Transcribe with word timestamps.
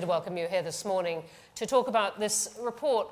to 0.00 0.06
welcome 0.06 0.38
you 0.38 0.46
here 0.46 0.62
this 0.62 0.86
morning 0.86 1.22
to 1.54 1.66
talk 1.66 1.86
about 1.86 2.18
this 2.18 2.56
report, 2.60 3.08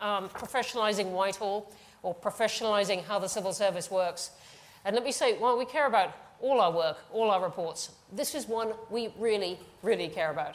um, 0.00 0.30
Professionalising 0.30 1.10
Whitehall, 1.10 1.70
or 2.02 2.14
Professionalising 2.14 3.04
How 3.04 3.18
the 3.18 3.28
Civil 3.28 3.52
Service 3.52 3.90
Works. 3.90 4.30
And 4.86 4.94
let 4.94 5.04
me 5.04 5.12
say, 5.12 5.36
while 5.38 5.58
we 5.58 5.66
care 5.66 5.86
about 5.86 6.16
all 6.40 6.60
our 6.60 6.72
work, 6.72 6.96
all 7.12 7.30
our 7.30 7.42
reports, 7.42 7.90
this 8.10 8.34
is 8.34 8.48
one 8.48 8.72
we 8.88 9.12
really, 9.18 9.58
really 9.82 10.08
care 10.08 10.30
about. 10.30 10.54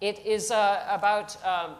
It 0.00 0.24
is 0.24 0.52
uh, 0.52 0.84
about 0.88 1.36
um, 1.44 1.74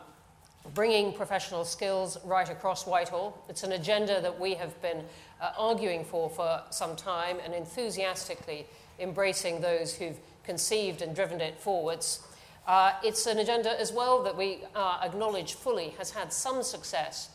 bringing 0.74 1.12
professional 1.12 1.64
skills 1.64 2.18
right 2.24 2.50
across 2.50 2.88
Whitehall. 2.88 3.40
It's 3.48 3.62
an 3.62 3.72
agenda 3.72 4.20
that 4.20 4.40
we 4.40 4.54
have 4.54 4.80
been 4.82 5.04
uh, 5.40 5.52
arguing 5.56 6.04
for 6.04 6.28
for 6.28 6.62
some 6.70 6.96
time 6.96 7.38
and 7.44 7.54
enthusiastically 7.54 8.66
embracing 8.98 9.60
those 9.60 9.94
who've 9.94 10.18
conceived 10.44 11.02
and 11.02 11.14
driven 11.14 11.40
it 11.40 11.60
forwards. 11.60 12.24
Uh, 12.68 12.92
it's 13.02 13.26
an 13.26 13.38
agenda 13.38 13.80
as 13.80 13.90
well 13.92 14.22
that 14.22 14.36
we 14.36 14.58
uh, 14.74 15.00
acknowledge 15.02 15.54
fully 15.54 15.94
has 15.96 16.10
had 16.10 16.30
some 16.30 16.62
success. 16.62 17.30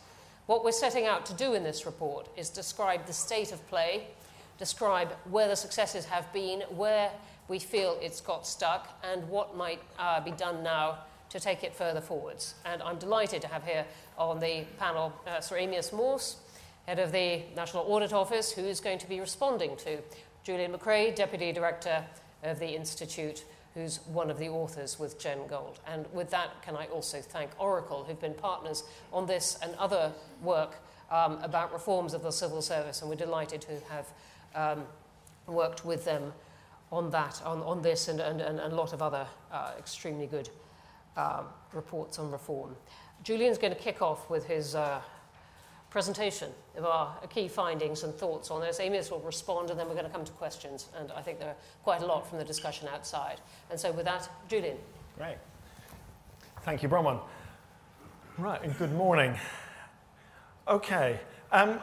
What 0.46 0.64
we're 0.64 0.70
setting 0.70 1.06
out 1.06 1.26
to 1.26 1.34
do 1.34 1.54
in 1.54 1.64
this 1.64 1.86
report 1.86 2.28
is 2.36 2.48
describe 2.48 3.04
the 3.06 3.12
state 3.12 3.50
of 3.50 3.66
play, 3.66 4.06
describe 4.58 5.08
where 5.28 5.48
the 5.48 5.56
successes 5.56 6.04
have 6.04 6.32
been, 6.32 6.60
where 6.70 7.10
we 7.48 7.58
feel 7.58 7.98
it's 8.00 8.20
got 8.20 8.46
stuck, 8.46 8.96
and 9.02 9.28
what 9.28 9.56
might 9.56 9.80
uh, 9.98 10.20
be 10.20 10.30
done 10.30 10.62
now 10.62 10.98
to 11.30 11.40
take 11.40 11.64
it 11.64 11.74
further 11.74 12.00
forwards. 12.00 12.54
And 12.64 12.80
I'm 12.80 12.98
delighted 12.98 13.42
to 13.42 13.48
have 13.48 13.64
here 13.64 13.84
on 14.16 14.38
the 14.38 14.64
panel 14.78 15.12
uh, 15.26 15.40
Sir 15.40 15.56
Amyas 15.56 15.92
Morse, 15.92 16.36
head 16.86 17.00
of 17.00 17.10
the 17.10 17.42
National 17.56 17.82
Audit 17.88 18.12
Office, 18.12 18.52
who 18.52 18.62
is 18.62 18.78
going 18.78 18.98
to 18.98 19.08
be 19.08 19.18
responding 19.18 19.74
to 19.78 19.98
Julian 20.44 20.72
McCrae, 20.72 21.12
Deputy 21.12 21.50
Director 21.50 22.04
of 22.44 22.60
the 22.60 22.68
Institute, 22.68 23.44
who's 23.74 23.98
one 24.06 24.30
of 24.30 24.38
the 24.38 24.48
authors 24.48 24.98
with 24.98 25.18
Jen 25.18 25.46
Gold. 25.48 25.80
And 25.86 26.06
with 26.12 26.30
that, 26.30 26.62
can 26.62 26.76
I 26.76 26.86
also 26.86 27.20
thank 27.20 27.50
Oracle, 27.58 28.04
who've 28.04 28.20
been 28.20 28.34
partners 28.34 28.84
on 29.12 29.26
this 29.26 29.58
and 29.62 29.74
other 29.74 30.12
work 30.42 30.76
um, 31.10 31.38
about 31.42 31.72
reforms 31.72 32.14
of 32.14 32.22
the 32.22 32.30
civil 32.30 32.62
service, 32.62 33.00
and 33.00 33.10
we're 33.10 33.16
delighted 33.16 33.60
to 33.62 33.80
have 33.90 34.06
um, 34.54 34.84
worked 35.46 35.84
with 35.84 36.04
them 36.04 36.32
on 36.92 37.10
that, 37.10 37.42
on, 37.44 37.60
on 37.62 37.82
this, 37.82 38.08
and, 38.08 38.20
and, 38.20 38.40
and 38.40 38.60
a 38.60 38.68
lot 38.68 38.92
of 38.92 39.02
other 39.02 39.26
uh, 39.52 39.72
extremely 39.78 40.26
good 40.26 40.48
uh, 41.16 41.42
reports 41.72 42.18
on 42.18 42.30
reform. 42.30 42.76
Julian's 43.22 43.58
going 43.58 43.74
to 43.74 43.78
kick 43.78 44.02
off 44.02 44.30
with 44.30 44.46
his 44.46 44.74
uh, 44.74 45.00
presentation 45.94 46.50
of 46.76 46.84
our 46.84 47.16
key 47.32 47.46
findings 47.46 48.02
and 48.02 48.12
thoughts 48.12 48.50
on 48.50 48.60
this. 48.60 48.80
Amyas 48.80 49.12
will 49.12 49.20
respond, 49.20 49.70
and 49.70 49.78
then 49.78 49.86
we're 49.86 49.94
going 49.94 50.04
to 50.04 50.10
come 50.10 50.24
to 50.24 50.32
questions. 50.32 50.88
And 50.98 51.12
I 51.12 51.22
think 51.22 51.38
there 51.38 51.50
are 51.50 51.56
quite 51.84 52.02
a 52.02 52.04
lot 52.04 52.28
from 52.28 52.38
the 52.38 52.44
discussion 52.44 52.88
outside. 52.92 53.40
And 53.70 53.78
so, 53.78 53.92
with 53.92 54.04
that, 54.04 54.28
Julian. 54.48 54.76
Great. 55.16 55.36
Thank 56.62 56.82
you, 56.82 56.88
Bronwyn. 56.88 57.20
Right, 58.38 58.60
and 58.64 58.76
good 58.76 58.92
morning. 58.92 59.36
Okay. 60.66 61.20
Um, 61.52 61.78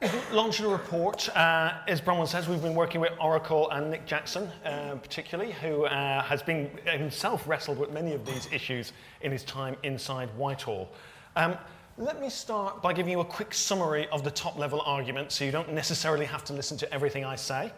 a 0.00 0.68
report. 0.68 1.28
Uh, 1.36 1.72
as 1.88 2.00
Bronwyn 2.00 2.28
says, 2.28 2.48
we've 2.48 2.62
been 2.62 2.76
working 2.76 3.00
with 3.00 3.14
Oracle 3.20 3.68
and 3.70 3.90
Nick 3.90 4.06
Jackson, 4.06 4.48
uh, 4.64 4.94
particularly, 4.94 5.50
who 5.50 5.86
uh, 5.86 6.22
has 6.22 6.40
been 6.40 6.70
himself 6.84 7.48
wrestled 7.48 7.78
with 7.78 7.90
many 7.90 8.12
of 8.12 8.24
these 8.24 8.48
issues 8.52 8.92
in 9.22 9.32
his 9.32 9.42
time 9.42 9.74
inside 9.82 10.28
Whitehall. 10.36 10.88
Um, 11.34 11.58
let 11.98 12.20
me 12.20 12.28
start 12.28 12.82
by 12.82 12.92
giving 12.92 13.10
you 13.10 13.20
a 13.20 13.24
quick 13.24 13.54
summary 13.54 14.06
of 14.08 14.22
the 14.22 14.30
top 14.30 14.58
level 14.58 14.82
argument 14.84 15.32
so 15.32 15.44
you 15.44 15.50
don't 15.50 15.72
necessarily 15.72 16.26
have 16.26 16.44
to 16.44 16.52
listen 16.52 16.76
to 16.76 16.92
everything 16.92 17.24
I 17.24 17.36
say. 17.36 17.72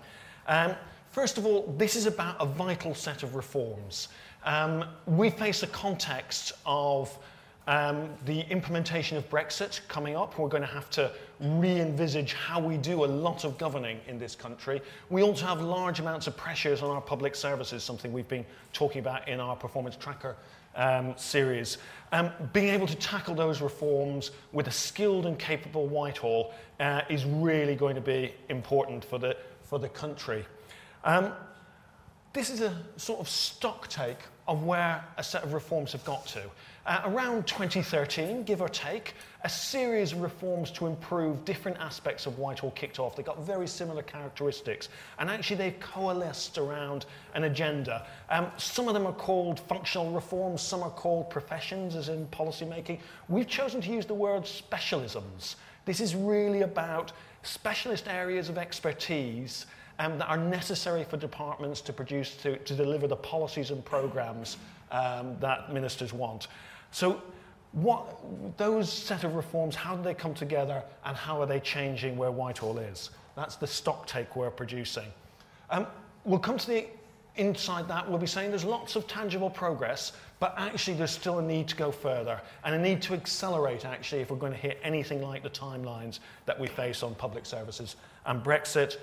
Um, 0.48 0.74
first 1.12 1.38
of 1.38 1.46
all, 1.46 1.72
this 1.78 1.94
is 1.94 2.06
about 2.06 2.36
a 2.40 2.46
vital 2.46 2.96
set 2.96 3.22
of 3.22 3.36
reforms. 3.36 4.08
Um, 4.44 4.84
we 5.06 5.30
face 5.30 5.62
a 5.62 5.68
context 5.68 6.52
of 6.66 7.16
um, 7.68 8.08
the 8.24 8.40
implementation 8.50 9.16
of 9.16 9.28
Brexit 9.30 9.86
coming 9.86 10.16
up. 10.16 10.36
We're 10.36 10.48
going 10.48 10.62
to 10.62 10.66
have 10.66 10.90
to 10.90 11.12
re 11.38 11.78
envisage 11.78 12.32
how 12.32 12.58
we 12.58 12.76
do 12.76 13.04
a 13.04 13.06
lot 13.06 13.44
of 13.44 13.56
governing 13.56 14.00
in 14.08 14.18
this 14.18 14.34
country. 14.34 14.80
We 15.10 15.22
also 15.22 15.46
have 15.46 15.60
large 15.60 16.00
amounts 16.00 16.26
of 16.26 16.36
pressures 16.36 16.82
on 16.82 16.90
our 16.90 17.02
public 17.02 17.36
services, 17.36 17.84
something 17.84 18.12
we've 18.12 18.26
been 18.26 18.46
talking 18.72 18.98
about 18.98 19.28
in 19.28 19.38
our 19.38 19.54
performance 19.54 19.94
tracker 19.94 20.34
um, 20.78 21.14
series. 21.16 21.76
Um, 22.10 22.30
being 22.54 22.68
able 22.68 22.86
to 22.86 22.96
tackle 22.96 23.34
those 23.34 23.60
reforms 23.60 24.30
with 24.52 24.66
a 24.66 24.70
skilled 24.70 25.26
and 25.26 25.38
capable 25.38 25.86
Whitehall 25.86 26.54
uh, 26.80 27.02
is 27.10 27.26
really 27.26 27.74
going 27.74 27.96
to 27.96 28.00
be 28.00 28.32
important 28.48 29.04
for 29.04 29.18
the, 29.18 29.36
for 29.64 29.78
the 29.78 29.90
country. 29.90 30.46
Um, 31.04 31.32
this 32.32 32.48
is 32.48 32.62
a 32.62 32.74
sort 32.96 33.20
of 33.20 33.28
stock 33.28 33.88
take 33.88 34.18
of 34.46 34.64
where 34.64 35.04
a 35.18 35.22
set 35.22 35.42
of 35.42 35.52
reforms 35.52 35.92
have 35.92 36.04
got 36.04 36.26
to. 36.28 36.42
Uh, 36.86 37.02
around 37.04 37.46
2013, 37.46 38.44
give 38.44 38.62
or 38.62 38.68
take, 38.68 39.14
a 39.44 39.48
series 39.48 40.12
of 40.12 40.20
reforms 40.20 40.70
to 40.70 40.86
improve 40.86 41.44
different 41.44 41.76
aspects 41.78 42.26
of 42.26 42.38
Whitehall 42.38 42.70
kicked 42.72 42.98
off. 42.98 43.14
They've 43.14 43.26
got 43.26 43.44
very 43.44 43.68
similar 43.68 44.02
characteristics, 44.02 44.88
and 45.18 45.28
actually 45.30 45.56
they've 45.56 45.80
coalesced 45.80 46.56
around 46.58 47.06
an 47.34 47.44
agenda. 47.44 48.06
Um, 48.30 48.50
some 48.56 48.88
of 48.88 48.94
them 48.94 49.06
are 49.06 49.12
called 49.12 49.60
functional 49.60 50.10
reforms, 50.10 50.62
some 50.62 50.82
are 50.82 50.90
called 50.90 51.30
professions, 51.30 51.94
as 51.94 52.08
in 52.08 52.26
policymaking. 52.28 53.00
We've 53.28 53.46
chosen 53.46 53.80
to 53.82 53.90
use 53.90 54.06
the 54.06 54.14
word 54.14 54.42
specialisms. 54.42 55.56
This 55.84 56.00
is 56.00 56.14
really 56.14 56.62
about 56.62 57.12
specialist 57.42 58.08
areas 58.08 58.48
of 58.48 58.58
expertise 58.58 59.66
um, 59.98 60.18
that 60.18 60.26
are 60.26 60.36
necessary 60.36 61.04
for 61.04 61.16
departments 61.16 61.80
to 61.82 61.92
produce, 61.92 62.36
to, 62.36 62.56
to 62.58 62.74
deliver 62.74 63.06
the 63.06 63.16
policies 63.16 63.70
and 63.70 63.84
programs 63.84 64.56
um, 64.90 65.36
that 65.40 65.72
ministers 65.72 66.12
want. 66.12 66.48
So 66.90 67.22
what, 67.72 68.56
those 68.56 68.92
set 68.92 69.24
of 69.24 69.34
reforms, 69.34 69.74
how 69.74 69.96
do 69.96 70.02
they 70.02 70.14
come 70.14 70.34
together 70.34 70.82
and 71.04 71.16
how 71.16 71.40
are 71.40 71.46
they 71.46 71.60
changing 71.60 72.16
where 72.16 72.30
Whitehall 72.30 72.78
is? 72.78 73.10
That's 73.36 73.56
the 73.56 73.66
stock 73.66 74.06
take 74.06 74.34
we're 74.36 74.50
producing. 74.50 75.06
Um, 75.70 75.86
we'll 76.24 76.38
come 76.38 76.58
to 76.58 76.66
the 76.66 76.86
inside 77.36 77.86
that, 77.88 78.08
we'll 78.08 78.18
be 78.18 78.26
saying 78.26 78.50
there's 78.50 78.64
lots 78.64 78.96
of 78.96 79.06
tangible 79.06 79.48
progress, 79.48 80.12
but 80.40 80.54
actually 80.56 80.96
there's 80.96 81.12
still 81.12 81.38
a 81.38 81.42
need 81.42 81.68
to 81.68 81.76
go 81.76 81.92
further 81.92 82.40
and 82.64 82.74
a 82.74 82.78
need 82.78 83.00
to 83.02 83.14
accelerate 83.14 83.84
actually 83.84 84.20
if 84.20 84.30
we're 84.30 84.36
going 84.36 84.52
to 84.52 84.58
hit 84.58 84.78
anything 84.82 85.22
like 85.22 85.42
the 85.42 85.50
timelines 85.50 86.18
that 86.46 86.58
we 86.58 86.66
face 86.66 87.02
on 87.02 87.14
public 87.14 87.46
services 87.46 87.96
and 88.26 88.42
Brexit. 88.42 88.96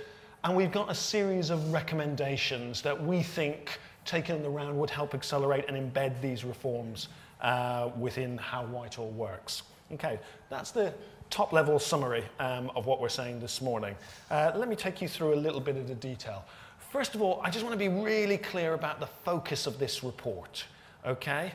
And 0.43 0.55
we've 0.55 0.71
got 0.71 0.91
a 0.91 0.95
series 0.95 1.49
of 1.49 1.71
recommendations 1.71 2.81
that 2.81 3.01
we 3.01 3.23
think 3.23 3.79
taken 4.03 4.35
in 4.35 4.43
the 4.43 4.49
round 4.49 4.77
would 4.77 4.89
help 4.89 5.15
accelerate 5.15 5.65
and 5.67 5.77
embed 5.77 6.21
these 6.21 6.43
reforms 6.43 7.07
uh, 7.41 7.89
within 7.99 8.37
how 8.37 8.65
Whitehall 8.65 9.09
works. 9.11 9.63
Okay, 9.93 10.19
that's 10.49 10.71
the 10.71 10.93
top 11.29 11.53
level 11.53 11.79
summary 11.79 12.23
um, 12.39 12.71
of 12.75 12.85
what 12.85 13.01
we're 13.01 13.09
saying 13.09 13.39
this 13.39 13.61
morning. 13.61 13.95
Uh, 14.31 14.51
let 14.55 14.69
me 14.69 14.75
take 14.75 15.01
you 15.01 15.07
through 15.07 15.33
a 15.33 15.35
little 15.35 15.59
bit 15.59 15.75
of 15.77 15.87
the 15.87 15.95
detail. 15.95 16.45
First 16.91 17.15
of 17.15 17.21
all, 17.21 17.41
I 17.43 17.49
just 17.49 17.63
want 17.63 17.73
to 17.73 17.79
be 17.79 17.89
really 17.89 18.37
clear 18.37 18.73
about 18.73 18.99
the 18.99 19.07
focus 19.07 19.67
of 19.67 19.79
this 19.79 20.03
report. 20.03 20.65
Okay? 21.05 21.51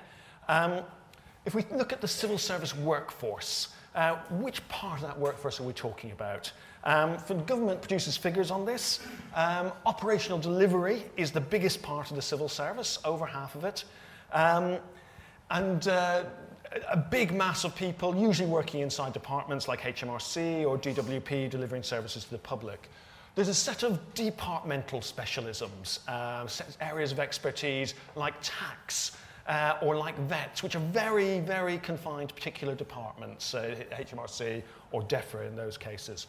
Um, 0.49 0.81
if 1.47 1.55
we 1.55 1.65
look 1.73 1.93
at 1.93 2.01
the 2.01 2.09
civil 2.09 2.39
service 2.39 2.77
workforce, 2.77 3.69
uh, 3.95 4.17
which 4.31 4.67
part 4.69 5.01
of 5.01 5.07
that 5.07 5.19
workforce 5.19 5.59
are 5.59 5.65
we 5.65 5.73
talking 5.73 6.13
about? 6.13 6.53
Um, 6.85 7.17
the 7.27 7.35
government 7.35 7.81
produces 7.81 8.17
figures 8.17 8.51
on 8.51 8.65
this. 8.65 9.01
Um, 9.35 9.73
operational 9.87 10.39
delivery 10.39 11.05
is 11.17 11.31
the 11.31 11.41
biggest 11.41 11.83
part 11.83 12.11
of 12.11 12.17
the 12.17 12.23
civil 12.23 12.49
service, 12.49 12.99
over 13.05 13.27
half 13.27 13.55
of 13.55 13.65
it. 13.65 13.85
And 15.51 15.89
uh, 15.89 16.25
a 16.91 16.97
big 16.97 17.33
mass 17.33 17.65
of 17.65 17.75
people, 17.75 18.17
usually 18.17 18.49
working 18.49 18.81
inside 18.81 19.13
departments 19.13 19.67
like 19.67 19.81
HMRC 19.81 20.65
or 20.65 20.79
DWP, 20.79 21.51
delivering 21.51 21.83
services 21.83 22.25
to 22.25 22.31
the 22.31 22.39
public. 22.39 22.89
There's 23.35 23.49
a 23.49 23.55
set 23.55 23.83
of 23.83 23.99
departmental 24.15 25.01
specialisms, 25.01 26.01
uh, 26.09 26.47
areas 26.81 27.13
of 27.13 27.19
expertise 27.21 27.95
like 28.15 28.35
tax 28.43 29.17
uh, 29.47 29.79
or 29.83 29.97
like 29.97 30.17
vets, 30.21 30.63
which 30.63 30.77
are 30.77 30.81
very, 30.93 31.41
very 31.41 31.79
confined 31.79 32.35
particular 32.35 32.75
departments, 32.75 33.55
uh, 33.55 33.75
HMRC 33.93 34.63
or 34.93 35.03
DEFRA 35.03 35.49
in 35.49 35.57
those 35.57 35.77
cases. 35.77 36.27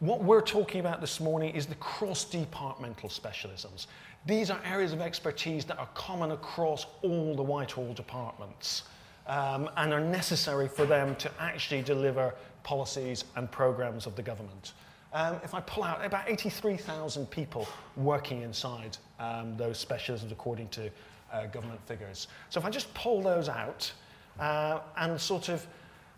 What 0.00 0.22
we're 0.22 0.42
talking 0.42 0.78
about 0.78 1.00
this 1.00 1.18
morning 1.18 1.56
is 1.56 1.66
the 1.66 1.74
cross-departmental 1.74 3.08
specialisms. 3.08 3.88
These 4.26 4.48
are 4.48 4.60
areas 4.64 4.92
of 4.92 5.00
expertise 5.00 5.64
that 5.64 5.76
are 5.76 5.88
common 5.94 6.30
across 6.30 6.86
all 7.02 7.34
the 7.34 7.42
Whitehall 7.42 7.92
departments 7.94 8.84
um, 9.26 9.68
and 9.76 9.92
are 9.92 10.00
necessary 10.00 10.68
for 10.68 10.86
them 10.86 11.16
to 11.16 11.28
actually 11.40 11.82
deliver 11.82 12.32
policies 12.62 13.24
and 13.34 13.50
programs 13.50 14.06
of 14.06 14.14
the 14.14 14.22
government. 14.22 14.74
Um, 15.12 15.40
if 15.42 15.52
I 15.52 15.60
pull 15.62 15.82
out 15.82 16.04
about 16.04 16.30
83,000 16.30 17.28
people 17.28 17.66
working 17.96 18.42
inside 18.42 18.96
um, 19.18 19.56
those 19.56 19.84
specialisms 19.84 20.30
according 20.30 20.68
to 20.68 20.90
uh, 21.32 21.46
government 21.46 21.80
figures. 21.86 22.28
So 22.50 22.60
if 22.60 22.66
I 22.66 22.70
just 22.70 22.94
pull 22.94 23.20
those 23.20 23.48
out 23.48 23.92
uh, 24.38 24.78
and 24.96 25.20
sort 25.20 25.48
of 25.48 25.66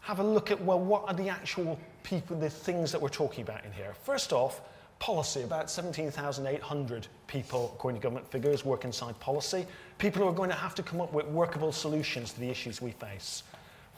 have 0.01 0.19
a 0.19 0.25
look 0.25 0.51
at, 0.51 0.61
well, 0.63 0.81
what 0.81 1.09
are 1.09 1.15
the 1.15 1.31
actual 1.31 1.79
people, 2.03 2.37
the 2.37 2.51
things 2.51 2.93
that 2.93 3.01
we're 3.01 3.09
talking 3.09 3.43
about 3.43 3.65
in 3.65 3.73
here? 3.73 3.95
First 4.05 4.33
off, 4.33 4.61
Policy, 5.01 5.41
about 5.45 5.71
17,800 5.71 7.07
people, 7.27 7.73
according 7.75 7.99
to 7.99 8.05
government 8.05 8.31
figures, 8.31 8.67
work 8.67 8.85
inside 8.85 9.19
policy. 9.19 9.67
People 9.97 10.23
who 10.23 10.29
are 10.29 10.35
going 10.35 10.51
to 10.51 10.57
have 10.57 10.75
to 10.75 10.83
come 10.83 11.01
up 11.01 11.11
with 11.15 11.25
workable 11.29 11.73
solutions 11.73 12.35
to 12.35 12.41
the 12.41 12.51
issues 12.51 12.83
we 12.83 12.91
face. 12.91 13.43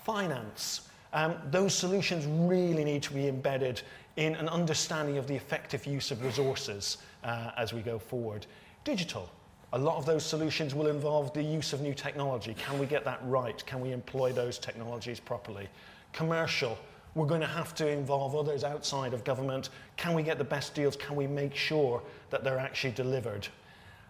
Finance, 0.05 0.89
um, 1.13 1.35
those 1.51 1.75
solutions 1.75 2.25
really 2.49 2.85
need 2.85 3.03
to 3.03 3.13
be 3.13 3.27
embedded 3.27 3.83
in 4.15 4.37
an 4.37 4.49
understanding 4.49 5.19
of 5.19 5.27
the 5.27 5.35
effective 5.35 5.87
use 5.87 6.13
of 6.13 6.23
resources 6.23 6.99
uh, 7.25 7.51
as 7.59 7.73
we 7.73 7.81
go 7.81 7.99
forward. 7.99 8.47
Digital, 8.85 9.29
a 9.73 9.79
lot 9.79 9.97
of 9.97 10.07
those 10.07 10.25
solutions 10.25 10.73
will 10.73 10.87
involve 10.87 11.33
the 11.33 11.43
use 11.43 11.73
of 11.73 11.81
new 11.81 11.95
technology. 11.95 12.55
Can 12.55 12.79
we 12.79 12.87
get 12.87 13.05
that 13.05 13.19
right? 13.25 13.61
Can 13.67 13.81
we 13.81 13.91
employ 13.91 14.31
those 14.31 14.57
technologies 14.57 15.19
properly? 15.19 15.69
Commercial, 16.13 16.79
we're 17.14 17.26
going 17.26 17.41
to 17.41 17.47
have 17.47 17.75
to 17.76 17.88
involve 17.88 18.35
others 18.35 18.64
outside 18.64 19.12
of 19.12 19.25
government. 19.25 19.69
Can 19.97 20.14
we 20.14 20.23
get 20.23 20.38
the 20.38 20.44
best 20.44 20.75
deals? 20.75 20.97
Can 20.97 21.17
we 21.17 21.26
make 21.26 21.55
sure 21.55 22.03
that 22.31 22.43
they're 22.43 22.59
actually 22.59 22.93
delivered? 22.93 23.49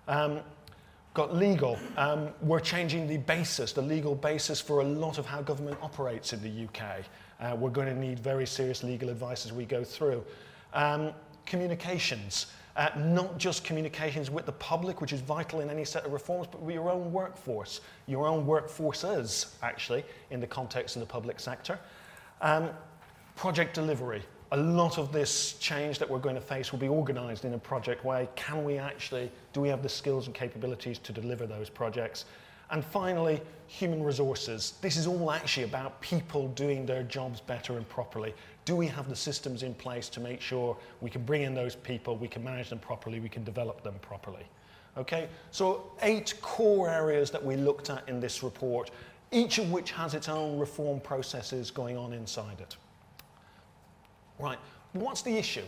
Um, 0.07 0.41
got 1.15 1.35
legal. 1.35 1.79
Um, 1.97 2.29
we're 2.41 2.61
changing 2.61 3.09
the 3.09 3.19
basis, 3.19 3.73
the 3.73 3.83
legal 3.83 4.15
basis 4.15 4.61
for 4.61 4.81
a 4.81 4.85
lot 4.85 5.19
of 5.19 5.27
how 5.27 5.43
government 5.43 5.79
operates 5.83 6.33
in 6.33 6.43
the 6.43 6.65
UK. 6.65 7.05
Uh, 7.41 7.57
we're 7.57 7.71
going 7.71 7.89
to 7.89 7.99
need 7.99 8.21
very 8.21 8.47
serious 8.47 8.83
legal 8.83 9.11
advice 9.11 9.45
as 9.45 9.53
we 9.53 9.65
go 9.65 9.83
through. 9.83 10.25
Um, 10.73 11.13
communications. 11.45 12.47
Uh, 12.75 12.89
not 12.97 13.37
just 13.37 13.65
communications 13.65 14.31
with 14.31 14.47
the 14.47 14.53
public, 14.53 15.03
which 15.03 15.13
is 15.13 15.21
vital 15.21 15.61
in 15.61 15.69
any 15.69 15.85
set 15.85 16.07
of 16.07 16.13
reforms, 16.13 16.47
but 16.51 16.63
with 16.63 16.75
your 16.75 16.89
own 16.89 17.13
workforce, 17.13 17.83
your 18.07 18.27
own 18.27 18.47
workforces, 18.47 19.53
actually, 19.63 20.03
in 20.31 20.41
the 20.41 20.47
context 20.47 20.97
of 20.97 21.01
the 21.01 21.07
public 21.07 21.39
sector. 21.39 21.79
Um, 22.41 22.71
Project 23.37 23.75
delivery. 23.75 24.23
A 24.53 24.57
lot 24.57 24.99
of 24.99 25.13
this 25.13 25.55
change 25.55 25.99
that 25.99 26.09
we're 26.09 26.19
going 26.19 26.35
to 26.35 26.41
face 26.41 26.73
will 26.73 26.79
be 26.79 26.89
organized 26.89 27.45
in 27.45 27.55
a 27.55 27.59
project 27.59 28.05
way. 28.05 28.29
Can 28.37 28.65
we 28.65 28.77
actually, 28.77 29.31
do 29.53 29.61
we 29.61 29.69
have 29.69 29.83
the 29.83 29.89
skills 29.89 30.27
and 30.27 30.35
capabilities 30.35 30.99
to 30.99 31.13
deliver 31.13 31.47
those 31.47 31.71
projects? 31.71 32.27
And 32.71 32.85
finally, 32.85 33.41
human 33.67 34.03
resources. 34.03 34.75
This 34.81 34.97
is 34.97 35.07
all 35.07 35.31
actually 35.31 35.65
about 35.65 36.01
people 36.01 36.49
doing 36.49 36.87
their 36.87 37.03
jobs 37.03 37.41
better 37.41 37.77
and 37.77 37.89
properly. 37.89 38.35
Do 38.65 38.77
we 38.77 38.87
have 38.87 39.09
the 39.09 39.17
systems 39.17 39.63
in 39.63 39.75
place 39.75 40.09
to 40.11 40.21
make 40.21 40.41
sure 40.41 40.77
we 41.01 41.11
can 41.11 41.23
bring 41.23 41.43
in 41.43 41.55
those 41.55 41.75
people, 41.75 42.17
we 42.17 42.29
can 42.29 42.45
manage 42.45 42.69
them 42.69 42.79
properly, 42.79 43.21
we 43.21 43.29
can 43.29 43.45
develop 43.45 43.83
them 43.83 43.95
properly? 44.01 44.47
Okay, 44.97 45.29
so 45.51 45.91
eight 46.03 46.35
core 46.43 46.89
areas 46.89 47.31
that 47.31 47.43
we 47.43 47.57
looked 47.57 47.89
at 47.89 48.07
in 48.09 48.21
this 48.21 48.43
report, 48.43 48.91
each 49.31 49.59
of 49.59 49.73
which 49.73 49.91
has 49.93 50.15
its 50.15 50.29
own 50.29 50.59
reform 50.59 51.01
processes 51.01 51.71
going 51.71 51.97
on 51.97 52.13
inside 52.13 52.61
it. 52.61 52.77
Right, 54.43 54.59
what's 54.93 55.23
the 55.23 55.37
issue? 55.39 55.63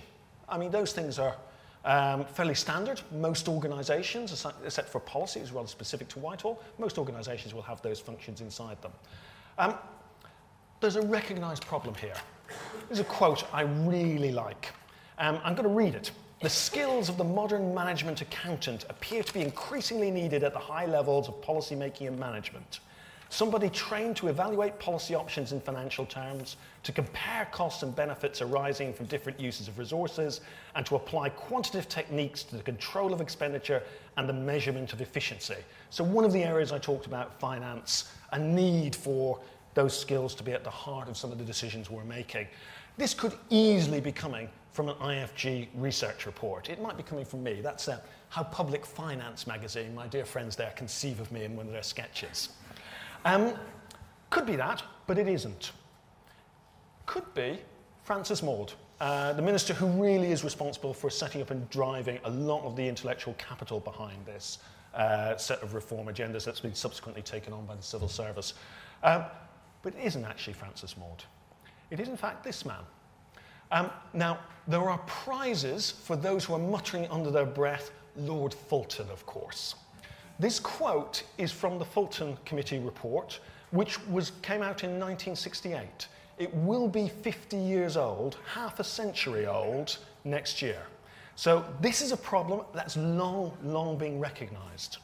I 0.49 0.59
mean, 0.59 0.73
those 0.73 0.93
things 0.93 1.21
are 1.21 1.37
um, 1.85 2.25
fairly 2.25 2.57
standard. 2.57 3.01
Most 3.13 3.47
organizations, 3.49 4.45
except 4.65 4.89
for 4.89 4.99
policy, 4.99 5.39
is 5.39 5.53
rather 5.53 5.69
specific 5.69 6.09
to 6.09 6.19
Whitehall, 6.19 6.61
most 6.79 6.99
organizations 6.99 7.55
will 7.55 7.63
have 7.63 7.81
those 7.83 8.01
functions 8.01 8.41
inside 8.41 8.83
them. 8.83 8.91
Um, 9.59 9.75
there's 10.81 10.97
a 10.97 11.03
recognized 11.03 11.65
problem 11.65 11.95
here. 11.95 12.17
There's 12.89 12.99
a 12.99 13.05
quote 13.05 13.45
I 13.55 13.63
really 13.63 14.33
like. 14.33 14.73
Um, 15.19 15.39
I'm 15.45 15.55
going 15.55 15.69
to 15.69 15.75
read 15.75 15.95
it. 15.95 16.11
The 16.43 16.51
skills 16.51 17.09
of 17.09 17.17
the 17.17 17.25
modern 17.25 17.73
management 17.73 18.23
accountant 18.23 18.85
appear 18.91 19.23
to 19.23 19.33
be 19.33 19.41
increasingly 19.41 20.11
needed 20.11 20.43
at 20.43 20.53
the 20.53 20.59
high 20.59 20.87
levels 20.87 21.29
of 21.29 21.41
policy 21.41 21.77
making 21.77 22.09
and 22.09 22.19
management. 22.19 22.81
Somebody 23.31 23.69
trained 23.71 24.17
to 24.17 24.29
evaluate 24.29 24.79
policy 24.79 25.15
options 25.15 25.53
in 25.53 25.61
financial 25.61 26.07
terms, 26.07 26.57
to 26.83 26.93
compare 26.93 27.49
costs 27.51 27.83
and 27.83 27.95
benefits 27.95 28.41
arising 28.41 28.93
from 28.93 29.07
different 29.07 29.41
uses 29.41 29.67
of 29.67 29.79
resources, 29.79 30.41
and 30.77 30.87
to 30.87 30.97
apply 30.97 31.31
quantitative 31.31 31.89
techniques 31.89 32.45
to 32.45 32.57
the 32.57 32.63
control 32.63 33.13
of 33.13 33.21
expenditure 33.21 33.83
and 34.17 34.29
the 34.29 34.33
measurement 34.33 34.93
of 34.93 35.01
efficiency. 35.01 35.57
So, 35.91 36.05
one 36.05 36.25
of 36.25 36.33
the 36.33 36.45
areas 36.45 36.71
I 36.71 36.79
talked 36.79 37.07
about, 37.07 37.39
finance, 37.41 38.11
a 38.33 38.39
need 38.39 38.95
for 38.95 39.41
those 39.75 39.99
skills 39.99 40.35
to 40.37 40.45
be 40.45 40.53
at 40.53 40.65
the 40.65 40.71
heart 40.71 41.09
of 41.09 41.17
some 41.17 41.33
of 41.33 41.39
the 41.39 41.45
decisions 41.45 41.91
we're 41.91 42.05
making. 42.05 42.47
This 42.97 43.13
could 43.13 43.35
easily 43.51 44.01
be 44.01 44.13
coming 44.13 44.49
from 44.73 44.89
an 44.89 44.95
IFG 44.97 45.69
research 45.75 46.27
report. 46.27 46.69
It 46.71 46.81
might 46.81 46.97
be 46.97 47.03
coming 47.03 47.25
from 47.25 47.43
me. 47.43 47.61
That's 47.61 47.89
uh, 47.89 48.01
how 48.29 48.45
Public 48.45 48.87
Finance 48.87 49.47
magazine, 49.47 49.95
my 49.95 50.07
dear 50.07 50.25
friends 50.25 50.57
there, 50.57 50.73
conceive 50.77 51.21
of 51.21 51.31
me 51.33 51.45
in 51.45 51.57
one 51.57 51.67
of 51.67 51.73
their 51.73 51.83
sketches. 51.83 52.51
Um, 53.25 53.55
could 54.31 54.47
be 54.47 54.57
that, 54.57 54.83
but 55.07 55.19
it 55.19 55.29
isn't. 55.29 55.73
Could 57.07 57.33
be 57.35 57.59
Francis 58.03 58.43
Maude, 58.43 58.73
uh, 59.01 59.33
the 59.33 59.43
minister 59.43 59.75
who 59.75 59.87
really 59.87 60.31
is 60.31 60.45
responsible 60.45 60.95
for 60.95 61.11
setting 61.11 61.43
up 61.43 61.51
and 61.51 61.69
driving 61.71 62.19
a 62.25 62.31
lot 62.31 62.63
of 62.65 62.77
the 62.77 62.87
intellectual 62.87 63.35
capital 63.35 63.81
behind 63.81 64.25
this 64.25 64.59
uh, 64.95 65.37
set 65.37 65.63
of 65.63 65.75
reform 65.75 66.07
agendas 66.07 66.45
that's 66.45 66.61
been 66.61 66.75
subsequently 66.75 67.23
taken 67.23 67.53
on 67.53 67.67
by 67.67 67.75
the 67.75 67.83
civil 67.83 68.09
service. 68.09 68.55
Um, 69.03 69.25
but 69.83 69.95
it 69.95 70.05
isn't 70.05 70.25
actually 70.25 70.55
Francis 70.55 70.97
Maude. 70.97 71.25
It 71.91 72.01
is, 72.01 72.09
in 72.09 72.17
fact, 72.17 72.45
this 72.45 72.65
man. 72.65 72.83
Um, 73.73 73.91
now, 74.13 74.39
there 74.69 74.89
are 74.89 74.99
prizes 74.99 75.91
for 75.91 76.17
those 76.17 76.45
who 76.45 76.55
are 76.55 76.59
muttering 76.59 77.07
under 77.09 77.31
their 77.31 77.47
breath, 77.47 77.91
Lord 78.17 78.55
Fulton, 78.55 79.11
of 79.11 79.27
course. 79.27 79.75
This 80.39 80.59
quote 80.59 81.23
is 81.39 81.53
from 81.53 81.79
the 81.79 81.85
Fulton 81.85 82.37
Committee 82.45 82.79
report, 82.79 83.39
which 83.71 84.05
was, 84.07 84.33
came 84.43 84.63
out 84.63 84.83
in 84.83 84.99
1968. 84.99 86.09
It 86.39 86.53
will 86.55 86.89
be 86.89 87.09
50 87.09 87.57
years 87.57 87.97
old, 87.97 88.39
half 88.45 88.81
a 88.81 88.85
century 88.85 89.47
old, 89.47 89.99
next 90.25 90.61
year. 90.61 90.83
So 91.37 91.65
this 91.81 92.03
is 92.03 92.11
a 92.11 92.17
problem 92.17 92.63
that's 92.75 92.97
long, 92.97 93.57
long 93.63 93.97
been 93.97 94.19
recognized. 94.19 94.99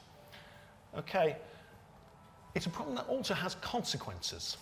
Okay, 0.99 1.37
it's 2.57 2.67
a 2.67 2.71
problem 2.71 2.97
that 2.97 3.07
also 3.07 3.35
has 3.35 3.55
consequences. 3.57 4.57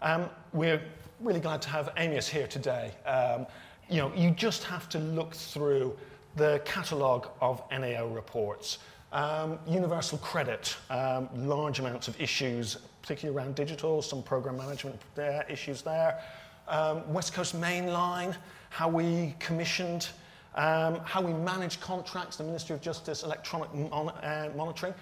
Um, 0.00 0.30
we're 0.54 0.80
really 1.20 1.40
glad 1.40 1.60
to 1.62 1.68
have 1.68 1.90
Amyas 1.96 2.28
here 2.28 2.46
today. 2.46 2.92
Um, 3.04 3.46
you 3.90 3.98
know, 3.98 4.12
you 4.14 4.30
just 4.30 4.64
have 4.64 4.88
to 4.90 4.98
look 4.98 5.34
through 5.34 5.96
the 6.36 6.62
catalogue 6.64 7.28
of 7.40 7.62
NAO 7.70 8.06
reports 8.06 8.78
um, 9.12 9.58
universal 9.66 10.18
credit, 10.18 10.76
um, 10.90 11.28
large 11.34 11.78
amounts 11.78 12.08
of 12.08 12.20
issues, 12.20 12.76
particularly 13.02 13.36
around 13.36 13.54
digital, 13.54 14.02
some 14.02 14.22
program 14.22 14.56
management 14.56 15.00
there, 15.14 15.46
issues 15.48 15.82
there. 15.82 16.22
Um, 16.66 17.10
West 17.12 17.32
Coast 17.32 17.54
Main 17.54 17.88
Line, 17.88 18.36
how 18.70 18.88
we 18.88 19.34
commissioned, 19.38 20.08
um, 20.54 21.00
how 21.04 21.22
we 21.22 21.32
manage 21.32 21.80
contracts, 21.80 22.36
the 22.36 22.44
Ministry 22.44 22.74
of 22.74 22.82
Justice 22.82 23.22
electronic 23.22 23.72
mon 23.74 24.10
uh, 24.10 24.52
monitoring. 24.54 24.92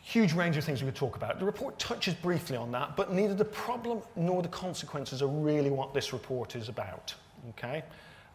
Huge 0.00 0.32
range 0.32 0.56
of 0.56 0.64
things 0.64 0.82
we 0.82 0.86
could 0.86 0.94
talk 0.94 1.16
about. 1.16 1.38
The 1.40 1.44
report 1.44 1.78
touches 1.78 2.14
briefly 2.14 2.56
on 2.56 2.70
that, 2.70 2.96
but 2.96 3.12
neither 3.12 3.34
the 3.34 3.44
problem 3.44 4.00
nor 4.14 4.40
the 4.40 4.48
consequences 4.48 5.20
are 5.20 5.26
really 5.26 5.68
what 5.68 5.92
this 5.92 6.12
report 6.12 6.54
is 6.54 6.68
about. 6.68 7.12
Okay? 7.50 7.82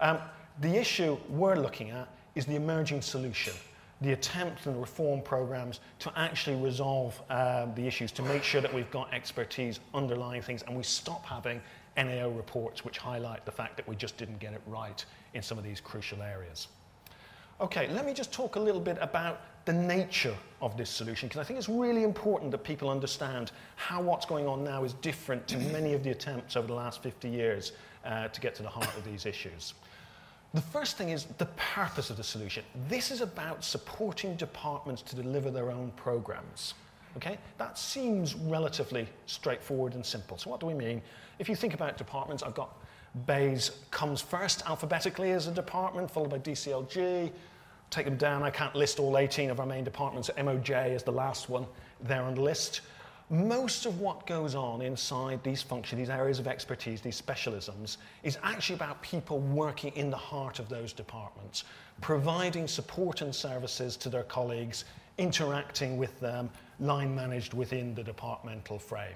Um, 0.02 0.20
the 0.60 0.76
issue 0.76 1.18
we're 1.30 1.56
looking 1.56 1.92
at 1.92 2.10
is 2.36 2.46
the 2.46 2.56
emerging 2.56 3.02
solution 3.02 3.54
the 4.02 4.14
attempts 4.14 4.66
and 4.66 4.80
reform 4.80 5.22
programs 5.22 5.80
to 6.00 6.12
actually 6.16 6.56
resolve 6.56 7.20
uh, 7.30 7.68
the 7.76 7.86
issues, 7.86 8.12
to 8.12 8.24
make 8.24 8.44
sure 8.44 8.60
that 8.60 8.74
we've 8.74 8.90
got 8.92 9.14
expertise 9.14 9.80
underlying 9.94 10.42
things 10.42 10.64
and 10.64 10.76
we 10.76 10.84
stop 10.84 11.26
having 11.26 11.62
NAO 11.96 12.30
reports 12.30 12.84
which 12.84 12.98
highlight 12.98 13.46
the 13.46 13.52
fact 13.52 13.78
that 13.78 13.88
we 13.88 13.96
just 13.96 14.18
didn't 14.18 14.40
get 14.40 14.54
it 14.54 14.62
right 14.66 15.06
in 15.34 15.42
some 15.42 15.58
of 15.58 15.64
these 15.64 15.80
crucial 15.80 16.22
areas. 16.22 16.68
Okay, 17.60 17.88
let 17.90 18.06
me 18.08 18.14
just 18.14 18.34
talk 18.34 18.56
a 18.56 18.60
little 18.60 18.82
bit 18.82 18.98
about 19.02 19.42
the 19.66 19.74
nature 19.74 20.36
of 20.62 20.76
this 20.76 20.90
solution 20.90 21.28
because 21.28 21.40
I 21.40 21.44
think 21.44 21.60
it's 21.60 21.70
really 21.70 22.04
important 22.04 22.50
that 22.52 22.64
people 22.64 22.90
understand 22.90 23.52
how 23.76 24.02
what's 24.02 24.26
going 24.26 24.48
on 24.48 24.64
now 24.64 24.84
is 24.84 24.94
different 24.94 25.48
to 25.50 25.58
many 25.58 25.94
of 25.94 26.04
the 26.04 26.10
attempts 26.10 26.56
over 26.56 26.66
the 26.66 26.74
last 26.74 27.04
50 27.04 27.30
years 27.30 27.74
uh, 28.04 28.30
to 28.30 28.42
get 28.42 28.56
to 28.56 28.64
the 28.64 28.70
heart 28.70 28.90
of 28.98 29.04
these 29.04 29.28
issues. 29.28 29.76
The 30.54 30.62
first 30.62 30.98
thing 30.98 31.10
is 31.10 31.26
the 31.38 31.46
purpose 31.46 32.10
of 32.10 32.18
the 32.18 32.24
solution. 32.24 32.64
This 32.90 33.10
is 33.10 33.22
about 33.22 33.64
supporting 33.64 34.36
departments 34.36 35.02
to 35.04 35.16
deliver 35.16 35.50
their 35.50 35.72
own 35.72 35.92
programs. 35.96 36.74
Okay? 37.18 37.38
That 37.58 37.78
seems 37.78 38.36
relatively 38.36 39.08
straightforward 39.28 39.96
and 39.96 40.06
simple. 40.06 40.38
So 40.38 40.50
what 40.50 40.60
do 40.60 40.66
we 40.66 40.74
mean? 40.74 41.02
If 41.40 41.48
you 41.48 41.56
think 41.56 41.74
about 41.74 41.98
departments, 41.98 42.44
I've 42.44 42.54
got 42.54 42.78
BEIS 43.26 43.72
comes 43.92 44.22
first 44.22 44.64
alphabetically 44.68 45.32
as 45.32 45.48
a 45.48 45.52
department, 45.52 46.12
followed 46.12 46.30
by 46.30 46.40
DCLG. 46.40 47.32
Take 47.90 48.06
them 48.06 48.18
down. 48.18 48.44
I 48.44 48.50
can't 48.50 48.76
list 48.76 49.00
all 49.00 49.18
18 49.18 49.50
of 49.50 49.60
our 49.60 49.66
main 49.66 49.84
departments. 49.84 50.30
MOJ 50.38 50.94
is 50.96 51.04
the 51.04 51.12
last 51.12 51.50
one 51.50 51.66
there 52.02 52.24
on 52.24 52.36
the 52.36 52.42
list 52.42 52.82
most 53.32 53.86
of 53.86 54.02
what 54.02 54.28
goes 54.28 54.56
on 54.56 54.82
inside 54.82 55.42
these 55.42 55.62
functions, 55.62 55.98
these 55.98 56.10
areas 56.10 56.38
of 56.38 56.48
expertise, 56.48 57.00
these 57.00 57.20
specialisms, 57.20 57.96
is 58.24 58.38
actually 58.44 58.76
about 58.76 59.02
people 59.02 59.40
working 59.40 59.94
in 59.96 60.12
the 60.12 60.18
heart 60.18 60.60
of 60.60 60.68
those 60.68 60.92
departments, 60.92 61.64
providing 62.02 62.68
support 62.68 63.22
and 63.22 63.34
services 63.34 63.96
to 63.96 64.10
their 64.10 64.24
colleagues, 64.24 64.84
interacting 65.18 65.98
with 65.98 66.20
them, 66.20 66.50
line 66.82 67.16
managed 67.16 67.54
within 67.54 67.96
the 67.96 68.04
departmental 68.04 68.78
frame. 68.78 69.16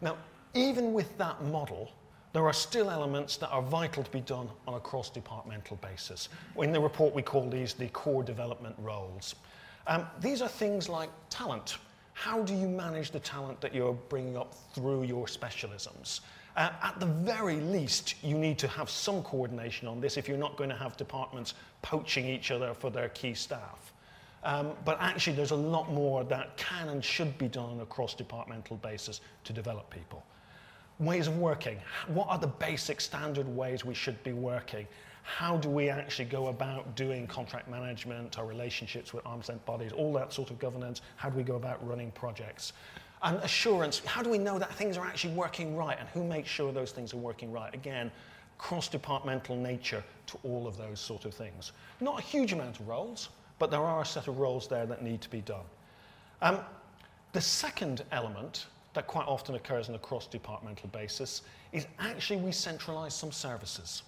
Now, 0.00 0.16
even 0.54 0.94
with 0.94 1.16
that 1.18 1.44
model, 1.44 1.92
there 2.32 2.46
are 2.46 2.54
still 2.54 2.90
elements 2.90 3.36
that 3.36 3.48
are 3.50 3.62
vital 3.62 4.02
to 4.02 4.10
be 4.10 4.20
done 4.20 4.48
on 4.66 4.74
a 4.74 4.80
cross 4.80 5.10
departmental 5.10 5.76
basis. 5.76 6.30
In 6.58 6.72
the 6.72 6.80
report, 6.80 7.14
we 7.14 7.22
call 7.22 7.50
these 7.50 7.74
the 7.74 7.88
core 7.88 8.22
development 8.22 8.76
roles. 8.78 9.34
Um, 9.86 10.06
these 10.20 10.40
are 10.40 10.48
things 10.48 10.88
like 10.88 11.10
talent. 11.28 11.76
How 12.16 12.40
do 12.42 12.54
you 12.54 12.66
manage 12.66 13.10
the 13.10 13.20
talent 13.20 13.60
that 13.60 13.74
you're 13.74 13.92
bringing 13.92 14.38
up 14.38 14.54
through 14.74 15.02
your 15.02 15.26
specialisms? 15.26 16.20
Uh, 16.56 16.70
at 16.82 16.98
the 16.98 17.04
very 17.04 17.56
least, 17.56 18.14
you 18.24 18.38
need 18.38 18.58
to 18.58 18.66
have 18.68 18.88
some 18.88 19.22
coordination 19.22 19.86
on 19.86 20.00
this 20.00 20.16
if 20.16 20.26
you're 20.26 20.38
not 20.38 20.56
going 20.56 20.70
to 20.70 20.76
have 20.76 20.96
departments 20.96 21.52
poaching 21.82 22.24
each 22.26 22.50
other 22.50 22.72
for 22.72 22.90
their 22.90 23.10
key 23.10 23.34
staff. 23.34 23.92
Um, 24.44 24.72
but 24.86 24.96
actually, 24.98 25.36
there's 25.36 25.50
a 25.50 25.56
lot 25.56 25.92
more 25.92 26.24
that 26.24 26.56
can 26.56 26.88
and 26.88 27.04
should 27.04 27.36
be 27.36 27.48
done 27.48 27.68
on 27.68 27.80
a 27.80 27.86
cross 27.86 28.14
departmental 28.14 28.78
basis 28.78 29.20
to 29.44 29.52
develop 29.52 29.90
people. 29.90 30.24
Ways 30.98 31.26
of 31.26 31.36
working. 31.36 31.78
What 32.06 32.28
are 32.30 32.38
the 32.38 32.46
basic 32.46 33.02
standard 33.02 33.46
ways 33.46 33.84
we 33.84 33.92
should 33.92 34.20
be 34.24 34.32
working? 34.32 34.86
How 35.26 35.56
do 35.56 35.68
we 35.68 35.90
actually 35.90 36.26
go 36.26 36.46
about 36.46 36.94
doing 36.94 37.26
contract 37.26 37.68
management, 37.68 38.38
our 38.38 38.46
relationships 38.46 39.12
with 39.12 39.26
arms 39.26 39.48
length 39.48 39.66
bodies, 39.66 39.90
all 39.90 40.12
that 40.12 40.32
sort 40.32 40.50
of 40.50 40.58
governance? 40.60 41.02
How 41.16 41.28
do 41.28 41.36
we 41.36 41.42
go 41.42 41.56
about 41.56 41.84
running 41.86 42.12
projects? 42.12 42.72
And 43.22 43.38
assurance, 43.38 43.98
how 44.04 44.22
do 44.22 44.30
we 44.30 44.38
know 44.38 44.56
that 44.60 44.72
things 44.74 44.96
are 44.96 45.04
actually 45.04 45.34
working 45.34 45.76
right 45.76 45.98
and 45.98 46.08
who 46.10 46.22
makes 46.22 46.48
sure 46.48 46.72
those 46.72 46.92
things 46.92 47.12
are 47.12 47.18
working 47.18 47.50
right? 47.50 47.74
Again, 47.74 48.12
cross 48.56 48.86
departmental 48.86 49.56
nature 49.56 50.02
to 50.28 50.38
all 50.44 50.66
of 50.68 50.78
those 50.78 51.00
sort 51.00 51.24
of 51.24 51.34
things. 51.34 51.72
Not 52.00 52.20
a 52.20 52.22
huge 52.22 52.52
amount 52.52 52.78
of 52.78 52.86
roles, 52.86 53.30
but 53.58 53.68
there 53.68 53.82
are 53.82 54.02
a 54.02 54.06
set 54.06 54.28
of 54.28 54.38
roles 54.38 54.68
there 54.68 54.86
that 54.86 55.02
need 55.02 55.20
to 55.22 55.28
be 55.28 55.40
done. 55.40 55.66
Um, 56.40 56.60
the 57.32 57.40
second 57.40 58.04
element 58.12 58.66
that 58.94 59.08
quite 59.08 59.26
often 59.26 59.56
occurs 59.56 59.88
on 59.88 59.96
a 59.96 59.98
cross 59.98 60.28
departmental 60.28 60.88
basis 60.90 61.42
is 61.72 61.88
actually 61.98 62.36
we 62.36 62.52
centralize 62.52 63.14
some 63.14 63.32
services. 63.32 64.04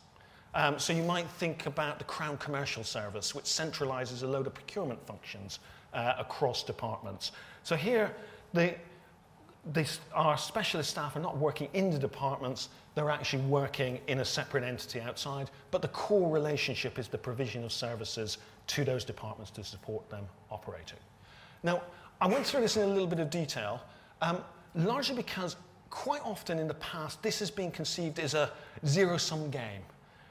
Um, 0.55 0.79
so 0.79 0.93
you 0.93 1.03
might 1.03 1.29
think 1.29 1.67
about 1.67 1.99
the 1.99 2.05
Crown 2.05 2.39
Commercial 2.39 2.83
Service, 2.83 3.35
which 3.35 3.45
centralizes 3.45 4.23
a 4.23 4.27
load 4.27 4.47
of 4.47 4.55
procurement 4.55 5.05
functions 5.07 5.59
uh, 5.93 6.15
across 6.19 6.63
departments. 6.63 7.33
So 7.63 7.77
here, 7.77 8.15
the, 8.55 8.75
our 10.15 10.39
specialist 10.39 10.91
staff 10.91 11.17
are 11.17 11.21
not 11.21 11.37
working 11.37 11.69
in 11.75 11.91
the 11.91 11.99
departments, 11.99 12.71
they're 12.95 13.11
actually 13.11 13.43
working 13.45 14.01
in 14.09 14.21
a 14.21 14.25
separate 14.25 14.65
entity 14.65 15.01
outside, 15.01 15.51
but 15.71 15.83
the 15.83 15.89
core 15.89 16.31
relationship 16.31 16.99
is 16.99 17.09
the 17.09 17.19
provision 17.19 17.63
of 17.65 17.73
services 17.73 18.39
to 18.69 18.85
those 18.85 19.05
departments 19.05 19.51
to 19.53 19.63
support 19.63 20.09
them 20.09 20.25
operating. 20.51 20.99
Now, 21.63 21.83
I 22.21 22.27
went 22.27 22.47
through 22.47 22.63
this 22.63 22.77
in 22.77 22.83
a 22.83 22.87
little 22.87 23.07
bit 23.07 23.21
of 23.21 23.31
detail, 23.31 23.81
um, 24.23 24.39
largely 24.75 25.15
because 25.15 25.57
quite 25.91 26.23
often 26.25 26.59
in 26.59 26.69
the 26.69 26.75
past 26.75 27.23
this 27.23 27.39
has 27.39 27.51
been 27.51 27.71
conceived 27.71 28.19
as 28.19 28.35
a 28.35 28.51
zero-sum 28.87 29.51
game. 29.51 29.83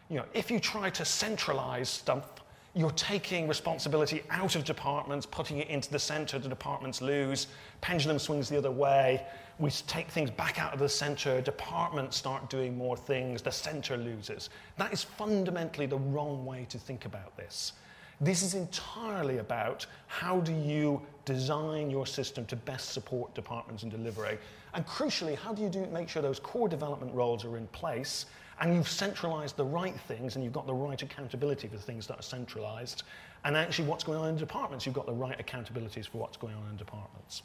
You 0.09 0.17
know, 0.17 0.25
if 0.33 0.49
you 0.49 0.59
try 0.59 0.89
to 0.91 1.03
centralize 1.03 1.89
stuff, 1.89 2.29
you're 2.73 2.91
taking 2.91 3.47
responsibility 3.47 4.21
out 4.29 4.55
of 4.55 4.63
departments, 4.63 5.25
putting 5.25 5.57
it 5.57 5.67
into 5.67 5.91
the 5.91 5.99
center, 5.99 6.37
the 6.39 6.47
departments 6.47 7.01
lose, 7.01 7.47
pendulum 7.81 8.19
swings 8.19 8.47
the 8.47 8.57
other 8.57 8.71
way, 8.71 9.25
we 9.59 9.71
take 9.71 10.07
things 10.09 10.29
back 10.29 10.59
out 10.59 10.73
of 10.73 10.79
the 10.79 10.87
center, 10.87 11.41
departments 11.41 12.15
start 12.15 12.49
doing 12.49 12.77
more 12.77 12.95
things, 12.95 13.41
the 13.41 13.51
center 13.51 13.97
loses. 13.97 14.49
That 14.77 14.93
is 14.93 15.03
fundamentally 15.03 15.87
the 15.87 15.97
wrong 15.97 16.45
way 16.45 16.67
to 16.69 16.77
think 16.77 17.05
about 17.05 17.35
this. 17.35 17.73
This 18.21 18.43
is 18.43 18.53
entirely 18.53 19.39
about 19.39 19.85
how 20.07 20.39
do 20.39 20.53
you 20.53 21.01
design 21.25 21.89
your 21.89 22.05
system 22.05 22.45
to 22.45 22.55
best 22.55 22.91
support 22.91 23.33
departments 23.33 23.83
in 23.83 23.89
delivery. 23.89 24.37
And 24.73 24.85
crucially, 24.85 25.35
how 25.35 25.53
do 25.53 25.63
you 25.63 25.69
do, 25.69 25.85
make 25.87 26.09
sure 26.09 26.21
those 26.21 26.39
core 26.39 26.69
development 26.69 27.13
roles 27.13 27.43
are 27.43 27.57
in 27.57 27.67
place 27.67 28.27
and 28.59 28.73
you've 28.73 28.89
centralized 28.89 29.55
the 29.55 29.65
right 29.65 29.97
things 30.07 30.35
and 30.35 30.43
you've 30.43 30.53
got 30.53 30.65
the 30.65 30.73
right 30.73 31.01
accountability 31.01 31.67
for 31.67 31.77
things 31.77 32.07
that 32.07 32.19
are 32.19 32.23
centralized. 32.23 33.03
And 33.45 33.55
actually, 33.55 33.87
what's 33.87 34.03
going 34.03 34.19
on 34.19 34.29
in 34.29 34.37
departments, 34.37 34.85
you've 34.85 34.95
got 34.95 35.05
the 35.05 35.13
right 35.13 35.37
accountabilities 35.43 36.07
for 36.07 36.17
what's 36.17 36.37
going 36.37 36.55
on 36.55 36.69
in 36.69 36.77
departments. 36.77 37.43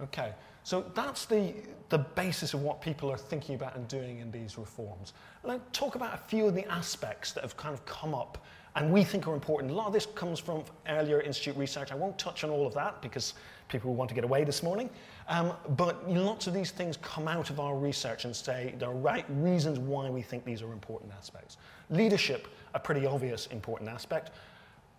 Okay, 0.00 0.32
so 0.62 0.84
that's 0.94 1.26
the, 1.26 1.54
the 1.88 1.98
basis 1.98 2.54
of 2.54 2.62
what 2.62 2.80
people 2.80 3.10
are 3.10 3.18
thinking 3.18 3.56
about 3.56 3.74
and 3.74 3.88
doing 3.88 4.20
in 4.20 4.30
these 4.30 4.56
reforms. 4.56 5.12
Let's 5.42 5.62
talk 5.72 5.96
about 5.96 6.14
a 6.14 6.18
few 6.18 6.46
of 6.46 6.54
the 6.54 6.70
aspects 6.70 7.32
that 7.32 7.42
have 7.42 7.56
kind 7.56 7.74
of 7.74 7.84
come 7.84 8.14
up 8.14 8.38
and 8.76 8.92
we 8.92 9.02
think 9.02 9.26
are 9.26 9.34
important. 9.34 9.72
A 9.72 9.74
lot 9.74 9.88
of 9.88 9.92
this 9.92 10.06
comes 10.06 10.38
from 10.38 10.62
earlier 10.88 11.20
institute 11.20 11.56
research. 11.56 11.90
I 11.90 11.96
won't 11.96 12.16
touch 12.16 12.44
on 12.44 12.50
all 12.50 12.64
of 12.64 12.74
that 12.74 13.02
because 13.02 13.34
people 13.68 13.90
will 13.90 13.96
want 13.96 14.08
to 14.10 14.14
get 14.14 14.22
away 14.22 14.44
this 14.44 14.62
morning. 14.62 14.88
Um, 15.28 15.52
but 15.76 16.08
lots 16.08 16.46
of 16.46 16.54
these 16.54 16.70
things 16.70 16.96
come 16.96 17.28
out 17.28 17.50
of 17.50 17.60
our 17.60 17.76
research 17.76 18.24
and 18.24 18.34
say 18.34 18.74
there 18.78 18.88
are 18.88 18.94
right 18.94 19.26
reasons 19.28 19.78
why 19.78 20.08
we 20.08 20.22
think 20.22 20.44
these 20.44 20.62
are 20.62 20.72
important 20.72 21.12
aspects. 21.12 21.58
Leadership, 21.90 22.48
a 22.74 22.80
pretty 22.80 23.06
obvious 23.06 23.46
important 23.48 23.90
aspect. 23.90 24.30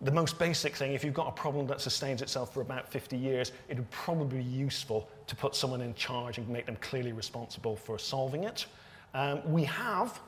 The 0.02 0.12
most 0.12 0.38
basic 0.38 0.76
thing, 0.76 0.92
if 0.92 1.04
you've 1.04 1.14
got 1.14 1.26
a 1.26 1.32
problem 1.32 1.66
that 1.66 1.80
sustains 1.80 2.22
itself 2.22 2.54
for 2.54 2.60
about 2.60 2.88
50 2.88 3.16
years, 3.16 3.52
it 3.68 3.76
would 3.76 3.90
probably 3.90 4.38
be 4.38 4.44
useful 4.44 5.10
to 5.26 5.34
put 5.34 5.54
someone 5.54 5.80
in 5.80 5.94
charge 5.94 6.38
and 6.38 6.48
make 6.48 6.64
them 6.64 6.76
clearly 6.80 7.12
responsible 7.12 7.74
for 7.74 7.98
solving 7.98 8.44
it. 8.44 8.66
Um, 9.14 9.40
we 9.52 9.64
have 9.64 10.20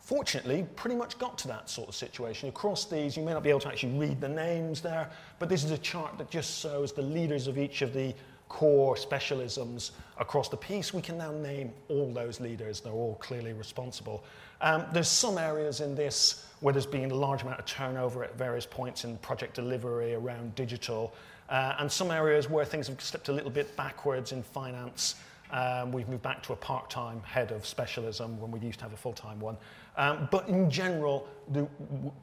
fortunately, 0.00 0.66
pretty 0.74 0.96
much 0.96 1.18
got 1.18 1.36
to 1.36 1.48
that 1.48 1.68
sort 1.68 1.86
of 1.86 1.94
situation. 1.94 2.48
Across 2.48 2.86
these, 2.86 3.14
you 3.14 3.22
may 3.22 3.34
not 3.34 3.42
be 3.42 3.50
able 3.50 3.60
to 3.60 3.68
actually 3.68 3.92
read 3.98 4.22
the 4.22 4.28
names 4.28 4.80
there, 4.80 5.10
but 5.38 5.50
this 5.50 5.64
is 5.64 5.70
a 5.70 5.76
chart 5.76 6.16
that 6.16 6.30
just 6.30 6.60
shows 6.60 6.94
the 6.94 7.02
leaders 7.02 7.46
of 7.46 7.58
each 7.58 7.82
of 7.82 7.92
the 7.92 8.14
core 8.48 8.96
specialisms 8.96 9.90
across 10.18 10.48
the 10.48 10.56
piece. 10.56 10.94
We 10.94 11.02
can 11.02 11.18
now 11.18 11.32
name 11.32 11.72
all 11.88 12.12
those 12.12 12.40
leaders. 12.40 12.80
They're 12.80 12.92
all 12.92 13.16
clearly 13.16 13.52
responsible. 13.52 14.24
Um, 14.60 14.84
there's 14.92 15.08
some 15.08 15.38
areas 15.38 15.80
in 15.80 15.94
this 15.94 16.46
where 16.60 16.72
there's 16.72 16.86
been 16.86 17.10
a 17.10 17.14
large 17.14 17.42
amount 17.42 17.60
of 17.60 17.66
turnover 17.66 18.24
at 18.24 18.36
various 18.36 18.66
points 18.66 19.04
in 19.04 19.16
project 19.18 19.54
delivery 19.54 20.14
around 20.14 20.54
digital, 20.54 21.12
uh, 21.48 21.76
and 21.78 21.90
some 21.90 22.10
areas 22.10 22.50
where 22.50 22.64
things 22.64 22.88
have 22.88 23.00
slipped 23.00 23.28
a 23.28 23.32
little 23.32 23.50
bit 23.50 23.76
backwards 23.76 24.32
in 24.32 24.42
finance. 24.42 25.14
Um, 25.50 25.92
we've 25.92 26.08
moved 26.08 26.22
back 26.22 26.42
to 26.42 26.52
a 26.52 26.56
part-time 26.56 27.22
head 27.22 27.52
of 27.52 27.64
specialism 27.64 28.38
when 28.38 28.50
we 28.50 28.58
used 28.60 28.80
to 28.80 28.84
have 28.84 28.92
a 28.92 28.98
full-time 28.98 29.40
one. 29.40 29.56
Um, 29.96 30.28
but 30.30 30.46
in 30.48 30.70
general, 30.70 31.26
the 31.52 31.66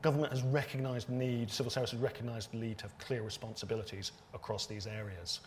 government 0.02 0.32
has 0.32 0.44
recognised 0.44 1.08
the 1.10 1.14
need, 1.14 1.50
civil 1.50 1.72
service 1.72 1.92
has 1.92 2.00
recognised 2.00 2.52
the 2.52 2.58
need 2.58 2.78
to 2.80 2.84
have 2.84 2.98
clear 3.00 3.24
responsibilities 3.24 4.12
across 4.34 4.68
these 4.68 4.86
areas. 4.86 5.40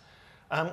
Um, 0.51 0.71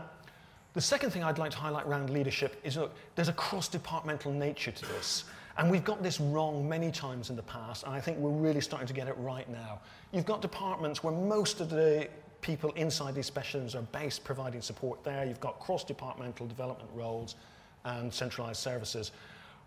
the 0.74 0.82
second 0.82 1.12
thing 1.12 1.24
I'd 1.24 1.38
like 1.38 1.51
to 1.51 1.58
highlight 1.58 1.86
around 1.86 2.10
leadership 2.10 2.60
is 2.63 2.75
look, 2.75 2.94
there's 3.15 3.29
a 3.29 3.34
cross-departmental 3.34 4.32
nature 4.32 4.72
to 4.72 4.86
this. 4.88 5.24
And 5.58 5.72
we've 5.72 5.86
got 5.86 6.03
this 6.03 6.20
wrong 6.20 6.67
many 6.67 6.91
times 6.91 7.29
in 7.29 7.38
the 7.38 7.44
past, 7.44 7.84
and 7.86 7.94
I 7.94 8.01
think 8.01 8.17
we're 8.17 8.29
really 8.29 8.60
starting 8.60 8.88
to 8.88 8.94
get 8.94 9.08
it 9.08 9.15
right 9.17 9.50
now. 9.50 9.79
You've 10.12 10.25
got 10.25 10.41
departments 10.41 11.01
where 11.01 11.13
most 11.13 11.62
of 11.62 11.70
the 11.70 12.10
people 12.41 12.72
inside 12.74 13.15
these 13.15 13.29
specialisms 13.32 13.74
are 13.74 13.82
based 13.82 14.25
providing 14.25 14.62
support 14.62 15.01
there. 15.03 15.25
You've 15.25 15.39
got 15.39 15.60
cross-departmental 15.60 16.46
development 16.48 16.89
roles 16.94 17.36
and 17.86 18.13
centralised 18.13 18.62
services. 18.62 19.12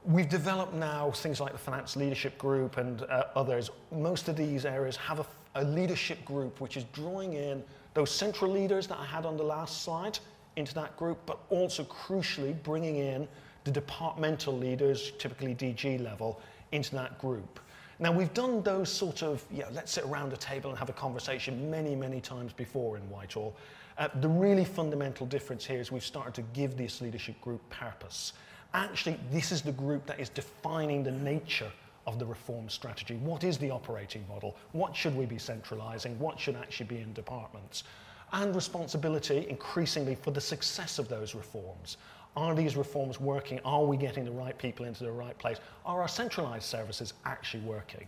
We've 0.04 0.28
developed 0.28 0.74
now 0.74 1.10
things 1.10 1.40
like 1.40 1.52
the 1.52 1.58
Finance 1.58 1.96
Leadership 1.96 2.36
Group 2.36 2.76
and 2.76 3.02
uh, 3.02 3.24
others. 3.34 3.70
Most 3.90 4.28
of 4.28 4.36
these 4.36 4.66
areas 4.66 4.94
have 4.96 5.20
a, 5.20 5.26
a 5.54 5.64
leadership 5.64 6.22
group 6.24 6.60
which 6.60 6.76
is 6.76 6.84
drawing 6.92 7.32
in 7.32 7.64
those 7.98 8.14
central 8.14 8.48
leaders 8.48 8.86
that 8.86 8.96
I 8.96 9.04
had 9.04 9.26
on 9.26 9.36
the 9.36 9.42
last 9.42 9.82
slide 9.82 10.20
into 10.54 10.72
that 10.72 10.96
group, 10.96 11.18
but 11.26 11.36
also 11.50 11.82
crucially 11.82 12.54
bringing 12.62 12.94
in 12.94 13.26
the 13.64 13.72
departmental 13.72 14.56
leaders, 14.56 15.10
typically 15.18 15.52
DG 15.52 16.00
level, 16.00 16.40
into 16.70 16.94
that 16.94 17.18
group. 17.18 17.58
Now, 17.98 18.12
we've 18.12 18.32
done 18.32 18.62
those 18.62 18.88
sort 18.88 19.24
of, 19.24 19.44
yeah, 19.50 19.64
let's 19.72 19.90
sit 19.90 20.04
around 20.04 20.32
a 20.32 20.36
table 20.36 20.70
and 20.70 20.78
have 20.78 20.88
a 20.88 20.92
conversation 20.92 21.68
many, 21.68 21.96
many 21.96 22.20
times 22.20 22.52
before 22.52 22.96
in 22.96 23.02
Whitehall. 23.10 23.56
Uh, 23.98 24.06
the 24.20 24.28
really 24.28 24.64
fundamental 24.64 25.26
difference 25.26 25.66
here 25.66 25.80
is 25.80 25.90
we've 25.90 26.04
started 26.04 26.34
to 26.34 26.42
give 26.52 26.76
this 26.76 27.00
leadership 27.00 27.40
group 27.40 27.68
purpose. 27.68 28.32
Actually, 28.74 29.18
this 29.32 29.50
is 29.50 29.60
the 29.60 29.72
group 29.72 30.06
that 30.06 30.20
is 30.20 30.28
defining 30.28 31.02
the 31.02 31.10
nature 31.10 31.72
of 32.08 32.18
the 32.18 32.24
reform 32.24 32.70
strategy. 32.70 33.16
What 33.16 33.44
is 33.44 33.58
the 33.58 33.70
operating 33.70 34.24
model? 34.28 34.56
What 34.72 34.96
should 34.96 35.14
we 35.14 35.26
be 35.26 35.36
centralizing? 35.36 36.18
What 36.18 36.40
should 36.40 36.56
actually 36.56 36.86
be 36.86 37.00
in 37.02 37.12
departments? 37.12 37.84
And 38.32 38.54
responsibility 38.54 39.46
increasingly 39.50 40.14
for 40.14 40.30
the 40.30 40.40
success 40.40 40.98
of 40.98 41.08
those 41.08 41.34
reforms. 41.34 41.98
Are 42.34 42.54
these 42.54 42.76
reforms 42.76 43.20
working? 43.20 43.60
Are 43.62 43.84
we 43.84 43.98
getting 43.98 44.24
the 44.24 44.30
right 44.30 44.56
people 44.56 44.86
into 44.86 45.04
the 45.04 45.12
right 45.12 45.36
place? 45.36 45.58
Are 45.84 46.00
our 46.00 46.08
centralized 46.08 46.64
services 46.64 47.12
actually 47.26 47.64
working? 47.64 48.06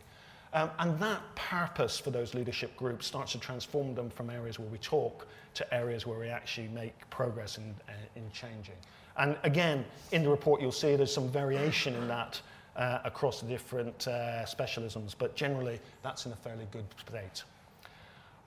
Um, 0.55 0.71
and 0.79 0.99
that 0.99 1.21
purpose 1.35 1.99
for 1.99 2.11
those 2.11 2.33
leadership 2.35 2.75
groups 2.79 3.07
starts 3.07 3.33
to 3.33 3.39
transform 3.39 3.95
them 3.95 4.09
from 4.09 4.31
areas 4.31 4.59
where 4.59 4.69
we 4.69 4.79
talk 4.79 5.29
to 5.55 5.75
areas 5.75 6.07
where 6.07 6.19
we 6.19 6.29
actually 6.29 6.69
make 6.69 6.95
progress 7.11 7.59
in, 7.59 7.75
uh, 7.87 7.93
in 8.17 8.25
changing. 8.33 8.77
And 9.19 9.37
again, 9.43 9.85
in 10.13 10.23
the 10.23 10.31
report, 10.31 10.63
you'll 10.63 10.73
see 10.73 10.97
there's 10.97 11.13
some 11.13 11.29
variation 11.29 11.95
in 11.95 12.09
that 12.09 12.41
uh, 12.77 12.99
across 13.05 13.41
the 13.41 13.47
different 13.47 14.09
uh, 14.09 14.45
specialisms, 14.45 15.15
but 15.19 15.37
generally, 15.37 15.81
that's 16.03 16.27
in 16.27 16.33
a 16.33 16.37
fairly 16.37 16.67
good 16.71 16.87
state. 17.07 17.43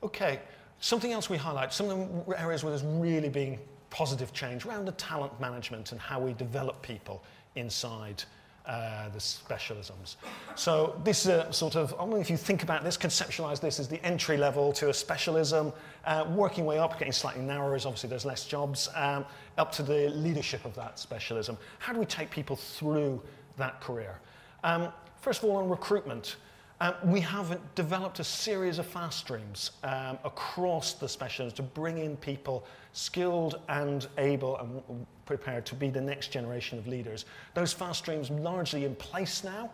Okay, 0.02 0.40
something 0.80 1.12
else 1.12 1.30
we 1.30 1.38
highlight, 1.38 1.74
some 1.74 1.90
of 1.90 2.26
the 2.26 2.40
areas 2.40 2.64
where 2.64 2.72
there's 2.72 2.84
really 2.84 3.30
been 3.30 3.60
positive 3.90 4.34
change 4.34 4.66
around 4.66 4.86
the 4.86 4.92
talent 4.94 5.40
management 5.40 5.92
and 5.92 6.02
how 6.02 6.20
we 6.20 6.34
develop 6.34 6.82
people 6.82 7.24
inside 7.56 8.24
uh, 8.66 9.10
the 9.10 9.20
specialisms. 9.20 10.16
So 10.56 11.00
this 11.04 11.26
is 11.26 11.28
a 11.28 11.52
sort 11.52 11.76
of, 11.76 11.94
I 12.00 12.06
if 12.18 12.30
you 12.30 12.38
think 12.38 12.64
about 12.64 12.84
this, 12.84 12.98
conceptualize 12.98 13.60
this 13.60 13.80
as 13.80 13.88
the 13.88 14.04
entry 14.06 14.38
level 14.38 14.72
to 14.74 14.90
a 14.90 14.94
specialism, 14.94 15.74
uh, 16.06 16.26
working 16.30 16.66
way 16.66 16.80
up, 16.80 16.98
getting 16.98 17.12
slightly 17.12 17.42
narrower 17.42 17.76
as 17.76 17.86
obviously 17.86 18.10
there's 18.10 18.26
less 18.26 18.46
jobs, 18.46 18.90
um, 18.96 19.26
up 19.58 19.72
to 19.74 19.84
the 19.84 20.10
leadership 20.12 20.64
of 20.66 20.74
that 20.76 20.98
specialism. 20.98 21.58
How 21.80 21.94
do 21.94 22.00
we 22.00 22.06
take 22.06 22.32
people 22.32 22.56
through 22.56 23.22
that 23.58 23.82
career? 23.82 24.20
Um, 24.64 24.90
first 25.22 25.44
of 25.44 25.50
all, 25.50 25.58
on 25.58 25.70
recruitment. 25.70 26.38
Um, 26.82 26.96
we 27.06 27.22
have 27.22 27.58
developed 27.76 28.20
a 28.20 28.24
series 28.24 28.78
of 28.78 28.86
fast 28.86 29.20
streams 29.20 29.72
um, 29.84 30.18
across 30.26 30.94
the 30.94 31.06
specialisms 31.06 31.54
to 31.54 31.64
bring 31.64 31.98
in 31.98 32.18
people 32.18 32.66
skilled 32.92 33.62
and 33.70 34.08
able 34.18 34.58
and 34.58 35.06
prepared 35.26 35.66
to 35.68 35.76
be 35.76 35.90
the 35.90 36.02
next 36.02 36.30
generation 36.32 36.78
of 36.78 36.88
leaders. 36.88 37.26
Those 37.54 37.72
fast 37.72 38.00
streams 38.00 38.30
largely 38.30 38.84
in 38.86 38.96
place 38.96 39.44
now. 39.44 39.72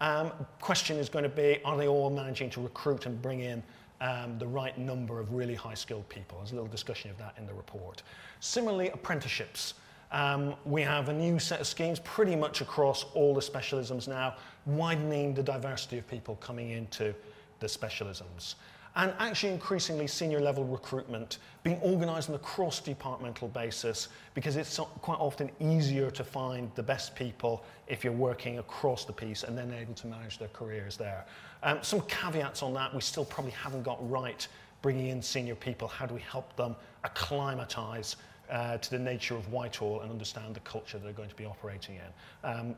Um, 0.00 0.32
question 0.60 0.98
is 0.98 1.08
going 1.08 1.22
to 1.22 1.28
be, 1.28 1.60
are 1.64 1.76
they 1.76 1.88
all 1.88 2.10
managing 2.10 2.50
to 2.50 2.60
recruit 2.60 3.06
and 3.06 3.20
bring 3.20 3.40
in 3.40 3.62
um, 4.00 4.38
the 4.38 4.46
right 4.46 4.76
number 4.76 5.20
of 5.20 5.32
really 5.32 5.54
high 5.54 5.74
skilled 5.74 6.08
people? 6.08 6.38
There's 6.38 6.52
a 6.52 6.54
little 6.54 6.70
discussion 6.70 7.10
of 7.10 7.18
that 7.18 7.34
in 7.38 7.46
the 7.46 7.54
report. 7.54 8.02
Similarly, 8.40 8.88
apprenticeships. 8.90 9.74
Um, 10.12 10.54
we 10.64 10.82
have 10.82 11.08
a 11.08 11.12
new 11.12 11.38
set 11.38 11.60
of 11.60 11.66
schemes 11.66 12.00
pretty 12.00 12.34
much 12.34 12.60
across 12.60 13.04
all 13.14 13.32
the 13.34 13.40
specialisms 13.40 14.08
now, 14.08 14.34
widening 14.66 15.34
the 15.34 15.42
diversity 15.42 15.98
of 15.98 16.08
people 16.08 16.36
coming 16.36 16.70
into 16.70 17.14
the 17.60 17.66
specialisms 17.66 18.54
and 18.96 19.14
actually 19.18 19.52
increasingly 19.52 20.06
senior 20.06 20.40
level 20.40 20.64
recruitment 20.64 21.38
being 21.62 21.80
organised 21.82 22.28
on 22.28 22.34
a 22.34 22.38
cross 22.40 22.80
departmental 22.80 23.48
basis 23.48 24.08
because 24.34 24.56
it's 24.56 24.78
quite 25.00 25.18
often 25.20 25.50
easier 25.60 26.10
to 26.10 26.24
find 26.24 26.70
the 26.74 26.82
best 26.82 27.14
people 27.14 27.64
if 27.86 28.02
you're 28.02 28.12
working 28.12 28.58
across 28.58 29.04
the 29.04 29.12
piece 29.12 29.44
and 29.44 29.56
then 29.56 29.72
able 29.72 29.94
to 29.94 30.06
manage 30.06 30.38
their 30.38 30.48
careers 30.48 30.96
there. 30.96 31.24
Um, 31.62 31.78
some 31.82 32.00
caveats 32.02 32.62
on 32.62 32.74
that 32.74 32.92
we 32.92 33.00
still 33.00 33.24
probably 33.24 33.52
haven't 33.52 33.84
got 33.84 33.98
right 34.10 34.46
bringing 34.82 35.08
in 35.08 35.22
senior 35.22 35.54
people. 35.54 35.86
How 35.86 36.06
do 36.06 36.14
we 36.14 36.22
help 36.22 36.56
them 36.56 36.74
acclimatise 37.04 38.16
uh, 38.50 38.78
to 38.78 38.90
the 38.90 38.98
nature 38.98 39.34
of 39.36 39.52
Whitehall 39.52 40.00
and 40.00 40.10
understand 40.10 40.54
the 40.54 40.60
culture 40.60 40.98
they're 40.98 41.12
going 41.12 41.28
to 41.28 41.36
be 41.36 41.46
operating 41.46 41.96
in? 41.96 42.48
Um, 42.48 42.74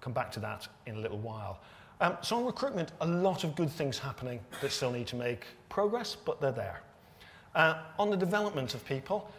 come 0.00 0.12
back 0.12 0.30
to 0.32 0.40
that 0.40 0.68
in 0.86 0.96
a 0.96 0.98
little 0.98 1.18
while. 1.18 1.60
Um, 2.00 2.16
so 2.20 2.36
on 2.36 2.44
recruitment, 2.44 2.92
a 3.00 3.06
lot 3.06 3.42
of 3.44 3.56
good 3.56 3.70
things 3.70 3.98
happening 3.98 4.40
that 4.60 4.70
still 4.70 4.92
need 4.92 5.08
to 5.08 5.16
make 5.16 5.46
progress, 5.68 6.14
but 6.14 6.40
they're 6.40 6.52
there. 6.52 6.82
Uh, 7.54 7.82
on 7.98 8.10
the 8.10 8.16
development 8.16 8.74
of 8.74 8.84
people, 8.84 9.30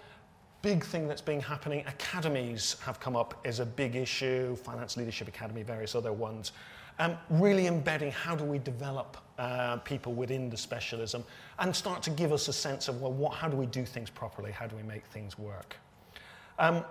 big 0.62 0.84
thing 0.84 1.08
that's 1.08 1.22
been 1.22 1.40
happening, 1.40 1.86
academies 1.88 2.76
have 2.82 3.00
come 3.00 3.16
up 3.16 3.40
as 3.46 3.60
a 3.60 3.66
big 3.66 3.96
issue, 3.96 4.56
Finance 4.58 4.98
Leadership 4.98 5.28
Academy, 5.30 5.64
various 5.64 5.96
other 5.96 6.12
ones. 6.12 6.52
Um, 7.00 7.18
really 7.30 7.68
embedding 7.68 8.12
how 8.12 8.36
do 8.36 8.44
we 8.44 8.60
develop 8.60 9.16
uh, 9.38 9.78
people 9.78 10.14
within 10.14 10.50
the 10.50 10.58
specialism 10.58 11.24
and 11.60 11.74
start 11.74 12.04
to 12.04 12.10
give 12.10 12.34
us 12.34 12.50
a 12.50 12.54
sense 12.54 12.90
of, 12.90 13.02
well, 13.02 13.14
what, 13.14 13.34
how 13.34 13.48
do 13.48 13.56
we 13.56 13.68
do 13.68 13.86
things 13.86 14.10
properly? 14.10 14.52
How 14.52 14.68
do 14.68 14.76
we 14.76 14.84
make 14.84 15.06
things 15.06 15.40
work? 15.40 15.78
Um, 16.60 16.84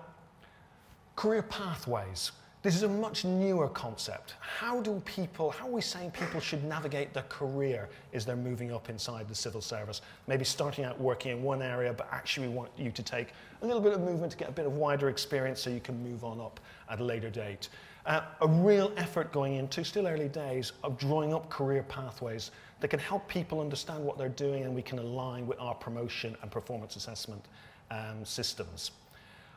career 1.14 1.42
pathways. 1.42 2.32
This 2.62 2.74
is 2.74 2.82
a 2.82 2.88
much 2.88 3.24
newer 3.24 3.68
concept. 3.68 4.34
How 4.40 4.80
do 4.80 5.00
people, 5.04 5.50
how 5.50 5.68
are 5.68 5.70
we 5.70 5.82
saying 5.82 6.10
people 6.10 6.40
should 6.40 6.64
navigate 6.64 7.12
their 7.12 7.24
career 7.24 7.88
as 8.14 8.24
they're 8.24 8.34
moving 8.34 8.72
up 8.72 8.88
inside 8.88 9.28
the 9.28 9.34
civil 9.34 9.60
service? 9.60 10.00
Maybe 10.26 10.44
starting 10.44 10.84
out 10.84 10.98
working 10.98 11.32
in 11.32 11.42
one 11.42 11.62
area, 11.62 11.92
but 11.92 12.08
actually 12.10 12.48
we 12.48 12.54
want 12.54 12.70
you 12.76 12.90
to 12.90 13.02
take 13.02 13.28
a 13.62 13.66
little 13.66 13.82
bit 13.82 13.92
of 13.92 14.00
movement 14.00 14.32
to 14.32 14.38
get 14.38 14.48
a 14.48 14.52
bit 14.52 14.66
of 14.66 14.72
wider 14.72 15.08
experience 15.08 15.60
so 15.60 15.70
you 15.70 15.80
can 15.80 16.02
move 16.02 16.24
on 16.24 16.40
up 16.40 16.58
at 16.90 16.98
a 16.98 17.04
later 17.04 17.30
date. 17.30 17.68
Uh, 18.08 18.22
a 18.40 18.48
real 18.48 18.90
effort 18.96 19.30
going 19.32 19.56
into, 19.56 19.84
still 19.84 20.06
early 20.06 20.30
days, 20.30 20.72
of 20.82 20.96
drawing 20.96 21.34
up 21.34 21.50
career 21.50 21.82
pathways 21.82 22.52
that 22.80 22.88
can 22.88 22.98
help 22.98 23.28
people 23.28 23.60
understand 23.60 24.02
what 24.02 24.16
they're 24.16 24.30
doing 24.30 24.64
and 24.64 24.74
we 24.74 24.80
can 24.80 24.98
align 24.98 25.46
with 25.46 25.60
our 25.60 25.74
promotion 25.74 26.34
and 26.40 26.50
performance 26.50 26.96
assessment 26.96 27.44
um, 27.90 28.24
systems. 28.24 28.92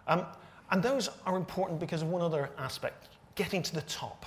Um, 0.06 0.26
and 0.70 0.84
those 0.84 1.10
are 1.26 1.38
important 1.38 1.80
because 1.80 2.02
of 2.02 2.10
one 2.10 2.22
other 2.22 2.50
aspect 2.58 3.08
getting 3.36 3.64
to 3.64 3.74
the 3.74 3.84
top. 3.84 4.26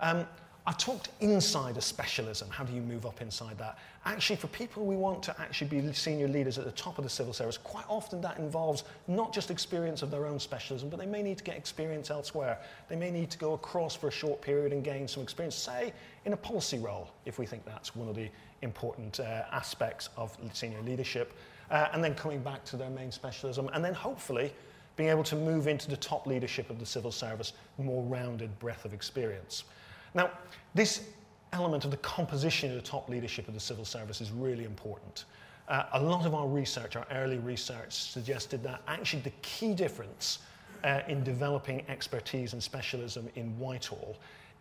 Um, 0.00 0.26
I 0.66 0.72
talked 0.72 1.10
inside 1.20 1.76
a 1.76 1.82
specialism. 1.82 2.48
How 2.48 2.64
do 2.64 2.72
you 2.72 2.80
move 2.80 3.04
up 3.04 3.20
inside 3.20 3.58
that? 3.58 3.76
Actually, 4.08 4.36
for 4.36 4.46
people 4.46 4.86
we 4.86 4.96
want 4.96 5.22
to 5.22 5.38
actually 5.38 5.66
be 5.66 5.92
senior 5.92 6.28
leaders 6.28 6.56
at 6.56 6.64
the 6.64 6.72
top 6.72 6.96
of 6.96 7.04
the 7.04 7.10
civil 7.10 7.34
service, 7.34 7.58
quite 7.58 7.84
often 7.90 8.22
that 8.22 8.38
involves 8.38 8.84
not 9.06 9.34
just 9.34 9.50
experience 9.50 10.00
of 10.00 10.10
their 10.10 10.24
own 10.24 10.40
specialism, 10.40 10.88
but 10.88 10.98
they 10.98 11.04
may 11.04 11.22
need 11.22 11.36
to 11.36 11.44
get 11.44 11.58
experience 11.58 12.10
elsewhere. 12.10 12.58
They 12.88 12.96
may 12.96 13.10
need 13.10 13.30
to 13.30 13.36
go 13.36 13.52
across 13.52 13.94
for 13.94 14.08
a 14.08 14.10
short 14.10 14.40
period 14.40 14.72
and 14.72 14.82
gain 14.82 15.06
some 15.06 15.22
experience, 15.22 15.56
say, 15.56 15.92
in 16.24 16.32
a 16.32 16.38
policy 16.38 16.78
role, 16.78 17.10
if 17.26 17.38
we 17.38 17.44
think 17.44 17.66
that's 17.66 17.94
one 17.94 18.08
of 18.08 18.16
the 18.16 18.30
important 18.62 19.20
uh, 19.20 19.42
aspects 19.52 20.08
of 20.16 20.34
senior 20.54 20.80
leadership, 20.80 21.34
uh, 21.70 21.88
and 21.92 22.02
then 22.02 22.14
coming 22.14 22.40
back 22.40 22.64
to 22.64 22.78
their 22.78 22.88
main 22.88 23.12
specialism, 23.12 23.68
and 23.74 23.84
then 23.84 23.92
hopefully 23.92 24.54
being 24.96 25.10
able 25.10 25.22
to 25.22 25.36
move 25.36 25.68
into 25.68 25.86
the 25.86 25.98
top 25.98 26.26
leadership 26.26 26.70
of 26.70 26.80
the 26.80 26.86
civil 26.86 27.12
service, 27.12 27.52
more 27.76 28.02
rounded 28.04 28.58
breadth 28.58 28.86
of 28.86 28.94
experience. 28.94 29.64
Now, 30.14 30.30
this 30.74 31.10
element 31.52 31.84
of 31.84 31.90
the 31.90 31.96
composition 31.98 32.70
of 32.70 32.76
the 32.76 32.82
top 32.82 33.08
leadership 33.08 33.48
of 33.48 33.54
the 33.54 33.60
civil 33.60 33.84
service 33.84 34.20
is 34.20 34.30
really 34.30 34.64
important. 34.64 35.24
Uh, 35.68 35.84
a 35.92 36.02
lot 36.02 36.24
of 36.24 36.34
our 36.34 36.46
research, 36.46 36.96
our 36.96 37.06
early 37.12 37.38
research, 37.38 37.92
suggested 37.92 38.62
that 38.62 38.80
actually 38.88 39.20
the 39.22 39.32
key 39.42 39.74
difference 39.74 40.38
uh, 40.84 41.00
in 41.08 41.22
developing 41.24 41.84
expertise 41.88 42.52
and 42.52 42.62
specialism 42.62 43.28
in 43.34 43.58
Whitehall 43.58 44.16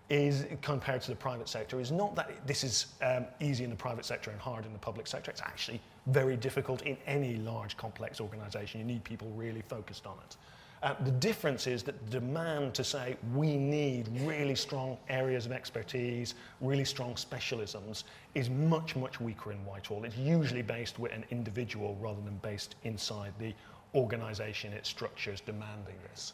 is 0.09 0.45
compared 0.61 1.01
to 1.01 1.11
the 1.11 1.15
private 1.15 1.49
sector 1.49 1.81
is 1.81 1.91
not 1.91 2.15
that 2.15 2.31
this 2.47 2.63
is 2.63 2.87
um, 3.01 3.25
easy 3.41 3.63
in 3.63 3.69
the 3.69 3.75
private 3.75 4.05
sector 4.05 4.31
and 4.31 4.39
hard 4.39 4.65
in 4.65 4.71
the 4.71 4.79
public 4.79 5.05
sector. 5.05 5.31
It's 5.31 5.41
actually 5.41 5.81
very 6.07 6.37
difficult 6.37 6.81
in 6.83 6.97
any 7.05 7.35
large 7.35 7.75
complex 7.75 8.21
organization. 8.21 8.79
You 8.79 8.85
need 8.85 9.03
people 9.03 9.29
really 9.35 9.61
focused 9.61 10.05
on 10.07 10.15
it. 10.25 10.37
Uh, 10.83 10.93
the 11.05 11.11
difference 11.11 11.65
is 11.65 11.81
that 11.83 12.05
the 12.05 12.19
demand 12.19 12.73
to 12.75 12.83
say 12.83 13.17
we 13.33 13.57
need 13.57 14.07
really 14.21 14.55
strong 14.55 14.97
areas 15.09 15.47
of 15.47 15.51
expertise, 15.51 16.35
really 16.61 16.85
strong 16.85 17.15
specialisms, 17.15 18.03
is 18.35 18.49
much, 18.49 18.95
much 18.95 19.19
weaker 19.19 19.51
in 19.51 19.57
Whitehall. 19.65 20.03
It's 20.03 20.17
usually 20.17 20.61
based 20.61 20.99
with 20.99 21.11
an 21.13 21.25
individual 21.31 21.97
rather 21.99 22.21
than 22.21 22.37
based 22.37 22.75
inside 22.83 23.33
the 23.39 23.53
organization, 23.95 24.71
its 24.71 24.87
structures 24.87 25.41
demanding 25.41 25.95
this. 26.11 26.33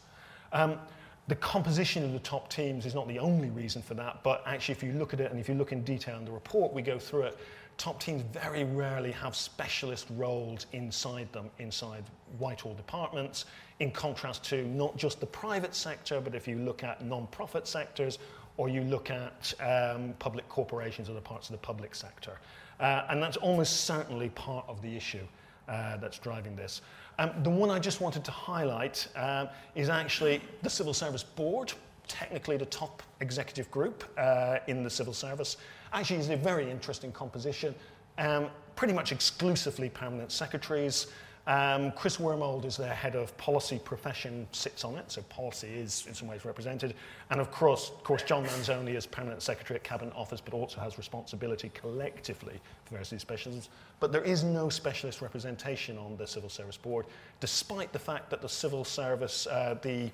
Um, 0.52 0.78
the 1.26 1.36
composition 1.36 2.04
of 2.04 2.12
the 2.12 2.18
top 2.18 2.50
teams 2.50 2.84
is 2.84 2.94
not 2.94 3.08
the 3.08 3.18
only 3.18 3.48
reason 3.48 3.80
for 3.80 3.94
that, 3.94 4.22
but 4.22 4.42
actually, 4.44 4.74
if 4.74 4.82
you 4.82 4.92
look 4.92 5.14
at 5.14 5.20
it 5.20 5.30
and 5.30 5.40
if 5.40 5.48
you 5.48 5.54
look 5.54 5.72
in 5.72 5.82
detail 5.82 6.18
in 6.18 6.24
the 6.26 6.30
report, 6.30 6.74
we 6.74 6.82
go 6.82 6.98
through 6.98 7.22
it. 7.22 7.38
Top 7.76 8.00
teams 8.00 8.22
very 8.32 8.64
rarely 8.64 9.10
have 9.12 9.34
specialist 9.34 10.06
roles 10.16 10.66
inside 10.72 11.32
them, 11.32 11.50
inside 11.58 12.04
Whitehall 12.38 12.74
departments, 12.74 13.46
in 13.80 13.90
contrast 13.90 14.44
to 14.44 14.64
not 14.66 14.96
just 14.96 15.20
the 15.20 15.26
private 15.26 15.74
sector, 15.74 16.20
but 16.20 16.34
if 16.34 16.46
you 16.46 16.56
look 16.58 16.84
at 16.84 17.04
non 17.04 17.26
profit 17.28 17.66
sectors 17.66 18.18
or 18.56 18.68
you 18.68 18.82
look 18.82 19.10
at 19.10 19.52
um, 19.60 20.14
public 20.18 20.48
corporations, 20.48 21.08
or 21.08 21.12
other 21.12 21.20
parts 21.20 21.48
of 21.48 21.52
the 21.52 21.58
public 21.58 21.94
sector. 21.94 22.38
Uh, 22.80 23.04
and 23.08 23.22
that's 23.22 23.36
almost 23.36 23.82
certainly 23.84 24.28
part 24.30 24.64
of 24.68 24.80
the 24.82 24.96
issue 24.96 25.26
uh, 25.68 25.96
that's 25.96 26.18
driving 26.18 26.54
this. 26.54 26.82
Um, 27.18 27.30
the 27.42 27.50
one 27.50 27.70
I 27.70 27.78
just 27.78 28.00
wanted 28.00 28.24
to 28.24 28.30
highlight 28.30 29.08
um, 29.16 29.48
is 29.74 29.88
actually 29.88 30.40
the 30.62 30.70
Civil 30.70 30.94
Service 30.94 31.22
Board, 31.22 31.72
technically 32.06 32.56
the 32.56 32.66
top 32.66 33.02
executive 33.20 33.70
group 33.70 34.04
uh, 34.18 34.58
in 34.66 34.82
the 34.82 34.90
civil 34.90 35.14
service. 35.14 35.56
Actually, 35.94 36.18
is 36.18 36.28
a 36.28 36.36
very 36.36 36.68
interesting 36.68 37.12
composition, 37.12 37.72
um, 38.18 38.48
pretty 38.74 38.92
much 38.92 39.12
exclusively 39.12 39.88
permanent 39.88 40.32
secretaries. 40.32 41.06
Um, 41.46 41.92
Chris 41.92 42.16
Wormald 42.16 42.64
is 42.64 42.76
their 42.76 42.92
head 42.92 43.14
of 43.14 43.36
policy 43.36 43.78
profession, 43.78 44.48
sits 44.50 44.84
on 44.84 44.96
it, 44.96 45.12
so 45.12 45.22
policy 45.22 45.68
is 45.68 46.04
in 46.08 46.14
some 46.14 46.26
ways 46.26 46.44
represented. 46.44 46.94
And 47.30 47.40
of 47.40 47.52
course, 47.52 47.90
of 47.90 48.02
course 48.02 48.24
John 48.24 48.44
Manzoni 48.44 48.96
is 48.96 49.06
permanent 49.06 49.40
secretary 49.40 49.76
at 49.76 49.84
Cabinet 49.84 50.12
Office, 50.16 50.40
but 50.40 50.52
also 50.52 50.80
has 50.80 50.98
responsibility 50.98 51.70
collectively 51.74 52.60
for 52.86 52.90
various 52.92 53.12
of 53.12 53.18
these 53.18 53.24
specialisms. 53.24 53.68
But 54.00 54.10
there 54.10 54.24
is 54.24 54.42
no 54.42 54.68
specialist 54.70 55.22
representation 55.22 55.96
on 55.96 56.16
the 56.16 56.26
Civil 56.26 56.48
Service 56.48 56.76
Board, 56.76 57.06
despite 57.38 57.92
the 57.92 58.00
fact 58.00 58.30
that 58.30 58.42
the 58.42 58.48
Civil 58.48 58.84
Service, 58.84 59.46
uh, 59.46 59.76
the 59.80 60.10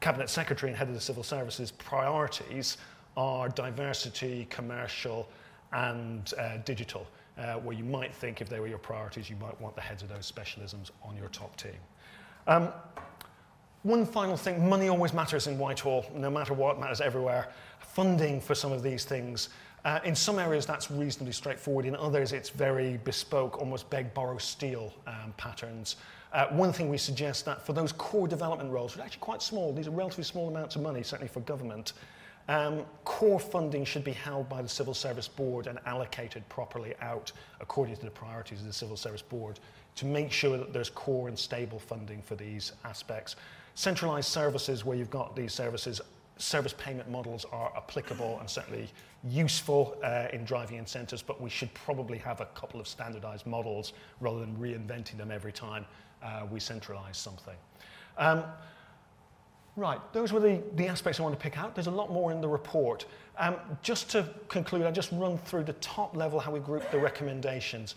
Cabinet 0.00 0.30
Secretary 0.30 0.70
and 0.70 0.78
head 0.78 0.86
of 0.86 0.94
the 0.94 1.00
Civil 1.00 1.24
Service's 1.24 1.72
priorities 1.72 2.76
are 3.16 3.48
diversity, 3.48 4.46
commercial, 4.50 5.28
and 5.72 6.32
uh, 6.38 6.58
digital 6.64 7.06
uh, 7.38 7.54
where 7.54 7.76
you 7.76 7.84
might 7.84 8.14
think 8.14 8.40
if 8.40 8.48
they 8.48 8.60
were 8.60 8.66
your 8.66 8.78
priorities, 8.78 9.28
you 9.28 9.36
might 9.36 9.58
want 9.60 9.74
the 9.74 9.80
heads 9.80 10.02
of 10.02 10.08
those 10.08 10.30
specialisms 10.30 10.90
on 11.02 11.16
your 11.16 11.28
top 11.28 11.56
team. 11.56 11.76
Um, 12.46 12.68
one 13.82 14.04
final 14.04 14.36
thing 14.36 14.68
money 14.68 14.88
always 14.88 15.12
matters 15.12 15.46
in 15.46 15.58
Whitehall, 15.58 16.06
no 16.14 16.30
matter 16.30 16.54
what, 16.54 16.80
matters 16.80 17.00
everywhere. 17.00 17.48
Funding 17.78 18.40
for 18.40 18.54
some 18.54 18.72
of 18.72 18.82
these 18.82 19.04
things. 19.04 19.50
Uh, 19.84 20.00
in 20.04 20.16
some 20.16 20.40
areas, 20.40 20.66
that's 20.66 20.90
reasonably 20.90 21.32
straightforward. 21.32 21.86
In 21.86 21.94
others, 21.94 22.32
it's 22.32 22.48
very 22.48 22.98
bespoke, 23.04 23.58
almost 23.60 23.88
beg, 23.88 24.12
borrow, 24.12 24.38
steal 24.38 24.92
um, 25.06 25.32
patterns. 25.36 25.96
Uh, 26.32 26.46
one 26.48 26.72
thing 26.72 26.88
we 26.88 26.98
suggest 26.98 27.44
that 27.44 27.64
for 27.64 27.72
those 27.72 27.92
core 27.92 28.26
development 28.26 28.70
roles, 28.72 28.94
which 28.94 29.02
are 29.02 29.04
actually 29.04 29.20
quite 29.20 29.40
small, 29.40 29.72
these 29.72 29.86
are 29.86 29.92
relatively 29.92 30.24
small 30.24 30.48
amounts 30.48 30.74
of 30.74 30.82
money, 30.82 31.04
certainly 31.04 31.28
for 31.28 31.40
government, 31.40 31.92
Um, 32.48 32.84
core 33.04 33.40
funding 33.40 33.84
should 33.84 34.04
be 34.04 34.12
held 34.12 34.48
by 34.48 34.62
the 34.62 34.68
Civil 34.68 34.94
Service 34.94 35.26
Board 35.26 35.66
and 35.66 35.78
allocated 35.84 36.48
properly 36.48 36.94
out 37.00 37.32
according 37.60 37.96
to 37.96 38.04
the 38.04 38.10
priorities 38.10 38.60
of 38.60 38.66
the 38.66 38.72
Civil 38.72 38.96
Service 38.96 39.22
Board 39.22 39.58
to 39.96 40.06
make 40.06 40.30
sure 40.30 40.56
that 40.56 40.72
there's 40.72 40.90
core 40.90 41.28
and 41.28 41.38
stable 41.38 41.78
funding 41.78 42.22
for 42.22 42.36
these 42.36 42.72
aspects. 42.84 43.36
Centralised 43.74 44.28
services 44.30 44.84
where 44.84 44.96
you've 44.96 45.10
got 45.10 45.34
these 45.34 45.52
services, 45.52 46.00
service 46.38 46.74
payment 46.78 47.10
models 47.10 47.44
are 47.50 47.72
applicable 47.76 48.38
and 48.38 48.48
certainly 48.48 48.88
useful 49.24 49.96
uh, 50.04 50.28
in 50.32 50.44
driving 50.44 50.78
incentives, 50.78 51.22
but 51.22 51.40
we 51.40 51.50
should 51.50 51.72
probably 51.74 52.18
have 52.18 52.40
a 52.40 52.46
couple 52.46 52.78
of 52.78 52.86
standardised 52.86 53.46
models 53.46 53.92
rather 54.20 54.38
than 54.38 54.54
reinventing 54.56 55.16
them 55.16 55.30
every 55.30 55.52
time 55.52 55.84
uh, 56.22 56.46
we 56.50 56.60
centralise 56.60 57.16
something. 57.16 57.56
Um, 58.18 58.44
Right, 59.76 60.00
those 60.14 60.32
were 60.32 60.40
the, 60.40 60.62
the 60.76 60.88
aspects 60.88 61.20
I 61.20 61.22
want 61.22 61.38
to 61.38 61.42
pick 61.42 61.58
out. 61.58 61.74
There's 61.74 61.86
a 61.86 61.90
lot 61.90 62.10
more 62.10 62.32
in 62.32 62.40
the 62.40 62.48
report. 62.48 63.04
Um, 63.36 63.56
just 63.82 64.10
to 64.12 64.26
conclude, 64.48 64.84
I 64.84 64.90
just 64.90 65.12
run 65.12 65.36
through 65.36 65.64
the 65.64 65.74
top 65.74 66.16
level 66.16 66.40
how 66.40 66.50
we 66.50 66.60
group 66.60 66.90
the 66.90 66.98
recommendations. 66.98 67.94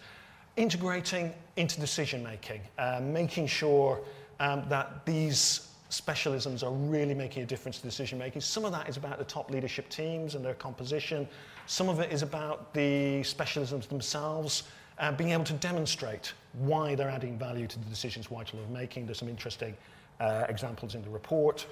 Integrating 0.57 1.33
into 1.55 1.79
decision 1.79 2.21
making, 2.21 2.59
uh, 2.77 2.99
making 3.01 3.47
sure 3.47 4.01
um, 4.41 4.65
that 4.67 5.05
these 5.05 5.69
specialisms 5.89 6.63
are 6.63 6.71
really 6.71 7.13
making 7.13 7.43
a 7.43 7.45
difference 7.45 7.77
to 7.77 7.83
decision 7.83 8.19
making. 8.19 8.41
Some 8.41 8.65
of 8.65 8.73
that 8.73 8.89
is 8.89 8.97
about 8.97 9.17
the 9.17 9.23
top 9.23 9.49
leadership 9.49 9.87
teams 9.87 10.35
and 10.35 10.43
their 10.43 10.55
composition. 10.55 11.29
Some 11.65 11.87
of 11.87 12.01
it 12.01 12.11
is 12.11 12.23
about 12.23 12.73
the 12.73 13.21
specialisms 13.21 13.87
themselves, 13.87 14.63
uh, 14.97 15.13
being 15.13 15.31
able 15.31 15.45
to 15.45 15.53
demonstrate 15.53 16.33
why 16.53 16.93
they're 16.93 17.09
adding 17.09 17.37
value 17.39 17.67
to 17.67 17.79
the 17.79 17.85
decisions 17.85 18.29
Whitehall 18.29 18.59
are 18.59 18.67
making. 18.67 19.05
There's 19.05 19.19
some 19.19 19.29
interesting 19.29 19.77
uh, 20.19 20.45
examples 20.49 20.95
in 20.95 21.01
the 21.01 21.09
report. 21.09 21.65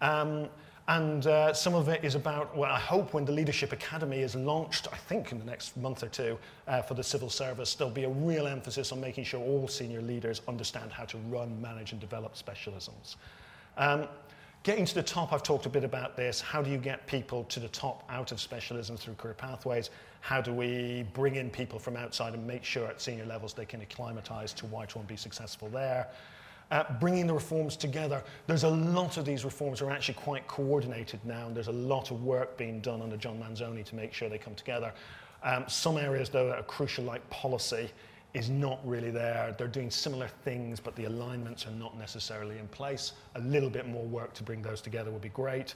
Um, 0.00 0.48
and 0.88 1.26
uh, 1.26 1.52
some 1.52 1.74
of 1.74 1.90
it 1.90 2.02
is 2.02 2.14
about, 2.14 2.56
well, 2.56 2.72
I 2.72 2.78
hope 2.78 3.12
when 3.12 3.26
the 3.26 3.32
Leadership 3.32 3.72
Academy 3.72 4.20
is 4.20 4.34
launched, 4.34 4.88
I 4.90 4.96
think 4.96 5.32
in 5.32 5.38
the 5.38 5.44
next 5.44 5.76
month 5.76 6.02
or 6.02 6.08
two, 6.08 6.38
uh, 6.66 6.80
for 6.80 6.94
the 6.94 7.04
civil 7.04 7.28
service, 7.28 7.74
there'll 7.74 7.92
be 7.92 8.04
a 8.04 8.08
real 8.08 8.46
emphasis 8.46 8.90
on 8.90 8.98
making 8.98 9.24
sure 9.24 9.38
all 9.38 9.68
senior 9.68 10.00
leaders 10.00 10.40
understand 10.48 10.90
how 10.90 11.04
to 11.04 11.18
run, 11.28 11.60
manage, 11.60 11.92
and 11.92 12.00
develop 12.00 12.36
specialisms. 12.36 13.16
Um, 13.76 14.08
getting 14.62 14.86
to 14.86 14.94
the 14.94 15.02
top, 15.02 15.34
I've 15.34 15.42
talked 15.42 15.66
a 15.66 15.68
bit 15.68 15.84
about 15.84 16.16
this. 16.16 16.40
How 16.40 16.62
do 16.62 16.70
you 16.70 16.78
get 16.78 17.06
people 17.06 17.44
to 17.44 17.60
the 17.60 17.68
top 17.68 18.04
out 18.08 18.32
of 18.32 18.40
specialism 18.40 18.96
through 18.96 19.14
career 19.14 19.34
pathways? 19.34 19.90
How 20.22 20.40
do 20.40 20.54
we 20.54 21.04
bring 21.12 21.36
in 21.36 21.50
people 21.50 21.78
from 21.78 21.98
outside 21.98 22.32
and 22.32 22.46
make 22.46 22.64
sure 22.64 22.88
at 22.88 22.98
senior 22.98 23.26
levels 23.26 23.52
they 23.52 23.66
can 23.66 23.82
acclimatise 23.82 24.54
to 24.54 24.66
Whitehall 24.66 25.00
and 25.00 25.08
be 25.08 25.16
successful 25.16 25.68
there? 25.68 26.08
Uh, 26.70 26.84
bringing 27.00 27.26
the 27.26 27.34
reforms 27.34 27.76
together. 27.76 28.22
There's 28.46 28.64
a 28.64 28.68
lot 28.68 29.16
of 29.16 29.24
these 29.24 29.44
reforms 29.44 29.80
are 29.80 29.90
actually 29.90 30.14
quite 30.14 30.46
coordinated 30.46 31.20
now, 31.24 31.46
and 31.46 31.56
there's 31.56 31.68
a 31.68 31.72
lot 31.72 32.10
of 32.10 32.22
work 32.22 32.56
being 32.56 32.80
done 32.80 33.02
under 33.02 33.16
John 33.16 33.38
Manzoni 33.38 33.84
to 33.84 33.94
make 33.94 34.12
sure 34.12 34.28
they 34.28 34.38
come 34.38 34.54
together. 34.54 34.92
Um, 35.42 35.64
some 35.68 35.96
areas, 35.96 36.28
though, 36.28 36.46
that 36.48 36.58
are 36.58 36.64
crucial, 36.64 37.04
like 37.04 37.28
policy, 37.30 37.90
is 38.34 38.50
not 38.50 38.80
really 38.86 39.10
there. 39.10 39.54
They're 39.56 39.66
doing 39.68 39.90
similar 39.90 40.28
things, 40.28 40.80
but 40.80 40.94
the 40.96 41.06
alignments 41.06 41.66
are 41.66 41.72
not 41.72 41.96
necessarily 41.96 42.58
in 42.58 42.68
place. 42.68 43.12
A 43.36 43.40
little 43.40 43.70
bit 43.70 43.86
more 43.86 44.04
work 44.04 44.34
to 44.34 44.42
bring 44.42 44.60
those 44.60 44.80
together 44.80 45.10
would 45.10 45.22
be 45.22 45.30
great. 45.30 45.74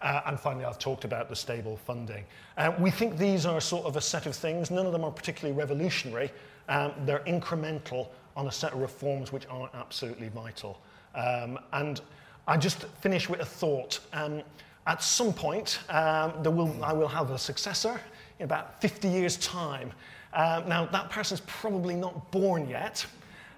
Uh, 0.00 0.20
and 0.26 0.40
finally, 0.40 0.64
I've 0.64 0.80
talked 0.80 1.04
about 1.04 1.28
the 1.28 1.36
stable 1.36 1.76
funding. 1.76 2.24
Uh, 2.56 2.72
we 2.78 2.90
think 2.90 3.16
these 3.16 3.46
are 3.46 3.60
sort 3.60 3.86
of 3.86 3.96
a 3.96 4.00
set 4.00 4.26
of 4.26 4.34
things. 4.34 4.70
None 4.70 4.84
of 4.84 4.92
them 4.92 5.04
are 5.04 5.12
particularly 5.12 5.56
revolutionary. 5.56 6.32
Um, 6.68 6.92
they're 7.04 7.20
incremental 7.20 8.08
on 8.36 8.46
a 8.46 8.52
set 8.52 8.72
of 8.72 8.80
reforms 8.80 9.32
which 9.32 9.46
are 9.48 9.70
absolutely 9.74 10.28
vital. 10.28 10.80
Um, 11.14 11.58
and 11.72 12.00
I 12.46 12.56
just 12.56 12.84
finish 13.00 13.28
with 13.28 13.40
a 13.40 13.44
thought. 13.44 14.00
Um, 14.12 14.42
at 14.86 15.02
some 15.02 15.32
point, 15.32 15.78
um, 15.90 16.42
will, 16.42 16.82
I 16.82 16.92
will 16.92 17.08
have 17.08 17.30
a 17.30 17.38
successor 17.38 18.00
in 18.38 18.44
about 18.44 18.80
50 18.80 19.08
years' 19.08 19.36
time. 19.36 19.92
Um, 20.32 20.68
now, 20.68 20.86
that 20.86 21.10
person's 21.10 21.42
probably 21.46 21.94
not 21.94 22.30
born 22.32 22.68
yet, 22.68 23.04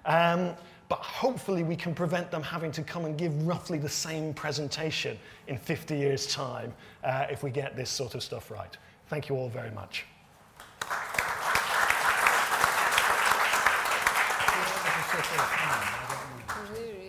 um, 0.05 0.51
but 0.87 0.99
hopefully 0.99 1.63
we 1.63 1.75
can 1.75 1.95
prevent 1.95 2.29
them 2.29 2.43
having 2.43 2.71
to 2.73 2.83
come 2.83 3.05
and 3.05 3.17
give 3.17 3.47
roughly 3.47 3.79
the 3.79 3.89
same 3.89 4.33
presentation 4.33 5.17
in 5.47 5.57
50 5.57 5.97
years' 5.97 6.27
time 6.27 6.71
uh, 7.03 7.25
if 7.29 7.41
we 7.41 7.49
get 7.49 7.75
this 7.75 7.89
sort 7.89 8.13
of 8.13 8.21
stuff 8.21 8.51
right. 8.51 8.77
Thank 9.07 9.29
you 9.29 9.35
all 9.35 9.49
very 9.49 9.71
much. 9.71 10.05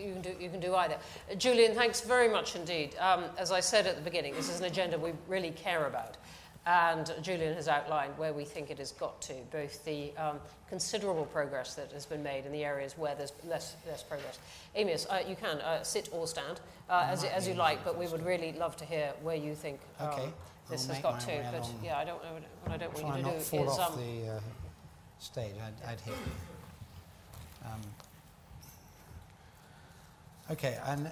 You 0.05 0.13
can, 0.13 0.23
do, 0.23 0.35
you 0.41 0.51
can 0.51 0.61
do 0.61 0.75
either. 0.75 0.97
Julian, 1.39 1.75
thanks 1.75 2.01
very 2.01 2.29
much 2.29 2.57
indeed. 2.57 2.97
Um, 2.99 3.25
as 3.39 3.53
I 3.53 3.61
said 3.61 3.87
at 3.87 3.97
the 3.97 4.03
beginning, 4.03 4.35
this 4.35 4.49
is 4.49 4.61
an 4.61 4.67
agenda 4.67 4.99
we 4.99 5.13
really 5.29 5.51
care 5.51 5.87
about. 5.87 6.17
And 6.67 7.15
Julian 7.23 7.55
has 7.55 7.69
outlined 7.69 8.19
where 8.19 8.33
we 8.33 8.45
think 8.45 8.73
it 8.73 8.79
has 8.79 8.91
got 8.91 9.23
to, 9.23 9.35
both 9.53 9.85
the 9.85 10.11
um, 10.17 10.41
considerable 10.69 11.27
progress 11.27 11.75
that 11.75 11.93
has 11.93 12.05
been 12.05 12.25
made 12.25 12.45
in 12.45 12.51
the 12.51 12.65
areas 12.65 12.99
where 12.99 13.15
there's 13.15 13.33
less, 13.45 13.77
less 13.87 14.03
progress. 14.03 14.41
Amyas, 14.75 15.07
uh, 15.09 15.21
you 15.29 15.37
can 15.37 15.59
uh, 15.59 15.85
sit 15.85 16.09
or 16.11 16.27
stand 16.27 16.61
uh, 16.91 17.07
as, 17.09 17.23
as 17.23 17.47
you 17.47 17.55
like, 17.55 17.85
but 17.85 17.97
we 17.97 18.09
would 18.09 18.27
really 18.27 18.53
love 18.53 18.77
to 18.79 18.85
hear 18.85 19.13
where 19.23 19.37
you 19.37 19.55
think 19.55 19.79
um, 20.01 20.09
okay. 20.09 20.29
this 20.69 20.89
has 20.89 20.99
got 20.99 21.21
to. 21.21 21.45
But 21.53 21.71
yeah, 21.85 21.99
I 21.99 22.05
don't 22.05 22.21
know 22.25 22.31
what 22.65 22.75
I 22.75 22.77
don't 22.77 23.01
want 23.01 23.19
you 23.19 23.25
to 23.25 23.31
do 23.31 23.39
fall 23.39 23.73
is. 23.73 23.79
Off 23.79 23.93
um, 23.93 24.01
the 24.01 24.33
uh, 24.33 24.41
stage, 25.21 25.55
I'd, 25.65 25.89
I'd 25.89 26.01
hit. 26.01 26.15
Um, 27.65 27.81
okay, 30.51 30.79
and 30.87 31.11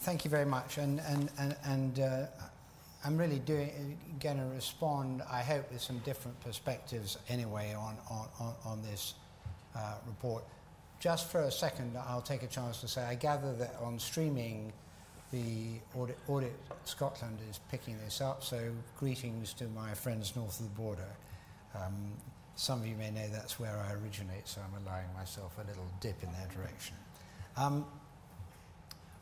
thank 0.00 0.24
you 0.24 0.30
very 0.30 0.44
much. 0.46 0.78
And, 0.78 1.00
and, 1.00 1.30
and, 1.38 1.56
and 1.64 2.00
uh, 2.00 2.26
I'm 3.04 3.18
really 3.18 3.38
going 3.38 4.38
to 4.38 4.46
respond, 4.54 5.22
I 5.30 5.42
hope, 5.42 5.70
with 5.70 5.80
some 5.80 5.98
different 6.00 6.40
perspectives 6.40 7.18
anyway 7.28 7.74
on, 7.74 7.96
on, 8.10 8.54
on 8.64 8.82
this 8.82 9.14
uh, 9.76 9.94
report. 10.06 10.44
Just 11.00 11.30
for 11.30 11.42
a 11.42 11.52
second, 11.52 11.98
I'll 12.08 12.22
take 12.22 12.42
a 12.42 12.46
chance 12.46 12.80
to 12.80 12.88
say 12.88 13.02
I 13.02 13.14
gather 13.14 13.52
that 13.56 13.76
on 13.82 13.98
streaming, 13.98 14.72
the 15.32 15.80
Audit, 15.94 16.18
Audit 16.28 16.54
Scotland 16.84 17.38
is 17.50 17.60
picking 17.70 17.98
this 17.98 18.20
up, 18.20 18.42
so 18.42 18.70
greetings 18.98 19.52
to 19.54 19.64
my 19.68 19.92
friends 19.92 20.34
north 20.36 20.60
of 20.60 20.66
the 20.66 20.80
border. 20.80 21.10
Um, 21.74 22.12
some 22.56 22.80
of 22.80 22.86
you 22.86 22.94
may 22.96 23.10
know 23.10 23.26
that's 23.28 23.58
where 23.58 23.76
I 23.76 23.92
originate, 23.94 24.46
so 24.46 24.60
I'm 24.60 24.82
allowing 24.86 25.12
myself 25.14 25.58
a 25.58 25.66
little 25.66 25.86
dip 26.00 26.22
in 26.22 26.30
that 26.32 26.54
direction. 26.54 26.94
Um, 27.56 27.84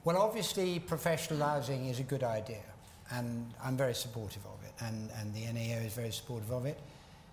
well, 0.05 0.17
obviously, 0.17 0.81
professionalising 0.81 1.91
is 1.91 2.01
a 2.01 2.03
good 2.03 2.25
idea, 2.25 2.65
and 3.11 3.53
I'm 3.63 3.77
very 3.77 3.95
supportive 3.95 4.45
of 4.47 4.59
it, 4.65 4.73
and, 4.85 5.11
and 5.19 5.35
the 5.35 5.45
NAO 5.53 5.81
is 5.87 5.93
very 5.95 6.11
supportive 6.11 6.51
of 6.51 6.67
it, 6.67 6.79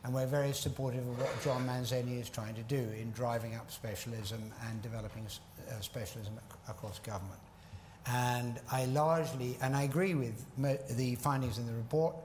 and 0.03 0.13
we're 0.13 0.27
very 0.27 0.53
supportive 0.53 1.07
of 1.07 1.19
what 1.19 1.43
John 1.43 1.65
Manzoni 1.67 2.21
is 2.21 2.29
trying 2.29 2.55
to 2.55 2.63
do 2.63 2.77
in 2.99 3.11
driving 3.11 3.55
up 3.55 3.71
specialism 3.71 4.51
and 4.67 4.81
developing 4.81 5.25
uh, 5.25 5.79
specialism 5.81 6.33
ac- 6.33 6.59
across 6.69 6.99
government. 6.99 7.39
And 8.07 8.59
I 8.71 8.85
largely, 8.85 9.57
and 9.61 9.75
I 9.75 9.83
agree 9.83 10.13
with 10.15 10.45
mo- 10.57 10.77
the 10.91 11.15
findings 11.15 11.57
in 11.57 11.65
the 11.65 11.73
report. 11.73 12.15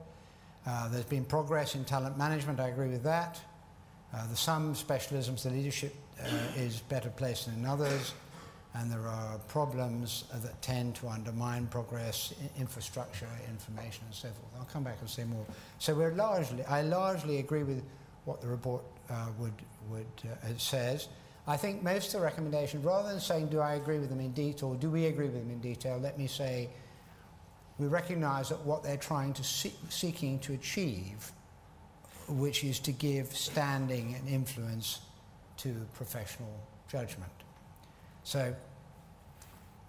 Uh, 0.66 0.88
there's 0.88 1.04
been 1.04 1.24
progress 1.24 1.74
in 1.74 1.85
talent 1.85 2.16
management, 2.16 2.61
I 2.61 2.68
agree 2.68 2.88
with 2.88 3.02
that. 3.02 3.40
Uh, 4.14 4.26
the 4.28 4.37
some 4.37 4.74
specialisms, 4.74 5.42
the 5.42 5.50
leadership 5.50 5.94
uh, 6.22 6.26
is 6.57 6.80
better 6.80 7.11
placed 7.11 7.46
than 7.46 7.66
others, 7.66 8.12
and 8.75 8.91
there 8.91 9.07
are 9.07 9.39
problems 9.47 10.25
that 10.43 10.61
tend 10.61 10.97
to 10.97 11.09
undermine 11.09 11.67
progress, 11.69 12.35
infrastructure, 12.59 13.29
information, 13.49 14.05
and 14.07 14.15
so 14.15 14.29
forth. 14.29 14.53
I'll 14.59 14.65
come 14.65 14.83
back 14.83 14.97
and 15.01 15.09
say 15.09 15.25
more. 15.25 15.45
So 15.79 15.95
we're 15.95 16.13
largely, 16.15 16.65
I 16.65 16.83
largely 16.83 17.39
agree 17.39 17.63
with 17.63 17.83
what 18.25 18.41
the 18.41 18.49
report 18.49 18.83
uh, 19.11 19.29
would, 19.39 19.55
would 19.91 20.07
uh, 20.25 20.49
says. 20.57 21.09
I 21.47 21.57
think 21.57 21.83
most 21.83 22.07
of 22.15 22.21
the 22.21 22.25
recommendations, 22.25 22.85
rather 22.85 23.09
than 23.09 23.21
saying 23.21 23.49
do 23.49 23.61
I 23.61 23.75
agree 23.75 23.99
with 23.99 24.09
them 24.09 24.21
in 24.21 24.33
detail 24.33 24.71
or 24.71 24.77
do 24.77 24.91
we 24.91 25.07
agree 25.07 25.27
with 25.27 25.35
them 25.35 25.51
in 25.51 25.61
detail, 25.61 25.99
let 25.99 26.19
me 26.19 26.27
say 26.27 26.69
we 27.79 27.87
recognise 27.87 28.49
that 28.49 28.61
what 28.65 28.83
they're 28.83 28.97
trying 28.97 29.35
to 29.35 29.45
see, 29.45 29.75
seeking 29.89 30.39
to 30.41 30.55
achieve 30.55 31.33
which 32.29 32.65
is 32.65 32.79
to 32.81 32.93
give 32.93 33.37
standing 33.37 34.15
and 34.15 34.29
influence 34.29 35.01
to 35.59 35.87
professional 35.95 36.59
judgment. 36.89 37.43
So 38.25 38.55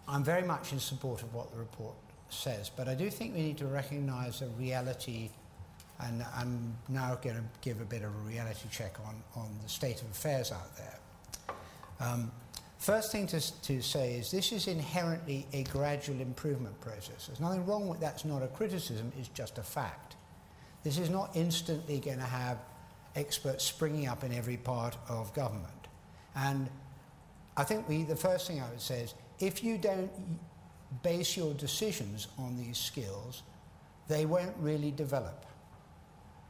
I'm 0.07 0.23
very 0.23 0.43
much 0.43 0.73
in 0.73 0.79
support 0.79 1.23
of 1.23 1.33
what 1.33 1.51
the 1.51 1.57
report 1.57 1.95
says, 2.29 2.69
but 2.69 2.87
I 2.87 2.95
do 2.95 3.09
think 3.09 3.33
we 3.33 3.41
need 3.41 3.57
to 3.57 3.65
recognize 3.65 4.41
a 4.41 4.47
reality, 4.49 5.29
and 5.99 6.23
I'm 6.35 6.75
now 6.89 7.17
going 7.21 7.37
to 7.37 7.43
give 7.61 7.81
a 7.81 7.85
bit 7.85 8.03
of 8.03 8.13
a 8.13 8.29
reality 8.29 8.67
check 8.69 8.97
on, 9.05 9.15
on 9.35 9.49
the 9.63 9.69
state 9.69 10.01
of 10.01 10.11
affairs 10.11 10.51
out 10.51 10.75
there. 10.75 10.99
Um, 12.01 12.31
first 12.77 13.11
thing 13.11 13.25
to, 13.27 13.61
to 13.61 13.81
say 13.81 14.15
is 14.15 14.31
this 14.31 14.51
is 14.51 14.67
inherently 14.67 15.47
a 15.53 15.63
gradual 15.63 16.19
improvement 16.19 16.79
process. 16.81 17.27
There's 17.27 17.39
nothing 17.39 17.65
wrong 17.65 17.87
with 17.87 18.01
that, 18.01 18.15
it's 18.15 18.25
not 18.25 18.43
a 18.43 18.47
criticism, 18.47 19.13
it's 19.17 19.29
just 19.29 19.57
a 19.57 19.63
fact. 19.63 20.17
This 20.83 20.97
is 20.97 21.09
not 21.09 21.31
instantly 21.35 21.99
going 21.99 22.19
to 22.19 22.25
have 22.25 22.59
experts 23.15 23.63
springing 23.63 24.07
up 24.07 24.23
in 24.23 24.33
every 24.33 24.57
part 24.57 24.97
of 25.07 25.33
government. 25.33 25.71
And 26.35 26.69
I 27.57 27.63
think 27.63 27.87
we, 27.87 28.03
the 28.03 28.15
first 28.15 28.47
thing 28.47 28.61
I 28.61 28.69
would 28.69 28.81
say 28.81 29.01
is 29.01 29.13
if 29.39 29.63
you 29.63 29.77
don't 29.77 30.11
base 31.03 31.35
your 31.35 31.53
decisions 31.53 32.27
on 32.37 32.57
these 32.57 32.77
skills, 32.77 33.43
they 34.07 34.25
won't 34.25 34.55
really 34.59 34.91
develop. 34.91 35.45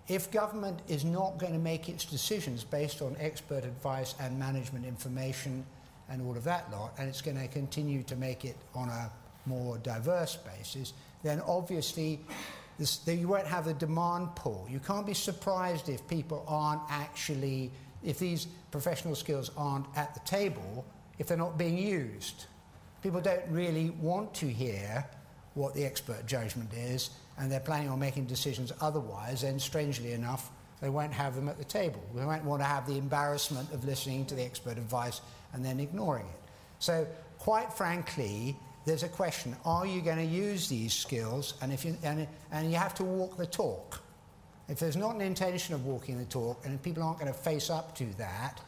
If 0.08 0.30
government 0.32 0.82
is 0.88 1.04
not 1.04 1.40
going 1.40 1.54
to 1.54 1.60
make 1.60 1.90
its 1.90 2.06
decisions 2.06 2.64
based 2.64 3.02
on 3.02 3.16
expert 3.20 3.64
advice 3.64 4.14
and 4.20 4.38
management 4.38 4.86
information 4.86 5.66
and 6.10 6.22
all 6.22 6.38
of 6.38 6.44
that 6.44 6.72
lot, 6.72 6.94
and 7.00 7.10
it's 7.10 7.22
going 7.22 7.38
to 7.38 7.48
continue 7.48 8.04
to 8.04 8.16
make 8.16 8.46
it 8.46 8.56
on 8.76 8.90
a 8.90 9.12
more 9.48 9.78
diverse 9.80 10.36
basis, 10.36 10.94
then 11.24 11.42
obviously 11.48 12.20
this, 12.78 13.00
you 13.08 13.28
won't 13.28 13.48
have 13.48 13.68
a 13.68 13.74
demand 13.74 14.36
pull. 14.36 14.68
You 14.70 14.80
can't 14.80 15.06
be 15.06 15.14
surprised 15.14 15.90
if 15.90 16.08
people 16.08 16.46
aren't 16.48 16.82
actually, 16.90 17.72
if 18.06 18.20
these 18.20 18.48
professional 18.72 19.16
skills 19.16 19.52
aren't 19.58 19.86
at 19.98 20.14
the 20.14 20.20
table, 20.22 20.86
if 21.18 21.28
they're 21.28 21.38
not 21.38 21.58
being 21.58 21.78
used. 21.78 22.46
People 23.02 23.22
don't 23.22 23.44
really 23.50 23.90
want 23.90 24.34
to 24.36 24.48
hear 24.48 25.06
what 25.54 25.74
the 25.74 25.86
expert 25.86 26.26
judgment 26.26 26.74
is, 26.74 27.10
and 27.38 27.52
they're 27.52 27.60
planning 27.60 27.90
on 27.90 28.00
making 28.00 28.26
decisions 28.26 28.72
otherwise, 28.82 29.44
and 29.44 29.62
strangely 29.62 30.14
enough, 30.14 30.52
they 30.82 30.90
won't 30.90 31.14
have 31.14 31.36
them 31.36 31.48
at 31.48 31.58
the 31.58 31.64
table. 31.64 32.02
They 32.14 32.26
won't 32.26 32.44
want 32.44 32.62
to 32.62 32.66
have 32.66 32.86
the 32.86 32.98
embarrassment 32.98 33.72
of 33.72 33.86
listening 33.86 34.26
to 34.28 34.36
the 34.36 34.44
expert 34.44 34.78
advice 34.78 35.22
and 35.54 35.64
then 35.64 35.80
ignoring 35.80 36.26
it. 36.26 36.52
So, 36.80 37.08
quite 37.40 37.72
frankly, 37.72 38.58
there's 38.86 39.04
a 39.04 39.10
question 39.10 39.56
are 39.66 39.86
you 39.86 40.02
going 40.02 40.18
to 40.18 40.24
use 40.24 40.68
these 40.68 40.94
skills? 40.94 41.54
And, 41.62 41.72
if 41.72 41.86
you, 41.86 41.98
and, 42.04 42.28
and 42.52 42.70
you 42.70 42.78
have 42.78 42.94
to 42.96 43.04
walk 43.04 43.38
the 43.38 43.48
talk. 43.48 44.02
If 44.68 44.80
there's 44.80 44.96
not 44.96 45.16
an 45.16 45.22
intention 45.22 45.76
of 45.76 45.86
walking 45.86 46.18
the 46.18 46.26
talk, 46.26 46.66
and 46.66 46.82
people 46.82 47.04
aren't 47.04 47.20
going 47.20 47.32
to 47.32 47.38
face 47.38 47.70
up 47.70 47.96
to 47.98 48.06
that, 48.18 48.60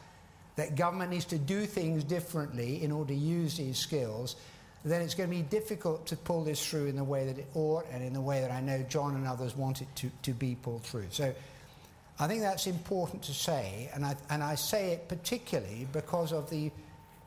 that 0.56 0.76
government 0.76 1.10
needs 1.10 1.24
to 1.26 1.38
do 1.38 1.66
things 1.66 2.04
differently 2.04 2.82
in 2.82 2.92
order 2.92 3.14
to 3.14 3.18
use 3.18 3.56
these 3.56 3.78
skills, 3.78 4.36
then 4.84 5.02
it's 5.02 5.14
going 5.14 5.28
to 5.28 5.34
be 5.34 5.42
difficult 5.42 6.06
to 6.06 6.16
pull 6.16 6.44
this 6.44 6.64
through 6.64 6.86
in 6.86 6.96
the 6.96 7.04
way 7.04 7.26
that 7.26 7.38
it 7.38 7.46
ought 7.54 7.84
and 7.92 8.02
in 8.02 8.12
the 8.12 8.20
way 8.20 8.40
that 8.40 8.50
I 8.50 8.60
know 8.60 8.84
John 8.88 9.14
and 9.14 9.26
others 9.26 9.56
want 9.56 9.82
it 9.82 9.88
to, 9.96 10.10
to 10.22 10.32
be 10.32 10.56
pulled 10.60 10.82
through. 10.82 11.06
So 11.10 11.34
I 12.18 12.26
think 12.26 12.42
that's 12.42 12.66
important 12.66 13.22
to 13.24 13.34
say, 13.34 13.90
and 13.94 14.04
I, 14.04 14.16
and 14.30 14.42
I 14.42 14.54
say 14.54 14.92
it 14.92 15.08
particularly 15.08 15.86
because 15.92 16.32
of 16.32 16.48
the 16.50 16.70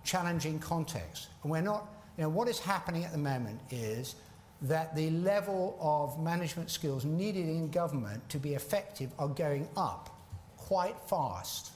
challenging 0.04 0.60
context. 0.60 1.28
And 1.44 1.52
we're 1.52 1.62
not 1.62 1.88
you 2.18 2.24
know, 2.24 2.30
what 2.30 2.48
is 2.48 2.60
happening 2.60 3.04
at 3.04 3.12
the 3.12 3.18
moment 3.18 3.60
is 3.70 4.16
that 4.62 4.96
the 4.96 5.10
level 5.10 5.76
of 5.82 6.20
management 6.20 6.70
skills 6.70 7.04
needed 7.04 7.48
in 7.48 7.70
government 7.70 8.28
to 8.30 8.38
be 8.38 8.54
effective 8.54 9.12
are 9.18 9.28
going 9.28 9.68
up 9.76 10.10
quite 10.58 10.96
fast. 11.08 11.72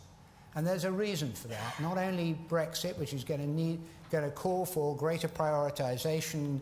And 0.53 0.65
there's 0.65 0.83
a 0.85 0.91
reason 0.91 1.33
for 1.33 1.47
that. 1.49 1.79
Not 1.81 1.97
only 1.97 2.37
Brexit, 2.47 2.97
which 2.97 3.13
is 3.13 3.23
going 3.23 3.41
to 3.41 3.47
need, 3.47 3.79
going 4.11 4.23
to 4.23 4.31
call 4.31 4.65
for 4.65 4.95
greater 4.95 5.27
prioritization, 5.27 6.59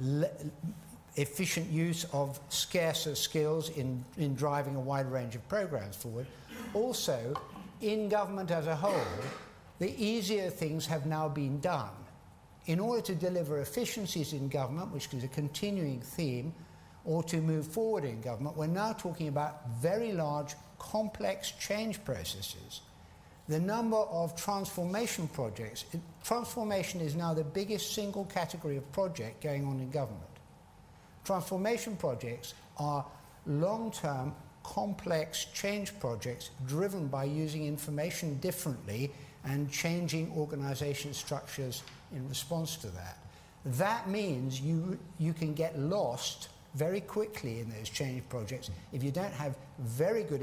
le- 0.00 0.30
efficient 1.16 1.70
use 1.70 2.04
of 2.12 2.40
scarcer 2.48 3.14
skills 3.14 3.70
in, 3.70 4.04
in 4.18 4.34
driving 4.34 4.74
a 4.74 4.80
wide 4.80 5.10
range 5.10 5.34
of 5.34 5.48
programs 5.48 5.96
forward. 5.96 6.26
Also, 6.74 7.34
in 7.80 8.08
government 8.08 8.50
as 8.50 8.66
a 8.66 8.74
whole, 8.74 9.06
the 9.78 9.94
easier 10.02 10.50
things 10.50 10.86
have 10.86 11.06
now 11.06 11.28
been 11.28 11.60
done 11.60 11.90
in 12.66 12.80
order 12.80 13.00
to 13.00 13.14
deliver 13.14 13.60
efficiencies 13.60 14.32
in 14.32 14.48
government, 14.48 14.92
which 14.92 15.12
is 15.14 15.24
a 15.24 15.28
continuing 15.28 16.00
theme, 16.00 16.52
or 17.04 17.22
to 17.22 17.40
move 17.40 17.66
forward 17.66 18.04
in 18.04 18.20
government, 18.20 18.56
we're 18.56 18.66
now 18.66 18.92
talking 18.92 19.28
about 19.28 19.68
very 19.80 20.12
large, 20.12 20.54
complex 20.78 21.52
change 21.52 22.04
processes. 22.04 22.80
The 23.48 23.60
number 23.60 23.96
of 23.96 24.34
transformation 24.34 25.28
projects, 25.28 25.84
transformation 26.24 27.00
is 27.00 27.14
now 27.14 27.32
the 27.32 27.44
biggest 27.44 27.94
single 27.94 28.24
category 28.24 28.76
of 28.76 28.90
project 28.90 29.40
going 29.40 29.64
on 29.64 29.78
in 29.78 29.90
government. 29.90 30.24
Transformation 31.24 31.96
projects 31.96 32.54
are 32.78 33.06
long 33.46 33.92
term, 33.92 34.34
complex 34.64 35.44
change 35.54 35.96
projects 36.00 36.50
driven 36.66 37.06
by 37.06 37.22
using 37.22 37.66
information 37.66 38.36
differently 38.38 39.12
and 39.44 39.70
changing 39.70 40.32
organization 40.32 41.14
structures 41.14 41.84
in 42.12 42.28
response 42.28 42.76
to 42.76 42.88
that. 42.88 43.18
That 43.64 44.08
means 44.08 44.60
you, 44.60 44.98
you 45.18 45.32
can 45.32 45.54
get 45.54 45.78
lost 45.78 46.48
very 46.74 47.00
quickly 47.00 47.60
in 47.60 47.70
those 47.70 47.88
change 47.88 48.22
projects 48.28 48.70
if 48.92 49.02
you 49.02 49.10
don't 49.10 49.32
have 49.32 49.56
very 49.78 50.22
good 50.22 50.42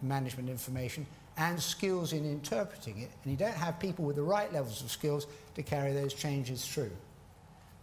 management 0.00 0.48
information 0.48 1.06
and 1.36 1.60
skills 1.60 2.12
in 2.12 2.24
interpreting 2.24 3.00
it, 3.00 3.10
and 3.22 3.32
you 3.32 3.38
don't 3.38 3.54
have 3.54 3.78
people 3.80 4.04
with 4.04 4.16
the 4.16 4.22
right 4.22 4.52
levels 4.52 4.82
of 4.82 4.90
skills 4.90 5.26
to 5.54 5.62
carry 5.62 5.92
those 5.92 6.12
changes 6.12 6.66
through. 6.66 6.90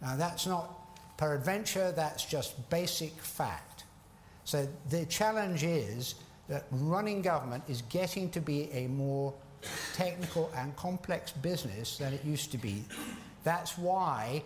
Now, 0.00 0.16
that's 0.16 0.46
not 0.46 0.72
peradventure, 1.16 1.92
that's 1.92 2.24
just 2.24 2.70
basic 2.70 3.12
fact. 3.12 3.84
So, 4.44 4.68
the 4.88 5.04
challenge 5.06 5.64
is 5.64 6.14
that 6.48 6.66
running 6.70 7.22
government 7.22 7.64
is 7.68 7.82
getting 7.82 8.30
to 8.30 8.40
be 8.40 8.70
a 8.72 8.86
more 8.88 9.34
technical 9.94 10.50
and 10.56 10.74
complex 10.76 11.32
business 11.32 11.98
than 11.98 12.12
it 12.12 12.24
used 12.24 12.52
to 12.52 12.58
be. 12.58 12.84
That's 13.44 13.76
why 13.78 14.42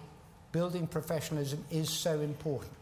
building 0.52 0.86
professionalism 0.86 1.64
is 1.70 1.90
so 1.90 2.20
important. 2.20 2.72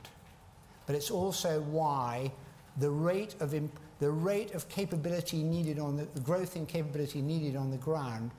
But 0.86 0.96
it's 0.96 1.10
also 1.10 1.60
why 1.62 2.32
the 2.78 2.90
rate 2.90 3.34
of, 3.40 3.54
imp- 3.54 3.78
the 3.98 4.10
rate 4.10 4.54
of 4.54 4.68
capability 4.68 5.42
needed 5.42 5.78
on 5.78 5.96
the, 5.96 6.06
the 6.14 6.20
growth 6.20 6.56
in 6.56 6.66
capability 6.66 7.22
needed 7.22 7.56
on 7.56 7.70
the 7.70 7.76
ground 7.76 8.30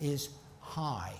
is 0.00 0.30
high. 0.60 1.14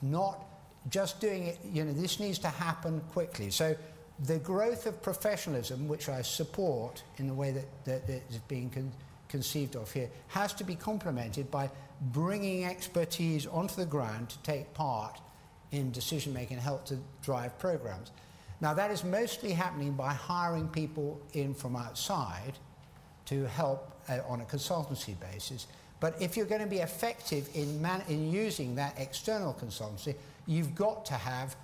Not 0.00 0.44
just 0.88 1.20
doing 1.20 1.44
it, 1.44 1.58
you 1.72 1.84
know, 1.84 1.92
this 1.92 2.18
needs 2.18 2.38
to 2.40 2.48
happen 2.48 3.00
quickly. 3.12 3.50
So 3.50 3.76
the 4.24 4.38
growth 4.38 4.86
of 4.86 5.02
professionalism, 5.02 5.88
which 5.88 6.08
I 6.08 6.22
support 6.22 7.02
in 7.18 7.26
the 7.26 7.34
way 7.34 7.50
that, 7.52 7.84
that, 7.84 8.06
that 8.06 8.22
is 8.30 8.38
being 8.48 8.70
conceived 9.32 9.74
of 9.74 9.90
here, 9.90 10.10
has 10.28 10.52
to 10.52 10.62
be 10.62 10.76
complemented 10.76 11.50
by 11.50 11.68
bringing 12.12 12.64
expertise 12.64 13.46
onto 13.46 13.74
the 13.74 13.86
ground 13.86 14.28
to 14.28 14.38
take 14.42 14.72
part 14.74 15.20
in 15.72 15.90
decision 15.90 16.32
making 16.34 16.58
and 16.58 16.62
help 16.62 16.84
to 16.84 16.98
drive 17.22 17.58
programs. 17.58 18.12
Now, 18.60 18.74
that 18.74 18.90
is 18.90 19.02
mostly 19.02 19.52
happening 19.52 19.94
by 19.94 20.12
hiring 20.12 20.68
people 20.68 21.20
in 21.32 21.54
from 21.54 21.74
outside 21.74 22.52
to 23.24 23.46
help 23.46 23.90
uh, 24.08 24.18
on 24.28 24.42
a 24.42 24.44
consultancy 24.44 25.18
basis. 25.18 25.66
But 25.98 26.20
if 26.20 26.36
you're 26.36 26.46
going 26.46 26.60
to 26.60 26.74
be 26.78 26.82
effective 26.90 27.48
in, 27.54 27.80
man- 27.80 28.04
in 28.08 28.30
using 28.30 28.74
that 28.74 28.94
external 28.98 29.54
consultancy, 29.54 30.14
you've 30.46 30.74
got 30.74 31.06
to 31.06 31.14
have 31.14 31.56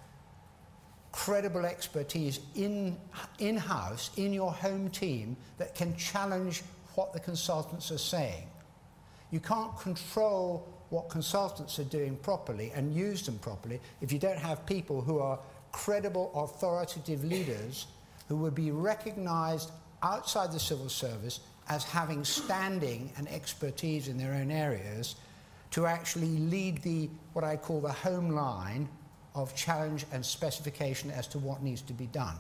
credible 1.12 1.66
expertise 1.66 2.40
in, 2.54 2.96
in-house, 3.38 4.11
in 4.16 4.33
your 4.33 4.52
home 4.52 4.88
team, 4.88 5.37
that 5.59 5.74
can 5.74 5.94
challenge 5.96 6.62
what 6.99 7.13
the 7.13 7.21
consultants 7.21 7.93
are 7.93 8.05
saying. 8.17 8.49
You 9.31 9.39
can't 9.39 9.79
control 9.79 10.67
what 10.91 11.09
consultants 11.09 11.79
are 11.79 11.85
doing 11.85 12.17
properly 12.17 12.73
and 12.75 12.93
use 12.93 13.23
them 13.23 13.39
properly 13.39 13.81
if 14.01 14.11
you 14.11 14.19
don't 14.19 14.37
have 14.39 14.67
people 14.67 15.01
who 15.01 15.21
are 15.21 15.39
credible, 15.71 16.33
authoritative 16.35 17.23
leaders 17.23 17.87
who 18.27 18.35
would 18.39 18.57
be 18.57 18.73
recognized 18.73 19.71
outside 20.03 20.51
the 20.51 20.59
civil 20.59 20.89
service 20.89 21.39
as 21.69 21.85
having 21.85 22.25
standing 22.25 23.13
and 23.17 23.29
expertise 23.29 24.09
in 24.09 24.19
their 24.19 24.33
own 24.33 24.51
areas 24.51 25.15
to 25.71 25.87
actually 25.87 26.37
lead 26.51 26.83
the 26.83 27.09
what 27.33 27.45
I 27.45 27.59
call 27.59 27.81
the 27.81 27.93
home 27.93 28.31
line 28.31 28.89
of 29.37 29.55
challenge 29.55 30.05
and 30.11 30.27
specification 30.27 31.13
as 31.13 31.29
to 31.29 31.39
what 31.39 31.63
needs 31.63 31.83
to 31.83 31.93
be 31.93 32.07
done. 32.07 32.35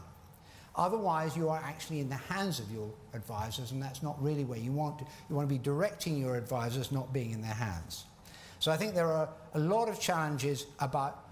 Otherwise, 0.76 1.36
you 1.36 1.48
are 1.48 1.60
actually 1.64 2.00
in 2.00 2.08
the 2.08 2.16
hands 2.16 2.60
of 2.60 2.70
your 2.70 2.88
advisors, 3.14 3.72
and 3.72 3.82
that's 3.82 4.02
not 4.02 4.22
really 4.22 4.44
where 4.44 4.58
you 4.58 4.72
want 4.72 4.98
to. 4.98 5.04
You 5.28 5.34
want 5.34 5.48
to 5.48 5.54
be 5.54 5.58
directing 5.58 6.16
your 6.16 6.36
advisors, 6.36 6.92
not 6.92 7.12
being 7.12 7.32
in 7.32 7.42
their 7.42 7.54
hands. 7.54 8.04
So 8.60 8.70
I 8.70 8.76
think 8.76 8.94
there 8.94 9.10
are 9.12 9.28
a 9.54 9.58
lot 9.58 9.88
of 9.88 10.00
challenges 10.00 10.66
about 10.80 11.24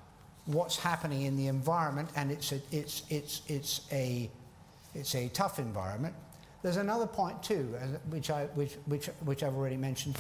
what's 0.47 0.79
happening 0.79 1.23
in 1.23 1.37
the 1.37 1.49
environment, 1.49 2.09
and 2.17 2.31
it's 2.31 2.53
a, 2.53 2.61
it's, 2.71 3.03
it's, 3.09 3.43
it's 3.49 3.81
a, 3.93 4.31
it's 4.95 5.15
a 5.15 5.29
tough 5.29 5.59
environment. 5.59 6.15
There's 6.63 6.77
another 6.77 7.07
point 7.07 7.43
too, 7.43 7.77
which, 8.11 8.31
I, 8.31 8.47
which, 8.55 8.75
which, 8.87 9.07
which 9.25 9.43
I've 9.43 9.55
already 9.55 9.77
mentioned. 9.77 10.17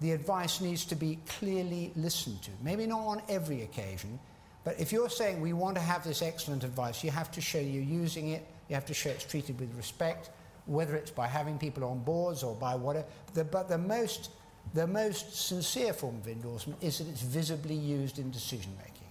The 0.00 0.12
advice 0.12 0.60
needs 0.60 0.84
to 0.86 0.94
be 0.94 1.18
clearly 1.26 1.92
listened 1.96 2.42
to. 2.42 2.50
Maybe 2.62 2.86
not 2.86 3.00
on 3.00 3.22
every 3.28 3.62
occasion, 3.62 4.18
but 4.64 4.78
if 4.78 4.92
you're 4.92 5.08
saying 5.08 5.40
we 5.40 5.52
want 5.52 5.76
to 5.76 5.82
have 5.82 6.04
this 6.04 6.22
excellent 6.22 6.64
advice, 6.64 7.02
you 7.02 7.10
have 7.10 7.30
to 7.32 7.40
show 7.40 7.58
you're 7.58 7.82
using 7.82 8.28
it, 8.28 8.46
you 8.68 8.74
have 8.74 8.86
to 8.86 8.94
show 8.94 9.10
it's 9.10 9.24
treated 9.24 9.58
with 9.58 9.74
respect, 9.74 10.30
whether 10.66 10.94
it's 10.94 11.10
by 11.10 11.26
having 11.26 11.58
people 11.58 11.84
on 11.84 12.00
boards 12.00 12.42
or 12.42 12.54
by 12.54 12.74
whatever. 12.74 13.06
The, 13.34 13.44
but 13.44 13.68
the 13.68 13.78
most 13.78 14.30
the 14.74 14.86
most 14.86 15.34
sincere 15.34 15.92
form 15.92 16.16
of 16.16 16.28
endorsement 16.28 16.82
is 16.82 16.98
that 16.98 17.08
it's 17.08 17.22
visibly 17.22 17.74
used 17.74 18.18
in 18.18 18.30
decision 18.30 18.72
making. 18.78 19.08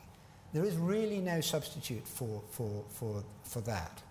There 0.53 0.63
is 0.63 0.75
really 0.77 1.19
no 1.19 1.41
substitute 1.41 2.07
for, 2.07 2.41
for, 2.51 2.85
for, 2.89 3.23
for 3.43 3.61
that. 3.61 4.01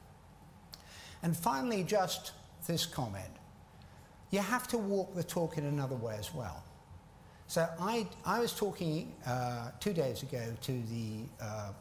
And 1.22 1.36
finally, 1.36 1.82
just 1.84 2.32
this 2.66 2.86
comment. 2.86 3.30
You 4.30 4.40
have 4.40 4.68
to 4.68 4.78
walk 4.78 5.14
the 5.14 5.24
talk 5.24 5.58
in 5.58 5.64
another 5.64 5.96
way 5.96 6.16
as 6.18 6.34
well. 6.34 6.62
So 7.48 7.66
I, 7.80 8.06
I 8.26 8.40
was 8.40 8.52
talking 8.52 9.14
uh, 9.26 9.70
two 9.80 9.94
days 9.94 10.22
ago 10.22 10.44
to 10.60 10.72
the, 10.72 11.20
uh, 11.40 11.72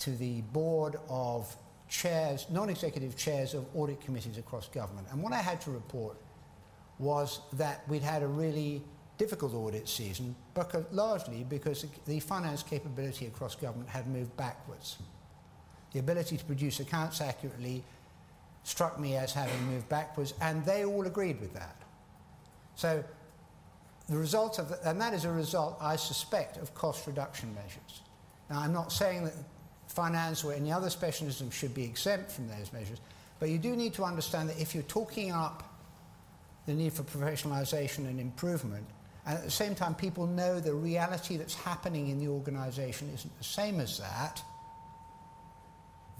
to 0.00 0.10
the 0.10 0.42
board 0.52 0.96
of 1.08 1.56
chairs, 1.88 2.46
non-executive 2.50 3.16
chairs 3.16 3.54
of 3.54 3.64
audit 3.74 4.02
committees 4.02 4.36
across 4.36 4.68
government. 4.68 5.08
And 5.10 5.22
what 5.22 5.32
I 5.32 5.38
had 5.38 5.62
to 5.62 5.70
report 5.70 6.18
was 6.98 7.40
that 7.54 7.82
we'd 7.88 8.02
had 8.02 8.22
a 8.22 8.26
really 8.26 8.82
difficult 9.16 9.54
audit 9.54 9.88
season, 9.88 10.36
because, 10.52 10.84
largely 10.92 11.44
because 11.44 11.86
the 12.04 12.20
finance 12.20 12.62
capability 12.62 13.26
across 13.26 13.54
government 13.54 13.88
had 13.88 14.06
moved 14.06 14.36
backwards. 14.36 14.98
The 15.92 15.98
ability 15.98 16.36
to 16.36 16.44
produce 16.44 16.78
accounts 16.80 17.22
accurately 17.22 17.82
struck 18.64 19.00
me 19.00 19.16
as 19.16 19.32
having 19.32 19.62
moved 19.66 19.88
backwards, 19.88 20.34
and 20.42 20.62
they 20.66 20.84
all 20.84 21.06
agreed 21.06 21.40
with 21.40 21.54
that. 21.54 21.76
So 22.74 23.02
the 24.12 24.18
result 24.18 24.58
of, 24.58 24.68
the, 24.68 24.88
and 24.88 25.00
that 25.00 25.14
is 25.14 25.24
a 25.24 25.32
result, 25.32 25.76
I 25.80 25.96
suspect, 25.96 26.56
of 26.58 26.74
cost 26.74 27.06
reduction 27.06 27.54
measures. 27.54 28.02
Now, 28.50 28.60
I'm 28.60 28.72
not 28.72 28.92
saying 28.92 29.24
that 29.24 29.34
finance 29.88 30.44
or 30.44 30.52
any 30.52 30.72
other 30.72 30.90
specialism 30.90 31.50
should 31.50 31.74
be 31.74 31.84
exempt 31.84 32.30
from 32.30 32.48
those 32.48 32.72
measures, 32.72 32.98
but 33.38 33.48
you 33.48 33.58
do 33.58 33.76
need 33.76 33.94
to 33.94 34.04
understand 34.04 34.48
that 34.48 34.60
if 34.60 34.74
you're 34.74 34.84
talking 34.84 35.32
up 35.32 35.62
the 36.66 36.72
need 36.72 36.92
for 36.92 37.02
professionalization 37.02 38.08
and 38.08 38.20
improvement, 38.20 38.86
and 39.26 39.38
at 39.38 39.44
the 39.44 39.50
same 39.50 39.74
time 39.74 39.94
people 39.94 40.26
know 40.26 40.60
the 40.60 40.74
reality 40.74 41.36
that's 41.36 41.54
happening 41.54 42.08
in 42.08 42.18
the 42.18 42.28
organization 42.28 43.10
isn't 43.14 43.38
the 43.38 43.44
same 43.44 43.80
as 43.80 43.98
that, 43.98 44.42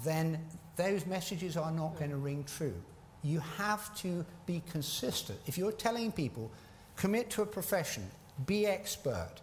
then 0.05 0.39
those 0.77 1.07
messages 1.07 1.57
are 1.57 1.71
not 1.71 1.99
going 1.99 2.11
to 2.11 2.17
ring 2.17 2.45
true. 2.45 2.75
You 3.23 3.41
have 3.57 3.95
to 3.99 4.25
be 4.47 4.63
consistent. 4.71 5.39
If 5.47 5.57
you're 5.57 5.73
telling 5.73 6.11
people, 6.11 6.51
commit 6.97 7.31
to 7.31 7.43
a 7.43 7.47
profession, 7.47 8.09
be 8.47 8.67
expert, 8.67 9.35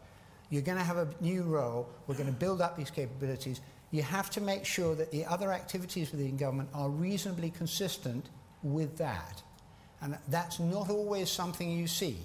you're 0.50 0.62
going 0.62 0.78
to 0.78 0.84
have 0.84 0.98
a 0.98 1.08
new 1.22 1.44
role, 1.44 1.90
we're 2.08 2.16
going 2.16 2.28
to 2.28 2.40
build 2.40 2.62
up 2.62 2.76
these 2.76 2.90
capabilities, 2.90 3.62
you 3.92 4.02
have 4.02 4.30
to 4.32 4.42
make 4.42 4.66
sure 4.66 4.96
that 4.96 5.12
the 5.12 5.26
other 5.26 5.52
activities 5.52 6.12
within 6.12 6.38
government 6.38 6.70
are 6.74 6.90
reasonably 6.90 7.50
consistent 7.52 8.30
with 8.62 8.98
that. 8.98 9.42
And 10.02 10.18
that's 10.28 10.60
not 10.60 10.90
always 10.90 11.30
something 11.30 11.70
you 11.70 11.88
see. 11.88 12.18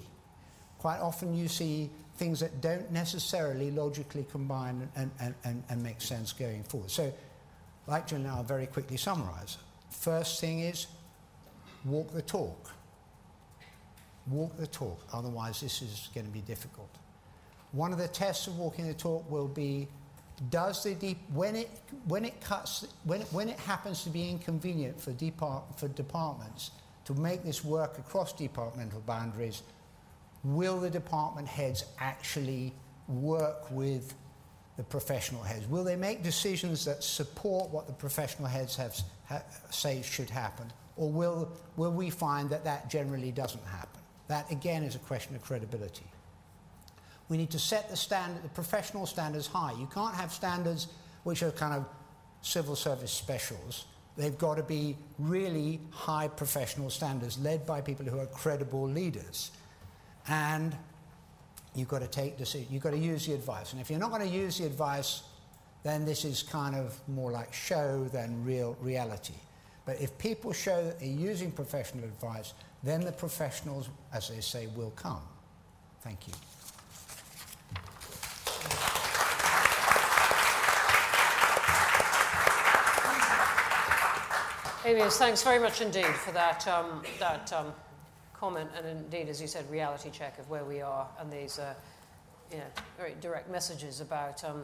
Quite 0.77 0.99
often 0.99 1.35
you 1.35 1.47
see 1.47 1.89
things 2.17 2.39
that 2.39 2.61
don't 2.61 2.91
necessarily 2.91 3.71
logically 3.71 4.25
combine 4.31 4.87
and, 4.95 5.11
and, 5.19 5.35
and, 5.43 5.63
and 5.69 5.83
make 5.83 6.01
sense 6.01 6.31
going 6.31 6.63
forward. 6.63 6.91
So, 6.91 7.13
like 7.87 8.07
to 8.07 8.19
now 8.19 8.41
very 8.43 8.65
quickly 8.65 8.97
summarize. 8.97 9.57
First 9.89 10.39
thing 10.39 10.61
is 10.61 10.87
walk 11.83 12.11
the 12.13 12.21
talk. 12.21 12.71
Walk 14.27 14.57
the 14.57 14.67
talk, 14.67 14.99
otherwise, 15.13 15.61
this 15.61 15.81
is 15.81 16.09
going 16.13 16.25
to 16.25 16.31
be 16.31 16.41
difficult. 16.41 16.89
One 17.71 17.91
of 17.91 17.99
the 17.99 18.07
tests 18.07 18.47
of 18.47 18.57
walking 18.57 18.87
the 18.87 18.93
talk 18.93 19.29
will 19.29 19.47
be 19.47 19.87
does 20.49 20.83
the 20.83 20.95
deep, 20.95 21.17
when 21.33 21.55
it, 21.55 21.69
when 22.07 22.25
it 22.25 22.41
cuts, 22.41 22.87
when, 23.03 23.21
when 23.21 23.49
it 23.49 23.59
happens 23.59 24.03
to 24.03 24.09
be 24.09 24.29
inconvenient 24.29 24.99
for, 24.99 25.11
depart, 25.13 25.63
for 25.77 25.87
departments 25.89 26.71
to 27.05 27.13
make 27.13 27.43
this 27.43 27.63
work 27.63 27.97
across 27.99 28.33
departmental 28.33 29.01
boundaries, 29.01 29.61
will 30.43 30.79
the 30.79 30.89
department 30.89 31.47
heads 31.47 31.85
actually 31.99 32.73
work 33.07 33.69
with 33.71 34.13
the 34.77 34.83
professional 34.83 35.41
heads? 35.41 35.67
Will 35.67 35.83
they 35.83 35.95
make 35.95 36.23
decisions 36.23 36.83
that 36.85 37.03
support 37.03 37.69
what 37.69 37.87
the 37.87 37.93
professional 37.93 38.47
heads 38.47 38.75
have, 38.75 38.99
ha, 39.27 39.41
say 39.69 40.01
should 40.01 40.29
happen? 40.29 40.71
Or 40.97 41.09
will, 41.09 41.51
will 41.77 41.91
we 41.91 42.09
find 42.09 42.49
that 42.49 42.63
that 42.65 42.89
generally 42.89 43.31
doesn't 43.31 43.65
happen? 43.65 44.01
That, 44.27 44.49
again, 44.51 44.83
is 44.83 44.95
a 44.95 44.99
question 44.99 45.35
of 45.35 45.43
credibility. 45.43 46.05
We 47.29 47.37
need 47.37 47.51
to 47.51 47.59
set 47.59 47.89
the 47.89 47.95
standard, 47.95 48.43
the 48.43 48.49
professional 48.49 49.05
standards 49.05 49.47
high. 49.47 49.73
You 49.73 49.87
can't 49.93 50.15
have 50.15 50.31
standards 50.31 50.87
which 51.23 51.41
are 51.43 51.51
kind 51.51 51.73
of 51.73 51.85
civil 52.41 52.75
service 52.75 53.11
specials. 53.11 53.85
They've 54.17 54.37
got 54.37 54.55
to 54.57 54.63
be 54.63 54.95
really 55.17 55.79
high 55.91 56.27
professional 56.27 56.89
standards 56.89 57.37
led 57.39 57.65
by 57.65 57.81
people 57.81 58.05
who 58.05 58.19
are 58.19 58.27
credible 58.27 58.87
leaders. 58.87 59.51
And 60.27 60.75
you've 61.73 61.87
got 61.87 62.01
to 62.01 62.07
take 62.07 62.37
decisions. 62.37 62.71
You've 62.71 62.83
got 62.83 62.91
to 62.91 62.97
use 62.97 63.25
the 63.25 63.33
advice. 63.33 63.73
And 63.73 63.81
if 63.81 63.89
you're 63.89 63.99
not 63.99 64.11
going 64.11 64.21
to 64.21 64.27
use 64.27 64.59
the 64.59 64.65
advice, 64.65 65.23
then 65.83 66.05
this 66.05 66.25
is 66.25 66.41
kind 66.43 66.75
of 66.75 66.97
more 67.07 67.31
like 67.31 67.53
show 67.53 68.05
than 68.05 68.43
real 68.45 68.77
reality. 68.81 69.33
But 69.85 70.01
if 70.01 70.17
people 70.17 70.51
show 70.53 70.83
that 70.83 70.99
they're 70.99 71.07
using 71.07 71.51
professional 71.51 72.05
advice, 72.05 72.53
then 72.85 73.01
the 73.01 73.11
professionals, 73.11 73.89
as 74.13 74.29
they 74.29 74.39
say, 74.39 74.67
will 74.67 74.91
come. 74.91 75.21
Thank 76.01 76.27
you. 76.27 76.33
Amyas, 84.85 85.17
thanks 85.17 85.41
very 85.41 85.57
much 85.57 85.81
indeed 85.81 86.05
for 86.05 86.31
that, 86.33 86.67
um, 86.67 87.01
that 87.19 87.51
um, 87.51 87.73
comment 88.35 88.69
and 88.77 88.85
indeed, 88.85 89.29
as 89.29 89.41
you 89.41 89.47
said, 89.47 89.67
reality 89.71 90.11
check 90.11 90.37
of 90.37 90.47
where 90.47 90.63
we 90.63 90.79
are 90.79 91.07
and 91.19 91.33
these 91.33 91.57
uh, 91.57 91.73
you 92.51 92.57
know, 92.57 92.63
very 92.95 93.15
direct 93.19 93.49
messages 93.49 93.99
about, 93.99 94.43
um, 94.43 94.63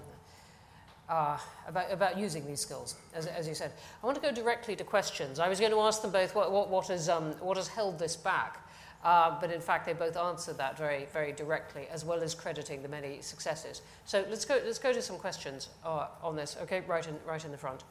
uh, 1.12 1.38
about, 1.68 1.92
about 1.92 2.18
using 2.18 2.48
these 2.48 2.62
skills, 2.62 2.96
as, 3.14 3.28
as 3.28 3.46
you 3.48 3.54
said. 3.54 3.72
I 4.02 4.06
want 4.06 4.16
to 4.16 4.22
go 4.22 4.32
directly 4.34 4.78
to 4.78 4.84
questions. 4.86 5.40
I 5.40 5.50
was 5.50 5.60
going 5.60 5.74
to 5.74 5.80
ask 5.82 6.02
them 6.02 6.12
both 6.12 6.34
what, 6.34 6.52
what, 6.52 6.70
what, 6.70 6.90
is, 6.90 7.10
um, 7.10 7.34
what 7.42 7.58
has 7.58 7.68
held 7.68 8.00
this 8.00 8.16
back, 8.16 8.66
uh, 9.04 9.38
but 9.42 9.52
in 9.52 9.60
fact 9.60 9.86
they 9.86 9.94
both 9.94 10.16
answered 10.16 10.58
that 10.58 10.78
very, 10.78 11.08
very 11.12 11.34
directly, 11.34 11.88
as 11.92 12.06
well 12.06 12.24
as 12.24 12.34
crediting 12.34 12.82
the 12.82 12.88
many 12.88 13.22
successes. 13.22 13.82
So 14.06 14.26
let's 14.30 14.46
go, 14.46 14.60
let's 14.66 14.80
go 14.80 14.94
to 14.94 15.02
some 15.02 15.18
questions 15.18 15.68
uh, 15.84 16.08
on 16.24 16.38
this. 16.38 16.56
Okay, 16.64 16.82
right 16.88 17.06
in, 17.06 17.16
right 17.28 17.44
in 17.44 17.52
the 17.52 17.58
front. 17.58 17.84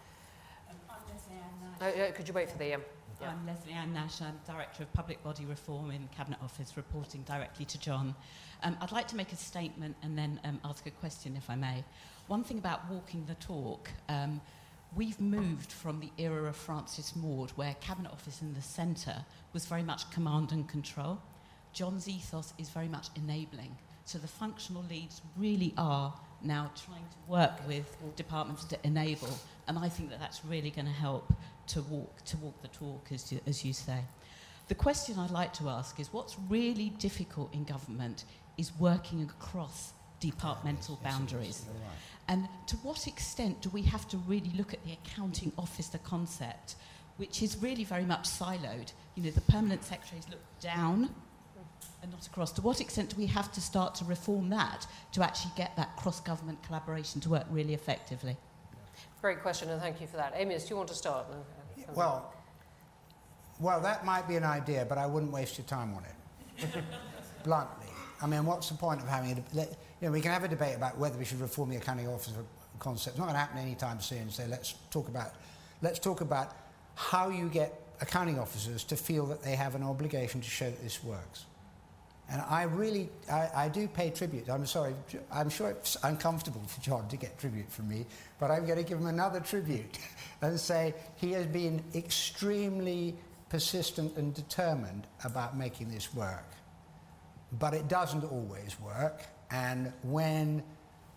Uh, 1.81 2.13
could 2.15 2.27
you 2.27 2.35
wait 2.35 2.51
for 2.51 2.59
the... 2.59 2.75
Um, 2.75 2.83
yeah. 3.21 3.29
I'm 3.31 3.47
Leslie 3.47 3.73
Ann 3.73 3.93
Nash. 3.93 4.23
I'm 4.23 4.41
Director 4.47 4.83
of 4.83 4.93
Public 4.93 5.23
Body 5.23 5.45
Reform 5.45 5.91
in 5.91 6.09
Cabinet 6.17 6.39
Office, 6.43 6.77
reporting 6.77 7.23
directly 7.23 7.65
to 7.67 7.79
John. 7.79 8.15
Um, 8.63 8.77
I'd 8.81 8.93
like 8.93 9.09
to 9.09 9.17
make 9.17 9.33
a 9.33 9.37
statement 9.37 9.97
and 10.03 10.17
then 10.17 10.41
um, 10.45 10.61
ask 10.65 10.87
a 10.87 10.91
question, 10.91 11.37
if 11.37 11.51
I 11.51 11.57
may. 11.57 11.85
One 12.29 12.45
thing 12.45 12.59
about 12.59 12.89
walking 12.91 13.25
the 13.27 13.35
talk, 13.35 13.91
um, 14.09 14.41
we've 14.97 15.21
moved 15.21 15.73
from 15.73 16.01
the 16.01 16.11
era 16.19 16.45
of 16.45 16.57
Francis 16.57 17.15
Maude, 17.15 17.51
where 17.57 17.75
Cabinet 17.81 18.13
Office 18.13 18.43
in 18.43 18.55
the 18.55 18.63
centre 18.63 19.25
was 19.53 19.67
very 19.67 19.83
much 19.83 20.11
command 20.11 20.53
and 20.53 20.69
control. 20.69 21.21
John's 21.73 22.09
ethos 22.09 22.55
is 22.59 22.69
very 22.71 22.89
much 22.89 23.09
enabling. 23.17 23.77
So 24.05 24.19
the 24.19 24.29
functional 24.29 24.85
leads 24.89 25.21
really 25.37 25.75
are 25.77 26.13
now 26.43 26.71
trying 26.87 27.05
to 27.05 27.31
work 27.31 27.53
with 27.67 27.97
departments 28.17 28.65
to 28.65 28.79
enable, 28.83 29.39
and 29.69 29.79
I 29.79 29.89
think 29.89 30.11
that 30.11 30.21
that's 30.21 30.45
really 30.45 30.71
going 30.71 30.87
to 30.87 30.93
help 30.93 31.33
to 31.71 31.83
walk, 31.83 32.25
to 32.25 32.37
walk 32.39 32.61
the 32.63 32.69
talk, 32.69 33.09
as 33.13 33.31
you, 33.33 33.41
as 33.47 33.65
you 33.65 33.73
say. 33.73 34.01
The 34.69 34.75
question 34.75 35.19
I'd 35.19 35.31
like 35.31 35.53
to 35.55 35.69
ask 35.69 35.99
is 35.99 36.13
what's 36.13 36.37
really 36.49 36.91
difficult 36.99 37.53
in 37.53 37.65
government 37.65 38.25
is 38.57 38.73
working 38.79 39.23
across 39.23 39.93
departmental 40.21 40.99
yes, 41.03 41.13
boundaries. 41.13 41.65
Right. 41.69 41.91
And 42.29 42.49
to 42.69 42.77
what 42.77 43.07
extent 43.07 43.63
do 43.63 43.71
we 43.71 43.83
have 43.83 44.07
to 44.09 44.17
really 44.19 44.53
look 44.57 44.73
at 44.73 44.85
the 44.85 44.93
accounting 44.93 45.53
officer 45.59 45.99
concept, 45.99 46.77
which 47.17 47.43
is 47.43 47.57
really 47.61 47.85
very 47.85 48.05
much 48.05 48.25
siloed? 48.29 48.93
You 49.15 49.25
know, 49.25 49.31
the 49.31 49.41
permanent 49.43 49.83
secretaries 49.83 50.29
look 50.29 50.43
down 50.61 51.11
and 52.03 52.13
not 52.13 52.27
across. 52.27 52.53
To 52.53 52.63
what 52.63 52.81
extent 52.81 53.11
do 53.11 53.17
we 53.17 53.27
have 53.27 53.51
to 53.53 53.61
start 53.61 53.95
to 53.97 54.05
reform 54.05 54.51
that 54.51 54.87
to 55.13 55.23
actually 55.23 55.53
get 55.57 55.77
that 55.77 55.97
cross 55.97 56.21
government 56.21 56.63
collaboration 56.63 57.21
to 57.23 57.29
work 57.29 57.47
really 57.51 57.75
effectively? 57.75 58.37
Great 59.21 59.43
question, 59.43 59.69
and 59.69 59.81
thank 59.81 60.01
you 60.01 60.07
for 60.07 60.17
that. 60.17 60.35
Amyas, 60.35 60.65
do 60.65 60.71
you 60.71 60.77
want 60.77 60.89
to 60.89 60.95
start? 60.95 61.27
Well, 61.95 62.33
well, 63.59 63.81
that 63.81 64.05
might 64.05 64.27
be 64.27 64.37
an 64.37 64.45
idea, 64.45 64.87
but 64.89 64.99
I 64.99 65.07
wouldn't 65.07 65.33
waste 65.33 65.59
your 65.59 65.67
time 65.67 65.95
on 65.95 66.05
it. 66.05 66.85
Bluntly. 67.45 67.87
I 68.23 68.27
mean, 68.27 68.45
what's 68.45 68.69
the 68.69 68.75
point 68.75 69.01
of 69.01 69.09
having 69.09 69.33
a 69.33 69.67
you 70.01 70.07
know, 70.07 70.11
we 70.11 70.21
can 70.21 70.31
have 70.31 70.45
a 70.45 70.49
debate 70.49 70.77
about 70.77 70.99
whether 70.99 71.19
we 71.19 71.25
should 71.25 71.41
reform 71.41 71.71
the 71.71 71.77
accounting 71.77 72.09
officer 72.09 72.33
concept. 72.79 73.15
It's 73.15 73.19
not 73.19 73.25
going 73.25 73.35
to 73.35 73.41
happen 73.41 73.59
anytime 73.59 74.01
soon. 74.01 74.31
So 74.31 74.45
let's 74.49 74.75
talk 74.91 75.09
about 75.09 75.35
let's 75.83 75.99
talk 75.99 76.21
about 76.21 76.57
how 76.95 77.29
you 77.29 77.49
get 77.49 77.81
accounting 78.01 78.39
officers 78.39 78.85
to 78.85 78.97
feel 78.97 79.27
that 79.27 79.43
they 79.43 79.57
have 79.57 79.75
an 79.75 79.83
obligation 79.83 80.41
to 80.41 80.49
show 80.49 80.71
that 80.71 80.83
this 80.83 81.05
works. 81.05 81.45
And 82.31 82.41
I 82.43 82.63
really, 82.63 83.09
I, 83.31 83.49
I, 83.57 83.69
do 83.69 83.89
pay 83.89 84.11
tribute. 84.11 84.49
I'm 84.49 84.65
sorry, 84.65 84.95
I'm 85.33 85.51
sure 85.51 85.71
it's 85.71 85.97
uncomfortable 86.05 86.63
for 86.69 86.81
John 86.81 87.09
to 87.09 87.17
get 87.17 87.37
tribute 87.39 87.71
from 87.73 87.89
me, 87.89 88.07
but 88.39 88.53
I'm 88.53 88.67
going 88.67 88.79
to 88.79 88.85
give 88.85 88.99
him 88.99 89.09
another 89.09 89.41
tribute 89.41 89.99
and 90.43 90.59
say 90.59 90.95
he 91.17 91.33
has 91.33 91.47
been 91.47 91.83
extremely 91.95 93.17
persistent 93.49 94.17
and 94.17 94.35
determined 94.35 95.07
about 95.25 95.57
making 95.57 95.91
this 95.91 96.15
work. 96.15 96.47
But 97.53 97.75
it 97.75 97.89
doesn't 97.89 98.25
always 98.25 98.77
work, 98.81 99.23
and 99.51 99.93
when 100.03 100.63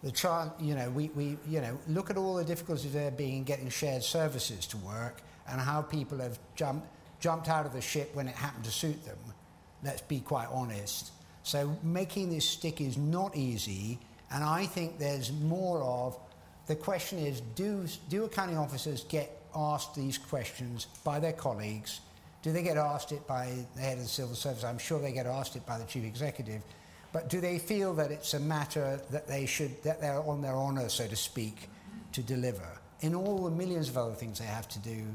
the 0.01 0.11
child, 0.11 0.51
you 0.59 0.76
know, 0.76 0.89
we, 0.89 1.09
we, 1.09 1.38
you 1.47 1.61
know, 1.61 1.80
look 1.88 2.09
at 2.09 2.17
all 2.17 2.36
the 2.36 2.43
difficulties 2.43 2.91
there 2.91 3.11
being 3.11 3.38
in 3.38 3.43
getting 3.43 3.69
shared 3.69 4.03
services 4.03 4.67
to 4.67 4.78
work 4.78 5.21
and 5.47 5.61
how 5.61 5.82
people 5.82 6.17
have 6.17 6.39
jumped, 6.55 6.88
jumped 7.19 7.47
out 7.47 7.65
of 7.65 7.71
the 7.71 7.80
ship 7.80 8.13
when 8.13 8.28
it 8.28 8.36
happened 8.36 8.65
to 8.65 8.71
suit 8.71 9.05
them 9.05 9.17
let's 9.84 10.01
be 10.01 10.19
quite 10.19 10.47
honest. 10.51 11.11
So 11.43 11.78
making 11.84 12.30
this 12.30 12.47
stick 12.47 12.82
is 12.82 12.97
not 12.97 13.36
easy, 13.36 13.99
and 14.32 14.43
I 14.43 14.65
think 14.65 14.97
there's 14.97 15.32
more 15.32 15.84
of 15.84 16.17
the 16.68 16.76
question 16.76 17.20
is 17.20 17.41
do, 17.55 17.86
do 18.09 18.26
accounting 18.26 18.57
officers 18.57 19.03
get 19.03 19.41
asked 19.55 19.95
these 19.95 20.18
questions 20.18 20.88
by 21.03 21.20
their 21.20 21.34
colleagues? 21.34 22.01
Do 22.41 22.51
they 22.51 22.64
get 22.64 22.78
asked 22.78 23.11
it 23.11 23.26
by 23.28 23.53
the 23.76 23.82
head 23.82 23.97
of 23.97 24.03
the 24.03 24.09
civil 24.09 24.36
service? 24.36 24.64
I'm 24.64 24.78
sure 24.78 24.99
they 24.99 25.14
get 25.14 25.26
asked 25.26 25.55
it 25.55 25.66
by 25.66 25.78
the 25.78 25.86
chief 25.86 26.03
executive. 26.03 26.61
But 27.14 27.30
do 27.30 27.39
they 27.39 27.59
feel 27.59 27.93
that 27.95 28.11
it's 28.11 28.34
a 28.34 28.39
matter 28.39 28.99
that 29.11 29.28
they 29.28 29.45
should, 29.45 29.82
that 29.84 30.01
they're 30.01 30.20
on 30.20 30.41
their 30.41 30.55
honour, 30.55 30.89
so 30.89 31.07
to 31.07 31.16
speak, 31.16 31.70
to 32.14 32.22
deliver? 32.22 32.68
In 33.01 33.14
all 33.14 33.43
the 33.43 33.51
millions 33.51 33.88
of 33.88 33.97
other 33.97 34.16
things 34.16 34.39
they 34.39 34.45
have 34.45 34.68
to 34.70 34.80
do, 34.80 35.05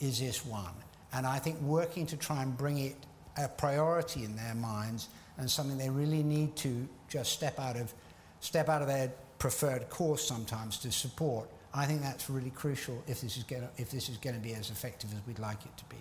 is 0.00 0.20
this 0.20 0.44
one? 0.44 0.74
And 1.12 1.26
I 1.26 1.38
think 1.38 1.60
working 1.62 2.06
to 2.06 2.16
try 2.16 2.42
and 2.42 2.56
bring 2.56 2.78
it 2.78 2.96
a 3.36 3.48
priority 3.48 4.24
in 4.24 4.36
their 4.36 4.54
minds 4.54 5.08
and 5.38 5.50
something 5.50 5.78
they 5.78 5.90
really 5.90 6.22
need 6.22 6.54
to 6.56 6.86
just 7.08 7.32
step 7.32 7.58
out 7.58 7.76
of, 7.76 7.94
step 8.40 8.68
out 8.68 8.82
of 8.82 8.88
their 8.88 9.10
preferred 9.38 9.88
course 9.88 10.26
sometimes 10.26 10.78
to 10.78 10.90
support. 10.90 11.48
I 11.74 11.86
think 11.86 12.02
that's 12.02 12.28
really 12.30 12.50
crucial 12.50 13.02
if 13.06 13.20
this 13.20 13.36
is 13.36 13.44
going 13.44 13.62
to, 13.62 13.68
if 13.76 13.90
this 13.90 14.08
is 14.08 14.16
going 14.16 14.34
to 14.34 14.42
be 14.42 14.54
as 14.54 14.70
effective 14.70 15.12
as 15.12 15.20
we'd 15.26 15.38
like 15.38 15.64
it 15.64 15.76
to 15.76 15.84
be. 15.86 15.96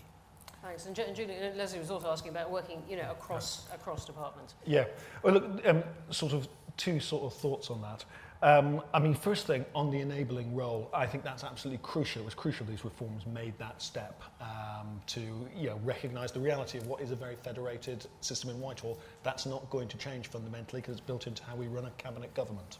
Thanks. 0.64 0.86
And, 0.86 0.98
and 1.00 1.16
Julie, 1.16 1.36
Leslie 1.56 1.80
was 1.80 1.92
also 1.92 2.10
asking 2.10 2.32
about 2.32 2.52
working, 2.52 2.82
you 2.90 2.98
know, 2.98 3.12
across 3.12 3.68
across 3.74 4.06
departments. 4.06 4.56
Yeah. 4.66 4.86
Well, 5.24 5.36
look, 5.36 5.66
um, 5.68 5.84
sort 6.10 6.34
of 6.34 6.48
two 6.78 7.00
sort 7.00 7.24
of 7.24 7.34
thoughts 7.34 7.70
on 7.70 7.82
that. 7.82 8.06
Um, 8.42 8.84
I 8.94 9.00
mean, 9.00 9.16
first 9.16 9.48
thing 9.48 9.66
on 9.74 9.90
the 9.90 10.00
enabling 10.00 10.54
role, 10.54 10.90
I 10.94 11.08
think 11.08 11.24
that's 11.24 11.44
absolutely 11.44 11.80
crucial. 11.82 12.22
It 12.22 12.26
was 12.26 12.36
crucial 12.36 12.68
these 12.68 12.86
reforms 12.86 13.26
made 13.26 13.58
that 13.58 13.82
step 13.82 14.22
um, 14.40 15.02
to 15.08 15.22
you 15.56 15.70
know, 15.70 15.80
recognise 15.84 16.32
the 16.32 16.40
reality 16.40 16.78
of 16.78 16.86
what 16.86 17.02
is 17.02 17.10
a 17.10 17.16
very 17.16 17.36
federated 17.36 18.06
system 18.22 18.52
in 18.52 18.60
Whitehall. 18.60 19.00
That's 19.24 19.48
not 19.48 19.68
going 19.72 19.88
to 19.88 19.98
change 19.98 20.28
fundamentally 20.28 20.82
because 20.82 20.98
it's 20.98 21.06
built 21.06 21.26
into 21.26 21.44
how 21.44 21.56
we 21.56 21.68
run 21.68 21.86
a 21.86 21.92
cabinet 21.98 22.32
government. 22.36 22.78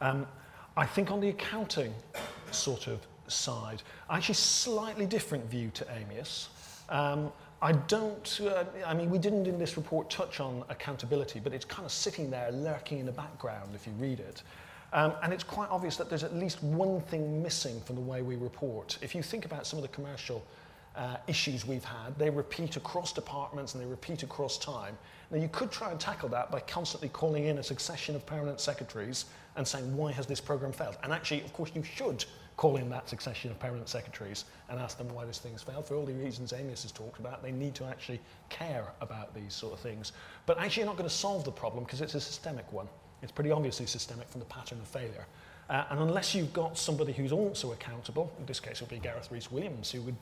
Um, 0.00 0.26
I 0.76 0.84
think 0.84 1.10
on 1.10 1.20
the 1.20 1.28
accounting 1.28 1.94
sort 2.50 2.86
of 2.86 3.06
side, 3.28 3.82
actually 4.10 4.34
slightly 4.34 5.06
different 5.06 5.48
view 5.50 5.70
to 5.74 5.84
Amyas. 5.84 6.48
Um, 6.88 7.32
I 7.62 7.72
don't, 7.72 8.40
uh, 8.42 8.64
I 8.84 8.92
mean, 8.92 9.10
we 9.10 9.18
didn't 9.18 9.46
in 9.46 9.58
this 9.58 9.76
report 9.76 10.10
touch 10.10 10.40
on 10.40 10.62
accountability, 10.68 11.40
but 11.40 11.54
it's 11.54 11.64
kind 11.64 11.86
of 11.86 11.92
sitting 11.92 12.30
there 12.30 12.52
lurking 12.52 12.98
in 12.98 13.06
the 13.06 13.12
background 13.12 13.70
if 13.74 13.86
you 13.86 13.92
read 13.94 14.20
it. 14.20 14.42
Um, 14.92 15.14
and 15.22 15.32
it's 15.32 15.42
quite 15.42 15.70
obvious 15.70 15.96
that 15.96 16.08
there's 16.08 16.22
at 16.22 16.34
least 16.34 16.62
one 16.62 17.00
thing 17.00 17.42
missing 17.42 17.80
from 17.80 17.96
the 17.96 18.02
way 18.02 18.22
we 18.22 18.36
report. 18.36 18.98
If 19.00 19.14
you 19.14 19.22
think 19.22 19.44
about 19.44 19.66
some 19.66 19.78
of 19.78 19.82
the 19.82 19.88
commercial 19.88 20.44
uh, 20.96 21.16
issues 21.26 21.66
we've 21.66 21.84
had, 21.84 22.18
they 22.18 22.30
repeat 22.30 22.76
across 22.76 23.12
departments 23.12 23.74
and 23.74 23.82
they 23.82 23.86
repeat 23.86 24.22
across 24.22 24.58
time. 24.58 24.96
Now, 25.30 25.38
you 25.38 25.48
could 25.48 25.70
try 25.70 25.90
and 25.90 26.00
tackle 26.00 26.28
that 26.30 26.50
by 26.50 26.60
constantly 26.60 27.08
calling 27.08 27.46
in 27.46 27.58
a 27.58 27.62
succession 27.62 28.14
of 28.16 28.24
permanent 28.24 28.60
secretaries 28.60 29.26
and 29.56 29.66
saying, 29.66 29.96
why 29.96 30.12
has 30.12 30.26
this 30.26 30.40
program 30.40 30.72
failed? 30.72 30.96
And 31.02 31.12
actually, 31.12 31.42
of 31.42 31.52
course, 31.52 31.70
you 31.74 31.82
should 31.82 32.24
call 32.56 32.76
in 32.76 32.88
that 32.88 33.08
succession 33.08 33.50
of 33.50 33.58
permanent 33.58 33.88
secretaries 33.88 34.46
and 34.70 34.80
ask 34.80 34.96
them 34.96 35.08
why 35.10 35.24
this 35.24 35.38
thing 35.38 35.52
has 35.52 35.62
failed. 35.62 35.86
For 35.86 35.94
all 35.94 36.06
the 36.06 36.14
reasons 36.14 36.52
Amyas 36.52 36.82
has 36.82 36.92
talked 36.92 37.20
about, 37.20 37.42
they 37.42 37.52
need 37.52 37.74
to 37.74 37.84
actually 37.84 38.20
care 38.48 38.86
about 39.00 39.34
these 39.34 39.52
sort 39.52 39.74
of 39.74 39.80
things. 39.80 40.12
But 40.46 40.58
actually, 40.58 40.82
you're 40.82 40.90
not 40.90 40.96
going 40.96 41.08
to 41.08 41.14
solve 41.14 41.44
the 41.44 41.52
problem 41.52 41.84
because 41.84 42.00
it's 42.00 42.14
a 42.14 42.20
systemic 42.20 42.72
one. 42.72 42.88
It's 43.22 43.32
pretty 43.32 43.50
obviously 43.50 43.86
systemic 43.86 44.28
from 44.28 44.40
the 44.40 44.46
pattern 44.46 44.78
of 44.78 44.86
failure. 44.86 45.26
Uh, 45.68 45.84
and 45.90 46.00
unless 46.00 46.34
you've 46.34 46.52
got 46.52 46.78
somebody 46.78 47.12
who's 47.12 47.32
also 47.32 47.72
accountable, 47.72 48.32
in 48.38 48.46
this 48.46 48.60
case 48.60 48.80
it 48.80 48.82
would 48.82 48.90
be 48.90 48.98
Gareth 48.98 49.30
Rhys 49.30 49.50
Williams, 49.50 49.90
who 49.90 50.00
would 50.02 50.16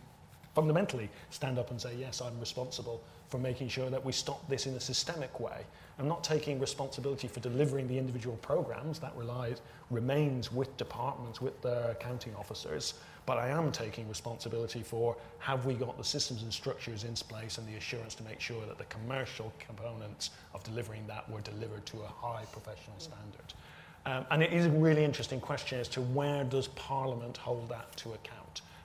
fundamentally 0.54 1.10
stand 1.30 1.58
up 1.58 1.70
and 1.70 1.80
say, 1.80 1.94
yes, 1.98 2.20
I'm 2.20 2.38
responsible 2.38 3.02
for 3.28 3.38
making 3.38 3.68
sure 3.68 3.90
that 3.90 4.04
we 4.04 4.12
stop 4.12 4.48
this 4.48 4.66
in 4.66 4.74
a 4.74 4.80
systemic 4.80 5.40
way. 5.40 5.64
I'm 5.98 6.08
not 6.08 6.24
taking 6.24 6.58
responsibility 6.58 7.28
for 7.28 7.40
delivering 7.40 7.88
the 7.88 7.98
individual 7.98 8.36
programs, 8.36 8.98
that 9.00 9.12
relies, 9.16 9.60
remains 9.90 10.52
with 10.52 10.76
departments, 10.76 11.40
with 11.40 11.60
their 11.62 11.92
accounting 11.92 12.34
officers, 12.36 12.94
but 13.26 13.38
I 13.38 13.48
am 13.48 13.72
taking 13.72 14.08
responsibility 14.08 14.82
for 14.82 15.16
have 15.38 15.64
we 15.66 15.74
got 15.74 15.96
the 15.96 16.04
systems 16.04 16.42
and 16.42 16.52
structures 16.52 17.04
in 17.04 17.14
place 17.14 17.58
and 17.58 17.66
the 17.66 17.76
assurance 17.76 18.14
to 18.16 18.22
make 18.24 18.40
sure 18.40 18.64
that 18.66 18.78
the 18.78 18.84
commercial 18.84 19.52
components 19.58 20.30
of 20.52 20.62
delivering 20.62 21.06
that 21.06 21.28
were 21.30 21.40
delivered 21.40 21.86
to 21.86 21.98
a 22.02 22.06
high 22.06 22.44
professional 22.52 22.98
standard. 22.98 23.54
Um, 24.06 24.26
and 24.30 24.42
it 24.42 24.52
is 24.52 24.66
a 24.66 24.70
really 24.70 25.04
interesting 25.04 25.40
question 25.40 25.80
as 25.80 25.88
to 25.88 26.02
where 26.02 26.44
does 26.44 26.68
Parliament 26.68 27.36
hold 27.38 27.68
that 27.70 27.96
to 27.98 28.12
account? 28.12 28.43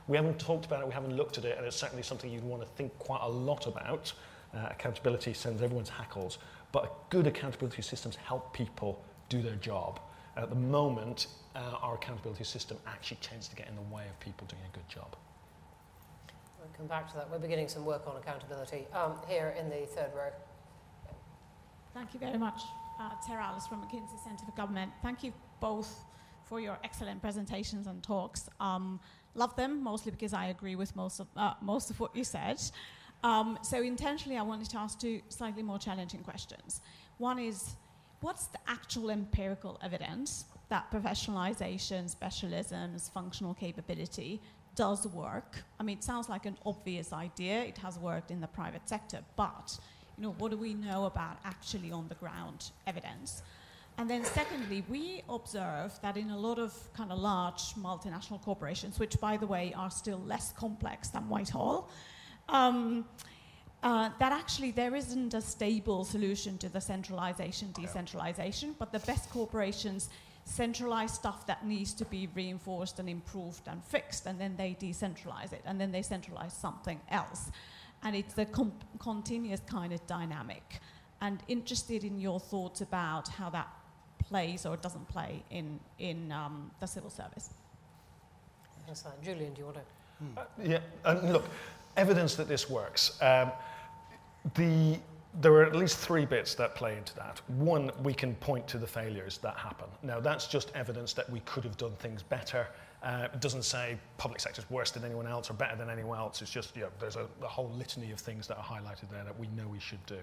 We 0.09 0.17
haven't 0.17 0.39
talked 0.39 0.65
about 0.65 0.81
it, 0.81 0.87
we 0.87 0.93
haven't 0.93 1.15
looked 1.15 1.37
at 1.37 1.45
it, 1.45 1.55
and 1.55 1.67
it's 1.67 1.75
certainly 1.75 2.01
something 2.01 2.31
you'd 2.31 2.43
want 2.43 2.63
to 2.63 2.67
think 2.69 2.97
quite 2.97 3.21
a 3.21 3.29
lot 3.29 3.67
about. 3.67 4.11
Uh, 4.55 4.65
accountability 4.71 5.33
sends 5.33 5.61
everyone's 5.61 5.89
hackles, 5.89 6.39
but 6.71 7.07
good 7.11 7.27
accountability 7.27 7.83
systems 7.83 8.15
help 8.15 8.51
people 8.51 9.05
do 9.29 9.43
their 9.43 9.55
job. 9.57 9.99
And 10.35 10.43
at 10.43 10.49
the 10.49 10.55
moment, 10.55 11.27
uh, 11.55 11.75
our 11.83 11.93
accountability 11.93 12.43
system 12.43 12.77
actually 12.87 13.17
tends 13.21 13.47
to 13.49 13.55
get 13.55 13.67
in 13.69 13.75
the 13.75 13.83
way 13.83 14.07
of 14.09 14.19
people 14.19 14.47
doing 14.47 14.63
a 14.73 14.75
good 14.75 14.89
job. 14.89 15.15
We'll 16.57 16.69
come 16.75 16.87
back 16.87 17.07
to 17.11 17.15
that. 17.17 17.29
We're 17.29 17.37
beginning 17.37 17.67
some 17.67 17.85
work 17.85 18.07
on 18.07 18.17
accountability 18.17 18.87
um, 18.93 19.13
here 19.27 19.55
in 19.59 19.69
the 19.69 19.85
third 19.85 20.09
row. 20.15 20.31
Thank 21.93 22.15
you 22.15 22.19
very 22.19 22.39
much. 22.39 22.63
Uh, 22.99 23.11
Sarah 23.27 23.43
Alice 23.43 23.67
from 23.67 23.83
McKinsey 23.83 24.23
Centre 24.23 24.43
for 24.43 24.57
Government. 24.57 24.91
Thank 25.03 25.23
you 25.23 25.33
both 25.59 26.03
for 26.45 26.59
your 26.59 26.79
excellent 26.83 27.21
presentations 27.21 27.85
and 27.85 28.01
talks. 28.01 28.49
Um, 28.59 28.99
love 29.35 29.55
them, 29.55 29.83
mostly 29.83 30.11
because 30.11 30.33
I 30.33 30.47
agree 30.47 30.75
with 30.75 30.95
most 30.95 31.19
of, 31.19 31.27
uh, 31.35 31.53
most 31.61 31.89
of 31.89 31.99
what 31.99 32.15
you 32.15 32.23
said. 32.23 32.61
Um, 33.23 33.59
so 33.61 33.81
intentionally, 33.81 34.37
I 34.37 34.43
wanted 34.43 34.69
to 34.69 34.77
ask 34.77 34.99
two 34.99 35.21
slightly 35.29 35.63
more 35.63 35.77
challenging 35.77 36.21
questions. 36.21 36.81
One 37.17 37.37
is, 37.39 37.75
what's 38.21 38.47
the 38.47 38.59
actual 38.67 39.09
empirical 39.09 39.77
evidence 39.83 40.45
that 40.69 40.89
professionalization, 40.91 42.13
specialisms, 42.13 43.11
functional 43.11 43.53
capability 43.53 44.41
does 44.75 45.07
work? 45.07 45.63
I 45.79 45.83
mean, 45.83 45.97
it 45.97 46.03
sounds 46.03 46.29
like 46.29 46.45
an 46.45 46.57
obvious 46.65 47.11
idea. 47.11 47.63
It 47.63 47.77
has 47.79 47.99
worked 47.99 48.31
in 48.31 48.39
the 48.39 48.47
private 48.47 48.87
sector, 48.87 49.19
but 49.35 49.77
you 50.17 50.23
know, 50.23 50.35
what 50.37 50.51
do 50.51 50.57
we 50.57 50.73
know 50.73 51.05
about 51.05 51.37
actually 51.43 51.91
on 51.91 52.07
the 52.07 52.15
ground 52.15 52.71
evidence? 52.87 53.41
And 53.99 54.09
then 54.09 54.23
secondly, 54.23 54.85
we 54.87 55.23
observe 55.27 55.91
that 56.01 56.15
in 56.15 56.29
a 56.29 56.37
lot 56.37 56.57
of 56.57 56.73
kind 56.93 57.11
of 57.11 57.19
large 57.19 57.75
multinational 57.75 58.41
corporations, 58.41 58.97
which 58.97 59.19
by 59.19 59.35
the 59.35 59.45
way 59.45 59.73
are 59.75 59.91
still 59.91 60.21
less 60.25 60.53
complex 60.53 61.09
than 61.09 61.27
Whitehall, 61.27 61.89
um, 62.47 63.05
uh, 63.83 64.09
that 64.17 64.31
actually 64.31 64.71
there 64.71 64.95
isn't 64.95 65.33
a 65.33 65.41
stable 65.41 66.05
solution 66.05 66.57
to 66.59 66.69
the 66.69 66.79
centralization, 66.79 67.73
decentralization, 67.73 68.73
but 68.79 68.93
the 68.93 68.99
best 68.99 69.29
corporations 69.31 70.09
centralize 70.45 71.13
stuff 71.13 71.45
that 71.45 71.65
needs 71.65 71.93
to 71.95 72.05
be 72.05 72.29
reinforced 72.33 72.99
and 72.99 73.09
improved 73.09 73.67
and 73.67 73.83
fixed, 73.83 74.27
and 74.27 74.39
then 74.39 74.55
they 74.55 74.77
decentralize 74.79 75.51
it, 75.51 75.61
and 75.65 75.79
then 75.79 75.91
they 75.91 76.01
centralize 76.01 76.53
something 76.53 77.01
else. 77.11 77.51
And 78.01 78.15
it's 78.15 78.37
a 78.37 78.47
continuous 78.97 79.59
kind 79.67 79.91
of 79.91 80.07
dynamic. 80.07 80.79
And 81.21 81.43
interested 81.49 82.05
in 82.05 82.17
your 82.17 82.39
thoughts 82.39 82.79
about 82.79 83.27
how 83.27 83.49
that 83.49 83.67
plays 84.29 84.65
or 84.65 84.77
doesn't 84.77 85.07
play 85.09 85.43
in, 85.49 85.79
in 85.97 86.31
um, 86.31 86.71
the 86.79 86.85
civil 86.85 87.09
service. 87.09 87.49
Yes, 88.87 89.03
Julian, 89.23 89.53
do 89.53 89.59
you 89.59 89.65
want 89.65 89.77
to? 89.77 89.83
Hmm. 90.19 90.37
Uh, 90.37 90.43
yeah, 90.63 90.79
and 91.05 91.33
look, 91.33 91.45
evidence 91.97 92.35
that 92.35 92.47
this 92.47 92.69
works. 92.69 93.21
Um, 93.21 93.51
the, 94.55 94.99
there 95.41 95.53
are 95.53 95.63
at 95.63 95.75
least 95.75 95.97
three 95.97 96.25
bits 96.25 96.55
that 96.55 96.75
play 96.75 96.97
into 96.97 97.15
that. 97.15 97.41
One, 97.47 97.91
we 98.03 98.13
can 98.13 98.35
point 98.35 98.67
to 98.69 98.77
the 98.77 98.87
failures 98.87 99.37
that 99.39 99.57
happen. 99.57 99.87
Now, 100.03 100.19
that's 100.19 100.47
just 100.47 100.71
evidence 100.75 101.13
that 101.13 101.29
we 101.29 101.39
could 101.41 101.63
have 101.63 101.77
done 101.77 101.95
things 101.99 102.23
better. 102.23 102.67
Uh, 103.03 103.27
it 103.33 103.39
doesn't 103.39 103.63
say 103.63 103.97
public 104.17 104.39
sector 104.41 104.61
is 104.61 104.69
worse 104.69 104.91
than 104.91 105.03
anyone 105.05 105.27
else 105.27 105.49
or 105.49 105.53
better 105.53 105.75
than 105.75 105.89
anyone 105.89 106.17
else. 106.17 106.41
It's 106.41 106.51
just, 106.51 106.75
you 106.75 106.83
know, 106.83 106.89
there's 106.99 107.15
a, 107.15 107.27
a 107.43 107.47
whole 107.47 107.71
litany 107.77 108.11
of 108.11 108.19
things 108.19 108.47
that 108.47 108.57
are 108.57 108.63
highlighted 108.63 109.09
there 109.09 109.23
that 109.23 109.37
we 109.39 109.47
know 109.55 109.67
we 109.67 109.79
should 109.79 110.05
do. 110.05 110.19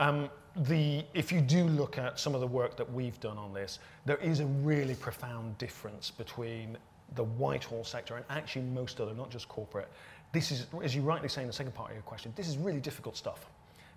Um, 0.00 0.28
the, 0.56 1.04
if 1.14 1.32
you 1.32 1.40
do 1.40 1.64
look 1.64 1.98
at 1.98 2.18
some 2.18 2.34
of 2.34 2.40
the 2.40 2.46
work 2.46 2.76
that 2.76 2.92
we've 2.92 3.18
done 3.20 3.38
on 3.38 3.52
this, 3.52 3.78
there 4.04 4.18
is 4.18 4.40
a 4.40 4.46
really 4.46 4.94
profound 4.94 5.58
difference 5.58 6.10
between 6.10 6.76
the 7.14 7.24
Whitehall 7.24 7.84
sector 7.84 8.16
and 8.16 8.24
actually 8.30 8.62
most 8.62 9.00
other, 9.00 9.14
not 9.14 9.30
just 9.30 9.48
corporate. 9.48 9.88
This 10.32 10.50
is, 10.50 10.66
as 10.82 10.94
you 10.94 11.02
rightly 11.02 11.28
say 11.28 11.42
in 11.42 11.46
the 11.46 11.52
second 11.52 11.74
part 11.74 11.90
of 11.90 11.96
your 11.96 12.02
question, 12.02 12.32
this 12.36 12.48
is 12.48 12.56
really 12.56 12.80
difficult 12.80 13.16
stuff. 13.16 13.46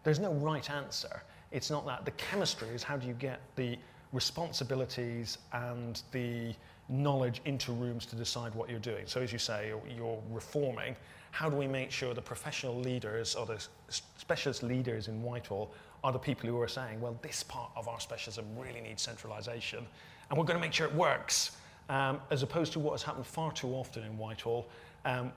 There's 0.04 0.20
no 0.20 0.34
right 0.34 0.70
answer. 0.70 1.24
It's 1.52 1.70
not 1.70 1.86
that. 1.86 2.06
The 2.06 2.12
chemistry 2.12 2.70
is 2.70 2.84
how 2.84 2.98
do 2.98 3.08
you 3.08 3.14
get 3.14 3.40
the 3.56 3.78
responsibilities 4.14 5.38
and 5.54 6.02
the 6.12 6.54
knowledge 6.90 7.42
into 7.46 7.72
rooms 7.72 8.06
to 8.08 8.16
decide 8.16 8.56
what 8.56 8.70
you're 8.70 8.80
doing. 8.80 9.06
So 9.06 9.22
as 9.22 9.34
you 9.34 9.40
say, 9.40 9.68
you're, 9.68 9.82
you're 9.96 10.22
reforming. 10.32 10.96
How 11.32 11.50
do 11.50 11.56
we 11.56 11.68
make 11.68 11.92
sure 11.92 12.14
the 12.14 12.22
professional 12.22 12.76
leaders 12.76 13.36
or 13.36 13.46
the 13.46 13.64
specialist 13.90 14.64
leaders 14.64 15.08
in 15.08 15.22
Whitehall 15.22 15.72
are 16.08 16.14
the 16.14 16.18
people 16.18 16.50
who 16.50 16.60
are 16.62 16.70
saying, 16.70 17.02
well, 17.02 17.20
this 17.22 17.44
part 17.44 17.70
of 17.76 17.90
our 17.90 18.00
specialism 18.00 18.46
really 18.58 18.80
needs 18.80 19.02
centralisation, 19.02 19.86
and 20.30 20.40
we're 20.40 20.46
going 20.46 20.58
to 20.58 20.66
make 20.66 20.72
sure 20.72 20.88
it 20.88 20.96
works, 20.96 21.58
um, 21.90 22.22
as 22.32 22.44
opposed 22.44 22.72
to 22.72 22.80
what 22.80 22.94
has 22.94 23.04
happened 23.04 23.28
far 23.28 23.52
too 23.52 23.68
often 23.74 24.04
in 24.04 24.18
Whitehall. 24.18 24.70
Um, 25.04 25.34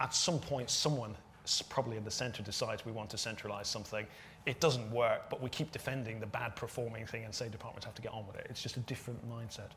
at 0.00 0.14
some 0.14 0.38
point, 0.38 0.68
someone 0.68 1.14
probably 1.70 1.96
in 1.96 2.04
the 2.04 2.10
centre 2.10 2.42
decides 2.42 2.84
we 2.84 2.92
want 2.92 3.08
to 3.08 3.16
centralise 3.16 3.66
something. 3.66 4.06
it 4.44 4.60
doesn't 4.60 4.90
work, 4.90 5.30
but 5.30 5.40
we 5.40 5.48
keep 5.48 5.72
defending 5.72 6.20
the 6.20 6.26
bad 6.26 6.54
performing 6.56 7.06
thing 7.06 7.24
and 7.24 7.34
say 7.34 7.48
departments 7.48 7.86
have 7.86 7.94
to 7.94 8.02
get 8.02 8.12
on 8.12 8.26
with 8.26 8.36
it. 8.36 8.46
It's 8.50 8.62
just 8.62 8.76
a 8.76 8.80
different 8.80 9.18
mindset. 9.30 9.70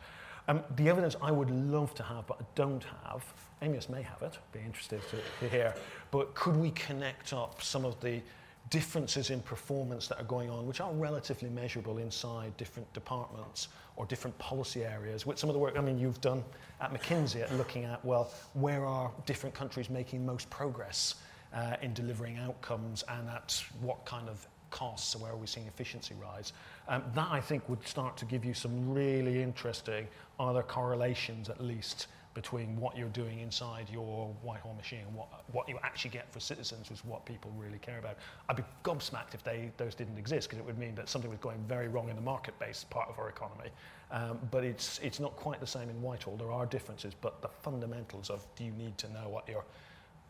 Um, 0.50 0.64
the 0.76 0.90
evidence 0.90 1.16
I 1.22 1.32
would 1.32 1.50
love 1.50 1.96
to 1.96 2.04
have, 2.04 2.28
but 2.28 2.38
I 2.42 2.46
don't 2.56 2.86
have, 3.06 3.24
Amyas 3.62 3.90
may 3.90 4.02
have 4.02 4.22
it, 4.22 4.38
be 4.52 4.60
interested 4.60 5.02
to, 5.12 5.18
to 5.40 5.50
hear, 5.50 5.74
but 6.12 6.36
could 6.36 6.58
we 6.58 6.72
connect 6.72 7.32
up 7.32 7.62
some 7.62 7.86
of 7.86 8.00
the 8.02 8.22
differences 8.70 9.30
in 9.30 9.42
performance 9.42 10.08
that 10.08 10.20
are 10.20 10.26
going 10.26 10.50
on, 10.50 10.66
which 10.66 10.82
are 10.82 10.92
relatively 10.94 11.50
measurable 11.50 11.98
inside 12.00 12.56
different 12.58 12.92
departments 12.94 13.68
or 13.96 14.06
different 14.06 14.38
policy 14.40 14.84
areas. 14.84 15.26
With 15.26 15.38
some 15.38 15.50
of 15.50 15.54
the 15.54 15.60
work, 15.60 15.78
I 15.78 15.82
mean, 15.82 16.00
you've 16.00 16.22
done 16.22 16.44
at 16.82 16.94
McKinsey 16.94 17.42
at 17.42 17.54
looking 17.56 17.86
at, 17.86 18.04
well, 18.04 18.32
where 18.54 18.86
are 18.86 19.12
different 19.26 19.56
countries 19.56 19.90
making 19.90 20.26
most 20.26 20.50
progress 20.50 21.16
uh, 21.54 21.76
in 21.82 21.94
delivering 21.94 22.38
outcomes 22.38 23.04
and 23.08 23.30
at 23.30 23.64
what 23.82 24.04
kind 24.06 24.28
of 24.28 24.46
costs, 24.72 25.14
so 25.14 25.20
where 25.20 25.32
are 25.32 25.38
we 25.38 25.48
seeing 25.48 25.68
efficiency 25.68 26.16
rise? 26.22 26.52
Um, 26.90 27.04
that, 27.14 27.28
I 27.32 27.40
think, 27.40 27.70
would 27.70 27.88
start 27.88 28.18
to 28.18 28.26
give 28.26 28.44
you 28.44 28.54
some 28.54 28.94
really 28.94 29.42
interesting 29.42 30.08
other 30.40 30.64
correlations, 30.64 31.50
at 31.50 31.64
least, 31.64 32.08
between 32.36 32.80
what 32.80 32.96
you're 32.98 33.08
doing 33.10 33.40
inside 33.40 33.90
your 33.92 34.28
Whitehall 34.44 34.76
machine 34.76 35.00
and 35.08 35.16
what, 35.16 35.28
what 35.54 35.68
you 35.68 35.80
actually 35.82 36.12
get 36.12 36.32
for 36.32 36.42
citizens 36.42 36.92
is 36.92 37.04
what 37.04 37.26
people 37.26 37.50
really 37.58 37.80
care 37.80 37.98
about. 37.98 38.18
I'd 38.50 38.58
be 38.58 38.64
gobsmacked 38.84 39.34
if 39.34 39.44
they, 39.44 39.72
those 39.78 39.96
didn't 39.96 40.18
exist 40.18 40.50
because 40.50 40.60
it 40.60 40.66
would 40.66 40.78
mean 40.78 40.94
that 40.96 41.10
something 41.10 41.32
was 41.32 41.40
going 41.40 41.64
very 41.68 41.88
wrong 41.88 42.10
in 42.10 42.16
the 42.16 42.22
market-based 42.22 42.90
part 42.90 43.10
of 43.10 43.18
our 43.18 43.30
economy. 43.30 43.70
Um, 44.12 44.38
but 44.52 44.66
it's, 44.66 45.00
it's 45.02 45.20
not 45.20 45.36
quite 45.38 45.62
the 45.62 45.66
same 45.68 45.90
in 45.90 46.00
Whitehall. 46.02 46.36
There 46.36 46.52
are 46.52 46.66
differences, 46.66 47.14
but 47.20 47.42
the 47.42 47.48
fundamentals 47.48 48.30
of 48.30 48.46
do 48.58 48.66
you 48.66 48.72
need 48.72 48.98
to 49.00 49.12
know 49.14 49.30
what 49.30 49.48
your 49.48 49.64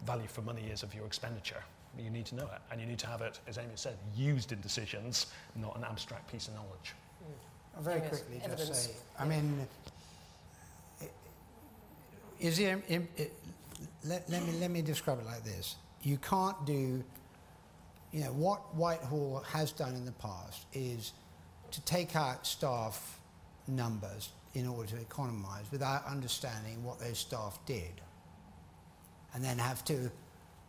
value 0.06 0.28
for 0.28 0.44
money 0.44 0.70
is 0.72 0.84
of 0.84 0.94
your 0.94 1.08
expenditure? 1.08 1.64
You 1.98 2.12
need 2.12 2.28
to 2.28 2.36
know 2.36 2.46
it, 2.46 2.62
and 2.72 2.80
you 2.80 2.86
need 2.86 3.00
to 3.00 3.08
have 3.08 3.22
it, 3.22 3.40
as 3.48 3.58
Amy 3.58 3.70
said, 3.76 3.98
used 4.16 4.52
in 4.52 4.62
decisions, 4.62 5.28
not 5.56 5.76
an 5.78 5.84
abstract 5.84 6.32
piece 6.32 6.50
of 6.50 6.54
knowledge. 6.54 6.94
Mm. 7.24 7.84
Very 7.84 8.02
quickly, 8.02 8.42
just 8.58 8.76
say, 8.76 8.92
I 9.20 9.26
mean, 9.26 9.68
is 12.40 12.60
it, 12.60 12.84
it, 12.88 13.02
it, 13.18 13.34
let, 14.04 14.30
let, 14.30 14.46
me, 14.46 14.54
let 14.60 14.72
me 14.72 14.82
describe 14.82 15.20
it 15.20 15.26
like 15.26 15.44
this. 15.44 15.76
You 16.02 16.18
can't 16.18 16.66
do, 16.66 17.04
you 18.12 18.24
know, 18.24 18.32
what 18.32 18.76
Whitehall 18.76 19.44
has 19.52 19.72
done 19.72 19.96
in 19.96 20.06
the 20.06 20.12
past 20.14 20.66
is 20.74 21.14
to 21.72 21.82
take 21.82 22.16
out 22.16 22.46
staff 22.46 23.20
numbers 23.68 24.30
in 24.54 24.68
order 24.68 24.90
to 24.90 24.96
economise 24.98 25.70
without 25.72 26.06
understanding 26.06 26.84
what 26.84 27.00
those 27.00 27.18
staff 27.18 27.60
did. 27.66 28.02
And 29.34 29.44
then 29.44 29.58
have 29.58 29.84
to 29.86 30.10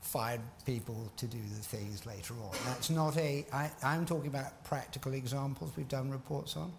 fire 0.00 0.40
people 0.64 1.10
to 1.16 1.26
do 1.26 1.38
the 1.38 1.62
things 1.62 2.06
later 2.06 2.34
on. 2.34 2.52
That's 2.64 2.90
not 2.90 3.16
a, 3.16 3.46
I, 3.52 3.70
I'm 3.82 4.06
talking 4.06 4.28
about 4.28 4.64
practical 4.64 5.12
examples 5.12 5.72
we've 5.76 5.88
done 5.88 6.10
reports 6.10 6.56
on. 6.56 6.72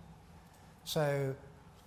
So 0.83 1.35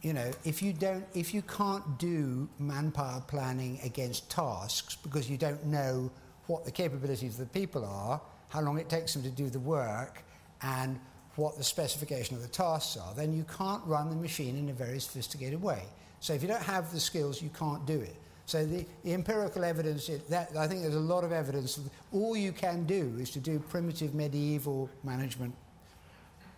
you 0.03 0.13
know, 0.13 0.31
if 0.45 0.63
you 0.63 0.73
don't, 0.73 1.05
if 1.15 1.35
you 1.35 1.43
can't 1.43 1.99
do 1.99 2.49
manpower 2.59 3.23
planning 3.27 3.79
against 3.85 4.31
tasks 4.31 4.97
because 4.97 5.29
you 5.29 5.37
don't 5.37 5.65
know 5.67 6.11
what 6.47 6.65
the 6.65 6.71
capabilities 6.71 7.39
of 7.39 7.49
the 7.53 7.61
people 7.61 7.85
are, 7.85 8.21
how 8.49 8.61
long 8.61 8.79
it 8.79 8.89
takes 8.89 9.13
them 9.15 9.23
to 9.23 9.31
do 9.31 9.51
the 9.51 9.61
work, 9.61 10.23
and 10.63 10.99
what 11.37 11.57
the 11.57 11.65
specification 11.65 12.35
of 12.37 12.43
the 12.43 12.49
tasks 12.49 12.97
are, 12.97 13.15
then 13.15 13.33
you 13.33 13.45
can't 13.57 13.83
run 13.87 14.11
the 14.11 14.17
machine 14.17 14.57
in 14.57 14.69
a 14.69 14.73
very 14.73 15.01
sophisticated 15.01 15.61
way. 15.63 15.83
So 16.21 16.35
if 16.35 16.43
you 16.43 16.49
don't 16.49 16.63
have 16.63 16.93
the 16.93 17.01
skills, 17.01 17.41
you 17.41 17.51
can't 17.51 17.87
do 17.87 18.01
it. 18.01 18.17
So 18.47 18.67
the, 18.67 18.85
the 19.05 19.15
empirical 19.15 19.65
evidence, 19.65 20.09
is 20.09 20.23
that, 20.25 20.51
I 20.57 20.67
think 20.67 20.83
there's 20.83 20.97
a 20.97 21.01
lot 21.01 21.25
of 21.25 21.33
evidence. 21.33 21.79
All 22.13 22.37
you 22.37 22.53
can 22.53 22.85
do 22.85 23.17
is 23.19 23.31
to 23.31 23.39
do 23.39 23.61
primitive 23.61 24.13
medieval 24.13 24.91
management 25.05 25.55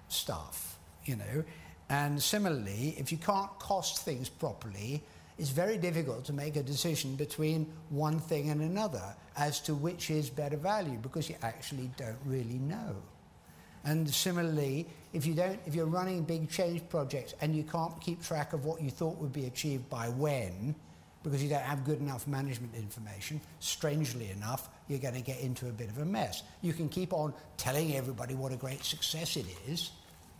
stuff, 0.08 0.78
you 1.04 1.16
know. 1.16 1.44
And 1.92 2.22
similarly, 2.22 2.94
if 2.96 3.12
you 3.12 3.18
can't 3.18 3.50
cost 3.58 4.02
things 4.02 4.30
properly, 4.30 5.04
it's 5.36 5.50
very 5.50 5.76
difficult 5.76 6.24
to 6.24 6.32
make 6.32 6.56
a 6.56 6.62
decision 6.62 7.16
between 7.16 7.70
one 7.90 8.18
thing 8.18 8.48
and 8.48 8.62
another 8.62 9.14
as 9.36 9.60
to 9.60 9.74
which 9.74 10.10
is 10.10 10.30
better 10.30 10.56
value 10.56 10.96
because 10.96 11.28
you 11.28 11.36
actually 11.42 11.90
don't 11.98 12.16
really 12.24 12.58
know. 12.58 12.96
And 13.84 14.08
similarly, 14.08 14.86
if 15.12 15.26
you 15.26 15.34
don't, 15.34 15.60
if 15.66 15.74
you're 15.74 15.84
running 15.84 16.22
big 16.22 16.48
change 16.48 16.88
projects 16.88 17.34
and 17.42 17.54
you 17.54 17.62
can't 17.62 18.00
keep 18.00 18.22
track 18.22 18.54
of 18.54 18.64
what 18.64 18.80
you 18.80 18.88
thought 18.88 19.18
would 19.18 19.34
be 19.34 19.44
achieved 19.44 19.90
by 19.90 20.08
when, 20.08 20.74
because 21.22 21.42
you 21.42 21.50
don't 21.50 21.60
have 21.60 21.84
good 21.84 22.00
enough 22.00 22.26
management 22.26 22.74
information, 22.74 23.38
strangely 23.60 24.30
enough, 24.30 24.70
you're 24.88 24.98
going 24.98 25.12
to 25.12 25.20
get 25.20 25.40
into 25.40 25.68
a 25.68 25.72
bit 25.72 25.90
of 25.90 25.98
a 25.98 26.06
mess. 26.06 26.42
You 26.62 26.72
can 26.72 26.88
keep 26.88 27.12
on 27.12 27.34
telling 27.58 27.94
everybody 27.96 28.34
what 28.34 28.50
a 28.50 28.56
great 28.56 28.82
success 28.82 29.36
it 29.36 29.46
is, 29.68 29.90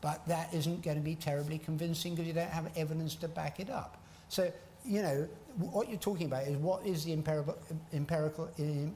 but 0.03 0.27
that 0.27 0.53
isn't 0.53 0.83
going 0.83 0.99
to 0.99 1.03
be 1.03 1.15
terribly 1.15 1.57
convincing 1.57 2.15
because 2.15 2.27
you 2.27 2.35
don't 2.35 2.51
have 2.51 2.71
evidence 2.77 3.15
to 3.15 3.29
back 3.29 3.61
it 3.61 3.71
up. 3.71 3.97
So, 4.29 4.53
you 4.85 5.01
know, 5.01 5.29
what 5.57 5.89
you're 5.89 5.99
talking 5.99 6.27
about 6.27 6.47
is 6.47 6.57
what 6.57 6.85
is 6.85 7.05
the 7.05 7.13
empirical, 7.13 7.57
empirical, 7.95 8.51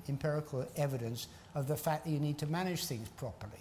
empirical 0.08 0.66
evidence 0.76 1.28
of 1.54 1.68
the 1.68 1.76
fact 1.76 2.04
that 2.04 2.10
you 2.10 2.18
need 2.18 2.38
to 2.38 2.46
manage 2.46 2.84
things 2.84 3.08
properly. 3.10 3.52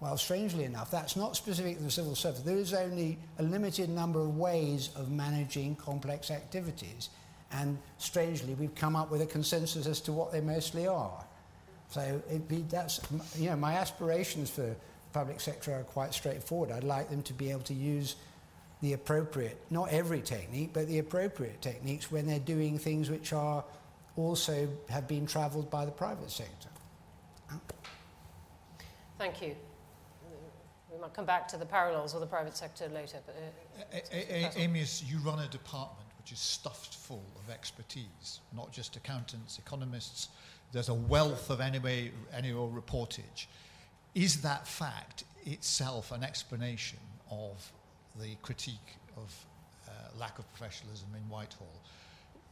Well, 0.00 0.16
strangely 0.16 0.64
enough, 0.64 0.90
that's 0.90 1.16
not 1.16 1.36
specific 1.36 1.76
to 1.78 1.84
the 1.84 1.90
civil 1.90 2.14
service. 2.14 2.40
There 2.40 2.56
is 2.56 2.74
only 2.74 3.18
a 3.38 3.42
limited 3.42 3.88
number 3.88 4.20
of 4.20 4.36
ways 4.36 4.90
of 4.96 5.10
managing 5.10 5.76
complex 5.76 6.30
activities. 6.30 7.10
And 7.52 7.78
strangely, 7.98 8.54
we've 8.54 8.74
come 8.74 8.96
up 8.96 9.10
with 9.10 9.22
a 9.22 9.26
consensus 9.26 9.86
as 9.86 10.00
to 10.02 10.12
what 10.12 10.32
they 10.32 10.40
mostly 10.40 10.86
are. 10.86 11.24
So 11.90 12.22
be, 12.48 12.64
that's, 12.68 13.00
you 13.36 13.50
know, 13.50 13.56
my 13.56 13.74
aspirations 13.74 14.50
for 14.50 14.74
public 15.18 15.40
sector 15.40 15.74
are 15.74 15.82
quite 15.82 16.14
straightforward. 16.14 16.70
I'd 16.70 16.84
like 16.84 17.10
them 17.10 17.22
to 17.24 17.32
be 17.32 17.50
able 17.50 17.62
to 17.62 17.74
use 17.74 18.14
the 18.82 18.92
appropriate, 18.92 19.60
not 19.68 19.88
every 19.90 20.20
technique, 20.20 20.70
but 20.72 20.86
the 20.86 21.00
appropriate 21.00 21.60
techniques 21.60 22.12
when 22.12 22.24
they're 22.24 22.38
doing 22.38 22.78
things 22.78 23.10
which 23.10 23.32
are 23.32 23.64
also 24.16 24.68
have 24.88 25.08
been 25.08 25.26
travelled 25.26 25.68
by 25.70 25.84
the 25.84 25.90
private 25.90 26.30
sector. 26.30 26.68
Thank 29.18 29.42
you. 29.42 29.56
We 30.92 31.00
might 31.00 31.14
come 31.14 31.26
back 31.26 31.48
to 31.48 31.56
the 31.56 31.66
parallels 31.66 32.14
of 32.14 32.20
the 32.20 32.26
private 32.26 32.56
sector 32.56 32.88
later. 32.88 33.18
But, 33.26 33.34
uh, 33.92 34.60
Amyas, 34.60 35.02
you 35.04 35.18
run 35.18 35.40
a 35.40 35.48
department 35.48 36.06
which 36.18 36.30
is 36.30 36.38
stuffed 36.38 36.94
full 36.94 37.24
of 37.42 37.52
expertise, 37.52 38.38
not 38.54 38.70
just 38.70 38.94
accountants, 38.94 39.58
economists. 39.58 40.28
There's 40.70 40.90
a 40.90 40.94
wealth 40.94 41.50
of 41.50 41.60
anyway, 41.60 42.12
annual 42.32 42.70
reportage. 42.70 43.46
Is 44.14 44.42
that 44.42 44.66
fact 44.66 45.24
itself 45.44 46.12
an 46.12 46.22
explanation 46.22 46.98
of 47.30 47.72
the 48.20 48.34
critique 48.42 48.96
of 49.16 49.44
uh, 49.86 49.90
lack 50.18 50.38
of 50.38 50.50
professionalism 50.54 51.08
in 51.14 51.22
Whitehall? 51.28 51.66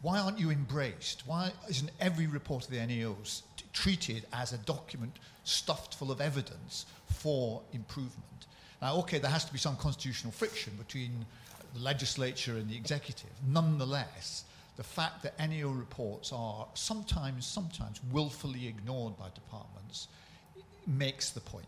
Why 0.02 0.18
aren't 0.18 0.38
you 0.38 0.50
embraced? 0.50 1.26
Why 1.26 1.50
isn't 1.68 1.90
every 2.00 2.26
report 2.26 2.64
of 2.64 2.70
the 2.70 2.84
NAO's 2.84 3.42
t- 3.56 3.64
treated 3.72 4.26
as 4.32 4.52
a 4.52 4.58
document 4.58 5.18
stuffed 5.44 5.94
full 5.94 6.12
of 6.12 6.20
evidence 6.20 6.86
for 7.06 7.62
improvement? 7.72 8.46
Now, 8.82 8.96
okay, 8.98 9.18
there 9.18 9.30
has 9.30 9.44
to 9.46 9.52
be 9.52 9.58
some 9.58 9.76
constitutional 9.76 10.32
friction 10.32 10.74
between 10.76 11.24
the 11.74 11.80
legislature 11.80 12.56
and 12.56 12.68
the 12.68 12.76
executive. 12.76 13.30
Nonetheless, 13.48 14.44
the 14.76 14.84
fact 14.84 15.22
that 15.22 15.38
NAO 15.38 15.70
reports 15.70 16.30
are 16.32 16.66
sometimes, 16.74 17.46
sometimes 17.46 18.00
willfully 18.12 18.68
ignored 18.68 19.18
by 19.18 19.28
departments 19.34 20.08
makes 20.86 21.30
the 21.30 21.40
point. 21.40 21.66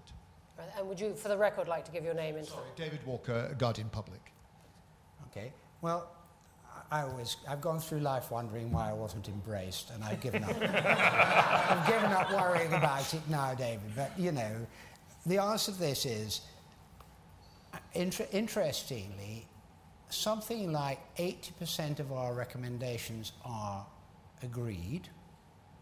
Right, 0.58 0.68
and 0.76 0.88
would 0.88 0.98
you, 0.98 1.14
for 1.14 1.28
the 1.28 1.36
record, 1.38 1.68
like 1.68 1.84
to 1.84 1.90
give 1.92 2.04
your 2.04 2.14
name 2.14 2.36
and 2.36 2.46
Sorry, 2.46 2.66
David 2.76 3.00
Walker, 3.06 3.54
Guardian 3.58 3.88
Public. 3.90 4.32
Okay. 5.30 5.52
Well, 5.80 6.10
I 6.90 7.02
always, 7.02 7.36
I've 7.46 7.60
gone 7.60 7.80
through 7.80 8.00
life 8.00 8.30
wondering 8.30 8.72
why 8.72 8.90
I 8.90 8.92
wasn't 8.94 9.28
embraced, 9.28 9.90
and 9.90 10.02
I've 10.02 10.20
given 10.20 10.42
up. 10.42 10.50
I've 10.60 11.86
given 11.86 12.10
up 12.12 12.32
worrying 12.32 12.72
about 12.72 13.12
it 13.12 13.20
now, 13.28 13.54
David. 13.54 13.94
But 13.94 14.18
you 14.18 14.32
know, 14.32 14.66
the 15.26 15.38
answer 15.38 15.72
to 15.72 15.78
this 15.78 16.06
is, 16.06 16.40
inter- 17.92 18.26
interestingly, 18.32 19.46
something 20.08 20.72
like 20.72 20.98
80% 21.16 22.00
of 22.00 22.10
our 22.10 22.32
recommendations 22.32 23.32
are 23.44 23.86
agreed 24.42 25.08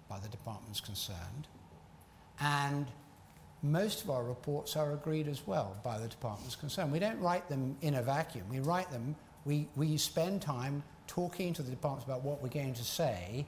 by 0.09 0.19
the 0.19 0.29
departments 0.29 0.81
concerned, 0.81 1.47
and 2.41 2.87
most 3.71 4.03
of 4.03 4.11
our 4.11 4.25
reports 4.25 4.77
are 4.77 4.93
agreed 4.93 5.29
as 5.29 5.47
well 5.47 5.77
by 5.83 5.99
the 5.99 6.09
departments 6.09 6.57
concerned. 6.57 6.93
We 6.93 6.99
don't 6.99 7.21
write 7.21 7.49
them 7.49 7.77
in 7.83 7.95
a 7.95 8.03
vacuum. 8.03 8.45
We 8.51 8.61
write 8.61 8.91
them, 8.91 9.17
we, 9.45 9.69
we 9.77 9.97
spend 9.97 10.43
time 10.43 10.83
talking 11.07 11.53
to 11.55 11.63
the 11.63 11.71
departments 11.71 12.05
about 12.05 12.23
what 12.23 12.43
we're 12.43 12.49
going 12.49 12.75
to 12.75 12.85
say. 12.85 13.47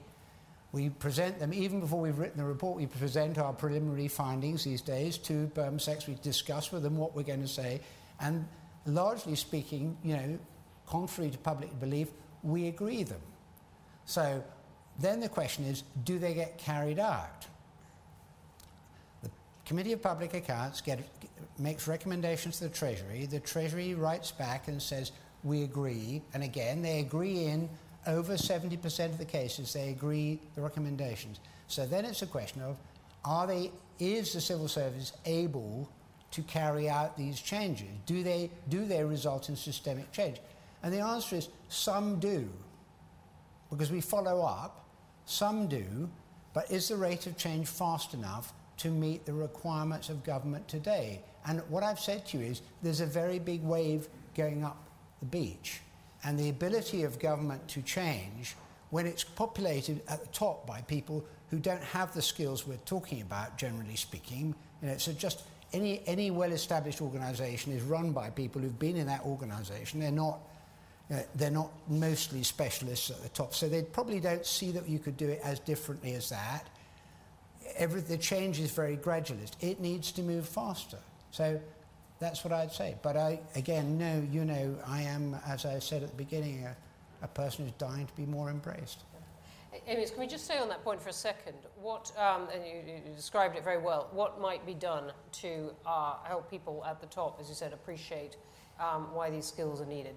We 0.71 0.89
present 0.89 1.39
them, 1.39 1.53
even 1.53 1.79
before 1.79 2.01
we've 2.01 2.17
written 2.17 2.37
the 2.37 2.45
report, 2.45 2.77
we 2.77 2.85
present 2.85 3.37
our 3.37 3.53
preliminary 3.53 4.07
findings 4.07 4.63
these 4.63 4.81
days 4.81 5.17
to 5.19 5.33
um, 5.33 5.51
PermSecs. 5.55 6.07
We 6.07 6.15
discuss 6.21 6.71
with 6.71 6.83
them 6.83 6.95
what 6.95 7.15
we're 7.15 7.23
going 7.23 7.41
to 7.41 7.47
say. 7.47 7.81
And 8.19 8.47
largely 8.85 9.35
speaking, 9.35 9.97
you 10.03 10.15
know, 10.15 10.39
contrary 10.85 11.31
to 11.31 11.37
public 11.37 11.77
belief, 11.79 12.09
we 12.43 12.67
agree 12.67 13.03
them. 13.03 13.21
So 14.05 14.43
then 14.99 15.19
the 15.19 15.29
question 15.29 15.65
is 15.65 15.83
do 16.03 16.19
they 16.19 16.33
get 16.33 16.57
carried 16.57 16.99
out? 16.99 17.47
Committee 19.69 19.93
of 19.93 20.01
Public 20.01 20.33
Accounts 20.33 20.81
get, 20.81 20.97
makes 21.59 21.87
recommendations 21.87 22.57
to 22.57 22.63
the 22.63 22.71
Treasury. 22.71 23.27
The 23.27 23.39
Treasury 23.39 23.93
writes 23.93 24.31
back 24.31 24.67
and 24.67 24.81
says, 24.81 25.11
we 25.43 25.61
agree. 25.61 26.23
And 26.33 26.41
again, 26.41 26.81
they 26.81 27.01
agree 27.01 27.45
in 27.45 27.69
over 28.07 28.33
70% 28.33 29.05
of 29.05 29.19
the 29.19 29.25
cases, 29.25 29.71
they 29.71 29.89
agree 29.89 30.39
the 30.55 30.61
recommendations. 30.61 31.39
So 31.67 31.85
then 31.85 32.03
it's 32.03 32.23
a 32.23 32.25
question 32.25 32.63
of, 32.63 32.77
are 33.23 33.45
they, 33.45 33.71
is 33.99 34.33
the 34.33 34.41
civil 34.41 34.67
service 34.67 35.13
able 35.27 35.87
to 36.31 36.41
carry 36.41 36.89
out 36.89 37.15
these 37.15 37.39
changes? 37.39 37.89
Do 38.07 38.23
they, 38.23 38.49
do 38.69 38.85
they 38.85 39.03
result 39.03 39.49
in 39.49 39.55
systemic 39.55 40.11
change? 40.11 40.37
And 40.81 40.91
the 40.91 41.01
answer 41.01 41.35
is 41.35 41.49
some 41.67 42.19
do, 42.19 42.49
because 43.69 43.91
we 43.91 44.01
follow 44.01 44.41
up, 44.41 44.89
some 45.27 45.67
do, 45.67 46.09
but 46.55 46.71
is 46.71 46.87
the 46.87 46.97
rate 46.97 47.27
of 47.27 47.37
change 47.37 47.67
fast 47.67 48.15
enough 48.15 48.51
to 48.79 48.89
meet 48.89 49.25
the 49.25 49.33
requirements 49.33 50.09
of 50.09 50.23
government 50.23 50.67
today? 50.67 51.21
And 51.47 51.61
what 51.69 51.83
I've 51.83 51.99
said 51.99 52.25
to 52.27 52.37
you 52.37 52.45
is 52.45 52.61
there's 52.81 53.01
a 53.01 53.05
very 53.05 53.39
big 53.39 53.63
wave 53.63 54.07
going 54.35 54.63
up 54.63 54.77
the 55.19 55.25
beach, 55.25 55.81
and 56.23 56.37
the 56.37 56.49
ability 56.49 57.03
of 57.03 57.19
government 57.19 57.67
to 57.69 57.81
change 57.81 58.55
when 58.89 59.05
it's 59.05 59.23
populated 59.23 60.01
at 60.07 60.21
the 60.21 60.27
top 60.27 60.65
by 60.65 60.81
people 60.81 61.23
who 61.49 61.59
don't 61.59 61.83
have 61.83 62.13
the 62.13 62.21
skills 62.21 62.67
we're 62.67 62.77
talking 62.85 63.21
about, 63.21 63.57
generally 63.57 63.95
speaking. 63.95 64.55
You 64.81 64.89
know, 64.89 64.97
so 64.97 65.11
just 65.13 65.43
any, 65.73 66.01
any 66.07 66.31
well-established 66.31 67.01
organization 67.01 67.71
is 67.73 67.83
run 67.83 68.11
by 68.11 68.29
people 68.29 68.61
who've 68.61 68.79
been 68.79 68.95
in 68.95 69.07
that 69.07 69.21
organization. 69.25 69.99
They're 69.99 70.11
not, 70.11 70.39
know, 71.09 71.23
they're 71.35 71.51
not 71.51 71.71
mostly 71.87 72.43
specialists 72.43 73.09
at 73.11 73.21
the 73.21 73.29
top. 73.29 73.53
So 73.53 73.67
they 73.69 73.83
probably 73.83 74.19
don't 74.19 74.45
see 74.45 74.71
that 74.71 74.87
you 74.87 74.99
could 74.99 75.17
do 75.17 75.27
it 75.27 75.41
as 75.43 75.59
differently 75.59 76.13
as 76.13 76.29
that. 76.29 76.67
Every, 77.75 78.01
the 78.01 78.17
change 78.17 78.59
is 78.59 78.71
very 78.71 78.97
gradualist. 78.97 79.51
It 79.61 79.79
needs 79.79 80.11
to 80.13 80.21
move 80.21 80.47
faster. 80.47 80.97
So 81.31 81.59
that's 82.19 82.43
what 82.43 82.53
I'd 82.53 82.71
say. 82.71 82.95
But 83.01 83.17
I, 83.17 83.39
again, 83.55 83.97
no, 83.97 84.25
you 84.31 84.45
know, 84.45 84.75
I 84.85 85.01
am, 85.01 85.37
as 85.47 85.65
I 85.65 85.79
said 85.79 86.03
at 86.03 86.09
the 86.09 86.15
beginning, 86.15 86.65
a, 86.65 86.75
a 87.23 87.27
person 87.27 87.65
who's 87.65 87.73
dying 87.73 88.07
to 88.07 88.13
be 88.13 88.25
more 88.25 88.49
embraced. 88.49 89.03
Amyas, 89.87 90.11
can 90.11 90.19
we 90.19 90.27
just 90.27 90.45
stay 90.45 90.57
on 90.57 90.67
that 90.69 90.83
point 90.83 91.01
for 91.01 91.09
a 91.09 91.13
second? 91.13 91.55
What, 91.79 92.11
um, 92.17 92.47
and 92.53 92.65
you, 92.65 92.93
you, 92.93 93.15
described 93.15 93.55
it 93.55 93.63
very 93.63 93.77
well, 93.77 94.09
what 94.11 94.41
might 94.41 94.65
be 94.65 94.73
done 94.73 95.11
to 95.33 95.71
uh, 95.85 96.15
help 96.23 96.49
people 96.49 96.83
at 96.87 96.99
the 96.99 97.07
top, 97.07 97.39
as 97.39 97.49
you 97.49 97.55
said, 97.55 97.71
appreciate 97.71 98.37
um, 98.79 99.13
why 99.13 99.29
these 99.29 99.45
skills 99.45 99.79
are 99.79 99.85
needed 99.85 100.15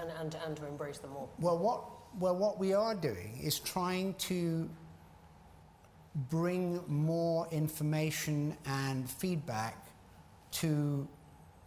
and, 0.00 0.10
and, 0.20 0.36
and 0.44 0.56
to 0.56 0.66
embrace 0.66 0.98
them 0.98 1.12
more? 1.12 1.28
Well 1.38 1.58
what, 1.58 1.84
well, 2.18 2.36
what 2.36 2.58
we 2.58 2.72
are 2.74 2.94
doing 2.94 3.38
is 3.40 3.60
trying 3.60 4.14
to 4.14 4.68
bring 6.14 6.82
more 6.88 7.46
information 7.50 8.56
and 8.66 9.08
feedback 9.08 9.86
to 10.52 11.06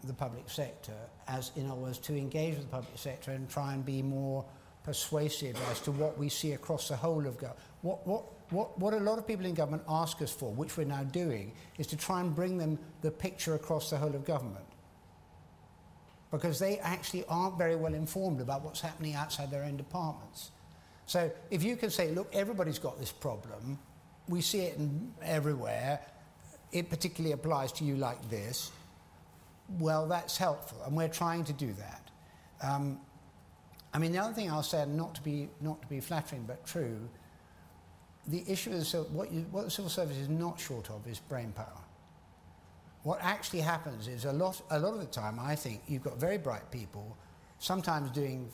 the 0.03 0.13
public 0.13 0.49
sector, 0.49 0.97
as 1.27 1.51
in 1.55 1.69
other 1.69 1.79
words, 1.79 1.97
to 1.97 2.17
engage 2.17 2.55
with 2.55 2.65
the 2.65 2.71
public 2.71 2.97
sector 2.97 3.31
and 3.31 3.49
try 3.49 3.73
and 3.73 3.85
be 3.85 4.01
more 4.01 4.45
persuasive 4.83 5.57
as 5.71 5.79
to 5.79 5.91
what 5.91 6.17
we 6.17 6.27
see 6.27 6.51
across 6.51 6.89
the 6.89 6.95
whole 6.95 7.25
of 7.25 7.37
government. 7.37 7.59
What, 7.81 8.05
what, 8.05 8.23
what, 8.49 8.77
what 8.77 8.93
a 8.93 8.97
lot 8.97 9.17
of 9.17 9.25
people 9.25 9.45
in 9.45 9.53
government 9.53 9.83
ask 9.87 10.21
us 10.21 10.31
for, 10.31 10.51
which 10.51 10.75
we're 10.75 10.83
now 10.83 11.03
doing, 11.03 11.53
is 11.77 11.87
to 11.87 11.97
try 11.97 12.19
and 12.19 12.35
bring 12.35 12.57
them 12.57 12.77
the 13.01 13.11
picture 13.11 13.55
across 13.55 13.89
the 13.89 13.97
whole 13.97 14.13
of 14.13 14.25
government. 14.25 14.65
Because 16.31 16.59
they 16.59 16.79
actually 16.79 17.23
aren't 17.29 17.57
very 17.57 17.75
well 17.75 17.93
informed 17.93 18.41
about 18.41 18.63
what's 18.63 18.81
happening 18.81 19.15
outside 19.15 19.51
their 19.51 19.63
own 19.63 19.77
departments. 19.77 20.51
So 21.05 21.31
if 21.49 21.63
you 21.63 21.77
can 21.77 21.89
say, 21.89 22.11
look, 22.11 22.33
everybody's 22.33 22.79
got 22.79 22.99
this 22.99 23.11
problem, 23.11 23.79
we 24.27 24.41
see 24.41 24.61
it 24.61 24.77
in, 24.77 25.13
everywhere, 25.21 25.99
it 26.71 26.89
particularly 26.89 27.33
applies 27.33 27.71
to 27.73 27.83
you 27.83 27.95
like 27.95 28.29
this, 28.29 28.71
well, 29.79 30.07
that's 30.07 30.37
helpful, 30.37 30.81
and 30.85 30.95
we're 30.95 31.07
trying 31.07 31.43
to 31.45 31.53
do 31.53 31.73
that. 31.73 32.11
Um, 32.61 32.99
I 33.93 33.99
mean, 33.99 34.11
the 34.11 34.19
other 34.19 34.33
thing 34.33 34.49
I'll 34.49 34.63
say, 34.63 34.85
not 34.85 35.15
to 35.15 35.21
be, 35.21 35.49
not 35.61 35.81
to 35.81 35.87
be 35.87 35.99
flattering 35.99 36.45
but 36.47 36.65
true, 36.65 37.09
the 38.27 38.43
issue 38.47 38.71
is 38.71 38.93
what, 39.11 39.31
you, 39.31 39.41
what 39.51 39.65
the 39.65 39.71
civil 39.71 39.89
service 39.89 40.17
is 40.17 40.29
not 40.29 40.59
short 40.59 40.89
of 40.89 41.05
is 41.07 41.19
brain 41.19 41.51
power. 41.51 41.81
What 43.03 43.19
actually 43.21 43.59
happens 43.59 44.07
is 44.07 44.25
a 44.25 44.31
lot, 44.31 44.61
a 44.71 44.79
lot 44.79 44.93
of 44.93 44.99
the 45.01 45.05
time, 45.05 45.37
I 45.39 45.55
think, 45.55 45.81
you've 45.87 46.03
got 46.03 46.17
very 46.17 46.37
bright 46.37 46.71
people, 46.71 47.17
sometimes 47.59 48.09
doing 48.11 48.49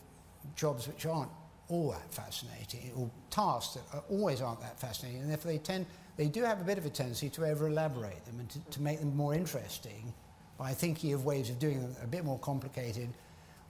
jobs 0.55 0.88
which 0.88 1.05
aren't 1.05 1.30
all 1.70 1.91
that 1.91 2.13
fascinating, 2.13 2.91
or 2.97 3.09
tasks 3.30 3.76
that 3.76 3.84
are, 3.93 4.03
always 4.09 4.41
aren't 4.41 4.59
that 4.61 4.80
fascinating, 4.80 5.22
and 5.22 5.30
therefore 5.30 5.51
they 5.51 5.57
tend, 5.59 5.86
they 6.17 6.28
do 6.28 6.43
have 6.43 6.59
a 6.59 6.63
bit 6.63 6.78
of 6.78 6.86
a 6.86 6.89
tendency 6.89 7.30
to 7.30 7.45
over-elaborate 7.45 8.26
them 8.26 8.39
and 8.39 8.49
to, 8.49 8.59
to 8.72 8.82
make 8.82 8.99
them 8.99 9.15
more 9.15 9.34
interesting 9.34 10.13
by 10.57 10.74
thinking 10.74 11.13
of 11.13 11.26
ways 11.26 11.49
of 11.49 11.59
doing 11.59 11.82
them 11.82 11.95
a 12.03 12.07
bit 12.07 12.26
more 12.26 12.39
complicated 12.39 13.09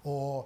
or 0.04 0.46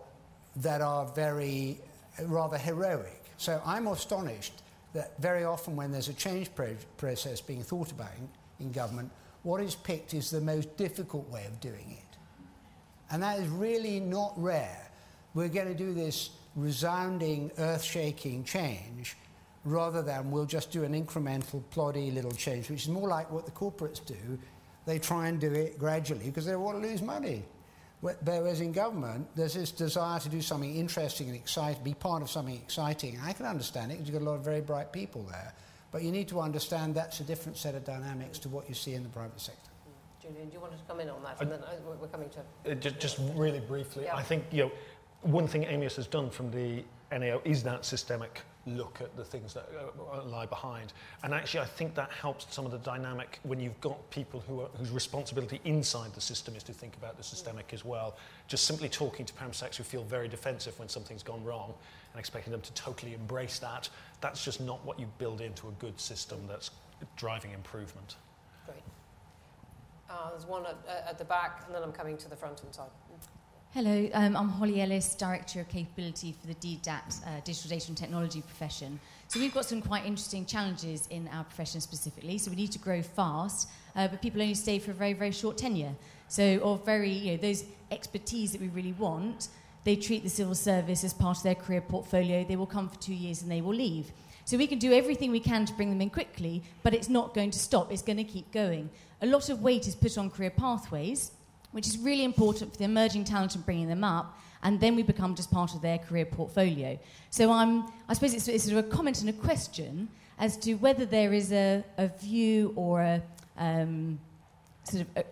that 0.57 0.81
are 0.81 1.05
very 1.15 1.79
rather 2.25 2.57
heroic. 2.57 3.23
So 3.37 3.61
I'm 3.65 3.87
astonished 3.87 4.61
that 4.93 5.19
very 5.19 5.43
often 5.43 5.75
when 5.75 5.91
there's 5.91 6.09
a 6.09 6.13
change 6.13 6.53
pro- 6.53 6.75
process 6.97 7.39
being 7.39 7.63
thought 7.63 7.91
about 7.91 8.11
in, 8.17 8.65
in 8.65 8.71
government, 8.71 9.11
what 9.43 9.61
is 9.61 9.75
picked 9.75 10.13
is 10.13 10.29
the 10.29 10.41
most 10.41 10.75
difficult 10.77 11.29
way 11.29 11.45
of 11.45 11.59
doing 11.59 11.97
it. 11.97 12.17
And 13.11 13.21
that 13.23 13.39
is 13.39 13.47
really 13.47 13.99
not 13.99 14.33
rare. 14.35 14.89
We're 15.33 15.49
going 15.49 15.67
to 15.67 15.73
do 15.75 15.93
this 15.93 16.29
resounding, 16.55 17.51
earth 17.57 17.83
shaking 17.83 18.43
change 18.43 19.17
rather 19.65 20.01
than 20.01 20.29
we'll 20.29 20.45
just 20.45 20.71
do 20.71 20.83
an 20.83 20.93
incremental, 20.93 21.63
ploddy 21.73 22.13
little 22.13 22.31
change, 22.31 22.69
which 22.69 22.83
is 22.83 22.89
more 22.89 23.07
like 23.07 23.31
what 23.31 23.45
the 23.45 23.51
corporates 23.51 24.05
do. 24.05 24.37
They 24.85 24.99
try 24.99 25.29
and 25.29 25.39
do 25.39 25.51
it 25.53 25.79
gradually 25.79 26.25
because 26.25 26.45
they 26.45 26.55
want 26.55 26.81
to 26.81 26.87
lose 26.87 27.01
money. 27.01 27.43
Whereas 28.01 28.59
in 28.59 28.73
government, 28.73 29.27
there's 29.33 29.53
this 29.53 29.71
desire 29.71 30.19
to 30.19 30.27
do 30.27 30.41
something 30.41 30.75
interesting 30.75 31.27
and 31.27 31.35
exciting, 31.37 31.81
be 31.85 31.93
part 31.93 32.21
of 32.21 32.29
something 32.29 32.55
exciting. 32.55 33.17
I 33.23 33.31
can 33.31 33.45
understand 33.45 33.93
it 33.93 33.95
because 33.95 34.09
you've 34.09 34.19
got 34.19 34.25
a 34.25 34.29
lot 34.29 34.35
of 34.35 34.43
very 34.43 34.59
bright 34.59 34.91
people 34.91 35.23
there. 35.23 35.53
But 35.89 36.01
you 36.01 36.11
need 36.11 36.27
to 36.29 36.41
understand 36.41 36.95
that's 36.95 37.21
a 37.21 37.23
different 37.23 37.57
set 37.57 37.75
of 37.75 37.85
dynamics 37.85 38.39
to 38.39 38.49
what 38.49 38.67
you 38.67 38.75
see 38.75 38.93
in 38.95 39.03
the 39.03 39.09
private 39.09 39.39
sector. 39.39 39.69
Julian, 40.21 40.47
do 40.47 40.53
you 40.53 40.59
want 40.59 40.73
to 40.73 40.79
come 40.87 40.99
in 40.99 41.09
on 41.09 41.21
that? 41.23 41.39
And 41.41 41.51
then 41.51 41.59
uh, 41.59 41.75
we're 41.99 42.07
coming 42.07 42.29
to. 42.29 42.71
Uh, 42.71 42.75
just, 42.75 42.99
just 42.99 43.19
really 43.35 43.59
briefly, 43.59 44.05
Yeah. 44.05 44.15
I 44.15 44.23
think 44.23 44.45
you 44.51 44.63
know, 44.63 44.71
one 45.23 45.47
thing 45.47 45.63
Amyas 45.65 45.95
has 45.95 46.07
done 46.07 46.29
from 46.29 46.51
the 46.51 46.83
NAO 47.11 47.41
is 47.43 47.63
that 47.63 47.85
systemic 47.85 48.41
look 48.65 49.01
at 49.01 49.15
the 49.17 49.25
things 49.25 49.53
that 49.53 49.67
uh, 50.13 50.23
lie 50.23 50.45
behind. 50.45 50.93
And 51.23 51.33
actually, 51.33 51.59
I 51.61 51.65
think 51.65 51.95
that 51.95 52.09
helps 52.11 52.47
some 52.53 52.65
of 52.65 52.71
the 52.71 52.77
dynamic 52.77 53.39
when 53.43 53.59
you've 53.59 53.79
got 53.81 54.09
people 54.09 54.41
who 54.47 54.61
are, 54.61 54.67
whose 54.77 54.89
responsibility 54.89 55.59
inside 55.65 56.13
the 56.13 56.21
system 56.21 56.55
is 56.55 56.63
to 56.63 56.73
think 56.73 56.95
about 56.95 57.17
the 57.17 57.23
systemic 57.23 57.73
as 57.73 57.83
well. 57.83 58.15
Just 58.47 58.65
simply 58.65 58.87
talking 58.87 59.25
to 59.25 59.33
PermSecs 59.33 59.75
who 59.75 59.83
feel 59.83 60.03
very 60.03 60.29
defensive 60.29 60.77
when 60.79 60.87
something's 60.87 61.23
gone 61.23 61.43
wrong 61.43 61.73
and 62.13 62.19
expecting 62.19 62.51
them 62.51 62.61
to 62.61 62.73
totally 62.73 63.13
embrace 63.13 63.59
that, 63.59 63.89
that's 64.21 64.43
just 64.43 64.61
not 64.61 64.83
what 64.85 64.99
you 64.99 65.07
build 65.17 65.41
into 65.41 65.67
a 65.67 65.71
good 65.73 65.99
system 65.99 66.39
that's 66.47 66.71
driving 67.17 67.51
improvement. 67.51 68.15
Great. 68.65 68.77
Uh, 70.09 70.29
there's 70.29 70.45
one 70.45 70.65
at, 70.65 70.77
uh, 70.87 71.09
at 71.09 71.17
the 71.17 71.25
back, 71.25 71.63
and 71.65 71.75
then 71.75 71.83
I'm 71.83 71.91
coming 71.91 72.17
to 72.17 72.29
the 72.29 72.35
front 72.35 72.63
and 72.63 72.73
side. 72.73 72.89
Hello, 73.73 74.07
um, 74.13 74.37
I'm 74.37 74.49
Holly 74.49 74.83
Ellis, 74.83 75.15
Director 75.15 75.61
of 75.61 75.67
Capability 75.67 76.35
for 76.39 76.45
the 76.45 76.53
DDAT, 76.53 77.25
uh, 77.25 77.39
Digital 77.43 77.71
Data 77.71 77.87
and 77.87 77.97
Technology 77.97 78.41
profession. 78.41 78.99
So 79.29 79.39
we've 79.39 79.51
got 79.51 79.65
some 79.65 79.81
quite 79.81 80.05
interesting 80.05 80.45
challenges 80.45 81.07
in 81.07 81.27
our 81.29 81.43
profession 81.43 81.81
specifically. 81.81 82.37
So 82.37 82.51
we 82.51 82.55
need 82.55 82.71
to 82.73 82.77
grow 82.77 83.01
fast, 83.01 83.69
uh, 83.95 84.07
but 84.07 84.21
people 84.21 84.43
only 84.43 84.53
stay 84.53 84.77
for 84.77 84.91
a 84.91 84.93
very, 84.93 85.13
very 85.13 85.31
short 85.31 85.57
tenure. 85.57 85.95
So, 86.27 86.59
or 86.59 86.77
very, 86.77 87.09
you 87.09 87.31
know, 87.31 87.37
those 87.37 87.63
expertise 87.89 88.51
that 88.51 88.61
we 88.61 88.67
really 88.67 88.93
want, 88.93 89.47
they 89.85 89.95
treat 89.95 90.21
the 90.21 90.29
civil 90.29 90.53
service 90.53 91.03
as 91.03 91.11
part 91.11 91.37
of 91.37 91.43
their 91.43 91.55
career 91.55 91.81
portfolio. 91.81 92.43
They 92.43 92.57
will 92.57 92.67
come 92.67 92.87
for 92.87 92.99
two 92.99 93.15
years 93.15 93.41
and 93.41 93.49
they 93.49 93.61
will 93.61 93.73
leave. 93.73 94.11
So 94.45 94.55
we 94.55 94.67
can 94.67 94.77
do 94.77 94.93
everything 94.93 95.31
we 95.31 95.39
can 95.39 95.65
to 95.65 95.73
bring 95.73 95.89
them 95.89 95.99
in 95.99 96.11
quickly, 96.11 96.61
but 96.83 96.93
it's 96.93 97.09
not 97.09 97.33
going 97.33 97.49
to 97.49 97.57
stop. 97.57 97.91
It's 97.91 98.03
going 98.03 98.17
to 98.17 98.23
keep 98.23 98.51
going. 98.51 98.91
A 99.23 99.25
lot 99.25 99.49
of 99.49 99.63
weight 99.63 99.87
is 99.87 99.95
put 99.95 100.15
on 100.19 100.29
career 100.29 100.51
pathways 100.51 101.31
which 101.73 101.87
is 101.87 101.97
really 101.97 102.23
important 102.23 102.71
for 102.71 102.77
the 102.77 102.85
emerging 102.85 103.25
talent 103.25 103.53
and 103.55 103.65
bringing 103.65 103.89
them 103.89 104.03
up, 104.03 104.39
and 104.63 104.79
then 104.79 104.95
we 104.95 105.03
become 105.03 105.35
just 105.35 105.51
part 105.51 105.75
of 105.75 105.81
their 105.81 105.97
career 105.97 106.25
portfolio. 106.25 106.97
So 107.29 107.51
I'm, 107.51 107.83
I 108.07 108.13
suppose 108.13 108.33
it's, 108.33 108.47
it's 108.47 108.63
sort 108.63 108.77
of 108.77 108.85
a 108.85 108.95
comment 108.95 109.19
and 109.19 109.29
a 109.29 109.33
question 109.33 110.07
as 110.39 110.55
to 110.57 110.75
whether 110.75 111.05
there 111.05 111.33
is 111.33 111.51
a, 111.51 111.83
a 111.97 112.07
view 112.07 112.73
or 112.75 113.01
a 113.01 113.21
um, 113.57 114.19
sort 114.83 115.01
of 115.01 115.07
a 115.17 115.25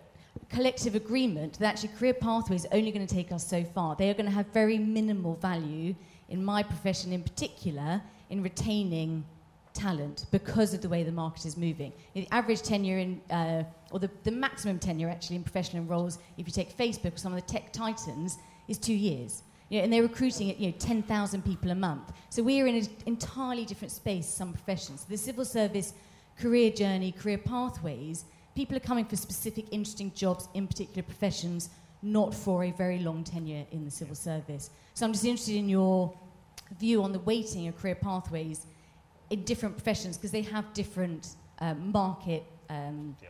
collective 0.50 0.96
agreement 0.96 1.58
that 1.60 1.74
actually 1.74 1.90
career 1.98 2.14
pathways 2.14 2.66
are 2.66 2.74
only 2.74 2.92
going 2.92 3.06
to 3.06 3.14
take 3.14 3.32
us 3.32 3.48
so 3.48 3.64
far. 3.64 3.96
They 3.96 4.10
are 4.10 4.14
going 4.14 4.26
to 4.26 4.32
have 4.32 4.48
very 4.48 4.78
minimal 4.78 5.36
value 5.36 5.96
in 6.30 6.44
my 6.44 6.64
profession 6.64 7.14
in 7.14 7.24
particular 7.24 8.02
in 8.30 8.44
retaining 8.44 9.26
talent 9.74 10.26
because 10.32 10.74
of 10.74 10.82
the 10.82 10.90
way 10.90 11.04
the 11.04 11.12
market 11.12 11.46
is 11.46 11.58
moving. 11.58 11.92
The 12.14 12.28
average 12.32 12.62
tenure 12.62 12.98
in, 12.98 13.22
uh, 13.30 13.64
or 13.92 14.00
the, 14.00 14.10
the 14.24 14.32
maximum 14.32 14.80
tenure 14.80 15.10
actually 15.10 15.38
in 15.38 15.44
professional 15.44 15.84
roles, 15.84 16.20
if 16.38 16.48
you 16.48 16.54
take 16.54 16.76
Facebook 16.78 17.16
or 17.16 17.18
some 17.18 17.34
of 17.34 17.42
the 17.42 17.52
tech 17.52 17.72
titans, 17.72 18.38
is 18.68 18.78
two 18.78 18.94
years. 18.94 19.44
You 19.70 19.78
know, 19.78 19.84
and 19.86 19.94
they're 19.94 20.04
recruiting 20.04 20.50
at 20.50 20.60
you 20.60 20.68
know, 20.68 20.76
10,000 20.80 21.46
people 21.46 21.72
a 21.72 21.76
month. 21.76 22.12
So 22.30 22.44
we 22.44 22.60
are 22.62 22.68
in 22.68 22.76
an 22.76 22.88
entirely 23.06 23.66
different 23.66 23.92
space, 23.92 24.28
some 24.28 24.52
professions. 24.52 25.06
The 25.06 25.18
civil 25.18 25.46
service 25.46 25.94
career 26.40 26.72
journey, 26.72 27.12
career 27.12 27.38
pathways, 27.38 28.26
people 28.56 28.76
are 28.76 28.82
coming 28.82 29.06
for 29.06 29.16
specific, 29.16 29.66
interesting 29.72 30.12
jobs 30.14 30.48
in 30.54 30.68
particular 30.68 31.04
professions, 31.04 31.70
not 32.02 32.34
for 32.34 32.66
a 32.66 32.72
very 32.72 33.00
long 33.00 33.24
tenure 33.24 33.66
in 33.72 33.86
the 33.86 33.92
civil 33.92 34.16
service. 34.16 34.72
So 34.94 35.06
I'm 35.06 35.14
just 35.14 35.26
interested 35.26 35.56
in 35.56 35.70
your 35.70 36.14
view 36.80 37.04
on 37.04 37.12
the 37.12 37.20
weighting 37.20 37.68
of 37.68 37.78
career 37.78 37.96
pathways 37.96 38.66
in 39.32 39.44
different 39.44 39.76
professions 39.76 40.18
because 40.18 40.32
they 40.32 40.42
have 40.44 40.72
different 40.74 41.36
um, 41.60 41.92
market 41.92 42.44
um, 42.70 43.16
yeah. 43.24 43.30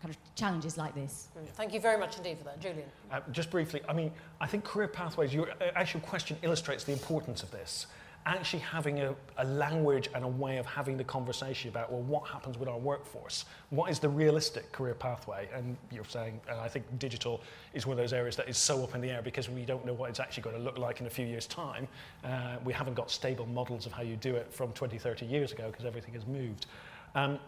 kind 0.00 0.12
of 0.12 0.16
challenges 0.34 0.76
like 0.76 0.94
this. 0.94 1.28
Mm. 1.38 1.48
Thank 1.50 1.74
you 1.74 1.80
very 1.80 1.98
much 1.98 2.16
indeed 2.16 2.38
for 2.38 2.44
that, 2.44 2.60
Julian. 2.60 2.88
Uh, 3.10 3.20
just 3.30 3.50
briefly, 3.50 3.80
I 3.88 3.92
mean, 3.92 4.10
I 4.40 4.46
think 4.46 4.64
career 4.64 4.88
pathways. 4.88 5.32
Your 5.32 5.50
uh, 5.50 5.70
actual 5.76 6.00
question 6.00 6.36
illustrates 6.42 6.84
the 6.84 6.92
importance 6.92 7.42
of 7.42 7.50
this 7.50 7.86
actually 8.26 8.60
having 8.60 9.00
a, 9.00 9.14
a, 9.38 9.44
language 9.44 10.08
and 10.14 10.24
a 10.24 10.28
way 10.28 10.58
of 10.58 10.66
having 10.66 10.96
the 10.96 11.04
conversation 11.04 11.68
about, 11.68 11.90
well, 11.90 12.02
what 12.02 12.26
happens 12.28 12.56
with 12.56 12.68
our 12.68 12.78
workforce? 12.78 13.44
What 13.70 13.90
is 13.90 13.98
the 13.98 14.08
realistic 14.08 14.70
career 14.70 14.94
pathway? 14.94 15.48
And 15.52 15.76
you're 15.90 16.04
saying, 16.04 16.40
and 16.48 16.60
I 16.60 16.68
think 16.68 16.84
digital 16.98 17.40
is 17.74 17.86
one 17.86 17.98
of 17.98 18.02
those 18.02 18.12
areas 18.12 18.36
that 18.36 18.48
is 18.48 18.56
so 18.56 18.82
up 18.84 18.94
in 18.94 19.00
the 19.00 19.10
air 19.10 19.22
because 19.22 19.48
we 19.48 19.64
don't 19.64 19.84
know 19.84 19.92
what 19.92 20.10
it's 20.10 20.20
actually 20.20 20.44
going 20.44 20.56
to 20.56 20.62
look 20.62 20.78
like 20.78 21.00
in 21.00 21.06
a 21.06 21.10
few 21.10 21.26
years' 21.26 21.46
time. 21.46 21.88
Uh, 22.24 22.56
we 22.64 22.72
haven't 22.72 22.94
got 22.94 23.10
stable 23.10 23.46
models 23.46 23.86
of 23.86 23.92
how 23.92 24.02
you 24.02 24.16
do 24.16 24.36
it 24.36 24.52
from 24.52 24.72
20, 24.72 24.98
30 24.98 25.26
years 25.26 25.52
ago 25.52 25.68
because 25.70 25.84
everything 25.84 26.14
has 26.14 26.26
moved. 26.26 26.66
Um, 27.14 27.38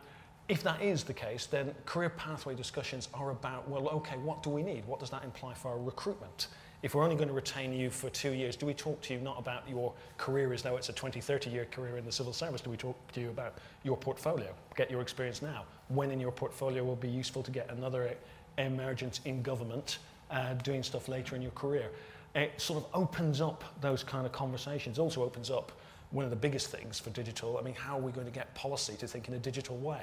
if 0.48 0.62
that 0.62 0.82
is 0.82 1.04
the 1.04 1.14
case, 1.14 1.46
then 1.46 1.74
career 1.86 2.10
pathway 2.10 2.54
discussions 2.54 3.08
are 3.14 3.30
about, 3.30 3.68
well, 3.68 3.88
okay, 3.88 4.16
what 4.18 4.42
do 4.42 4.50
we 4.50 4.62
need? 4.62 4.84
What 4.86 5.00
does 5.00 5.10
that 5.10 5.24
imply 5.24 5.54
for 5.54 5.70
our 5.70 5.78
recruitment? 5.78 6.48
If 6.84 6.94
we're 6.94 7.02
only 7.02 7.16
going 7.16 7.28
to 7.28 7.34
retain 7.34 7.72
you 7.72 7.88
for 7.88 8.10
two 8.10 8.32
years, 8.32 8.56
do 8.56 8.66
we 8.66 8.74
talk 8.74 9.00
to 9.00 9.14
you 9.14 9.20
not 9.20 9.38
about 9.38 9.66
your 9.66 9.90
career 10.18 10.52
as 10.52 10.60
though 10.60 10.76
it's 10.76 10.90
a 10.90 10.92
20, 10.92 11.18
30 11.18 11.48
year 11.48 11.64
career 11.64 11.96
in 11.96 12.04
the 12.04 12.12
civil 12.12 12.34
service? 12.34 12.60
Do 12.60 12.68
we 12.68 12.76
talk 12.76 12.94
to 13.12 13.22
you 13.22 13.30
about 13.30 13.54
your 13.84 13.96
portfolio? 13.96 14.54
Get 14.76 14.90
your 14.90 15.00
experience 15.00 15.40
now. 15.40 15.64
When 15.88 16.10
in 16.10 16.20
your 16.20 16.30
portfolio 16.30 16.84
will 16.84 16.94
be 16.94 17.08
useful 17.08 17.42
to 17.44 17.50
get 17.50 17.70
another 17.70 18.14
emergence 18.58 19.22
in 19.24 19.40
government, 19.40 19.96
uh, 20.30 20.52
doing 20.62 20.82
stuff 20.82 21.08
later 21.08 21.34
in 21.34 21.40
your 21.40 21.52
career? 21.52 21.90
It 22.34 22.60
sort 22.60 22.84
of 22.84 22.90
opens 22.92 23.40
up 23.40 23.64
those 23.80 24.04
kind 24.04 24.26
of 24.26 24.32
conversations, 24.32 24.98
also 24.98 25.22
opens 25.22 25.50
up 25.50 25.72
one 26.10 26.26
of 26.26 26.30
the 26.30 26.36
biggest 26.36 26.66
things 26.66 27.00
for 27.00 27.08
digital. 27.10 27.56
I 27.56 27.62
mean, 27.62 27.74
how 27.74 27.96
are 27.96 28.02
we 28.02 28.12
going 28.12 28.26
to 28.26 28.32
get 28.32 28.54
policy 28.54 28.94
to 28.96 29.06
think 29.08 29.26
in 29.26 29.32
a 29.32 29.38
digital 29.38 29.78
way? 29.78 30.02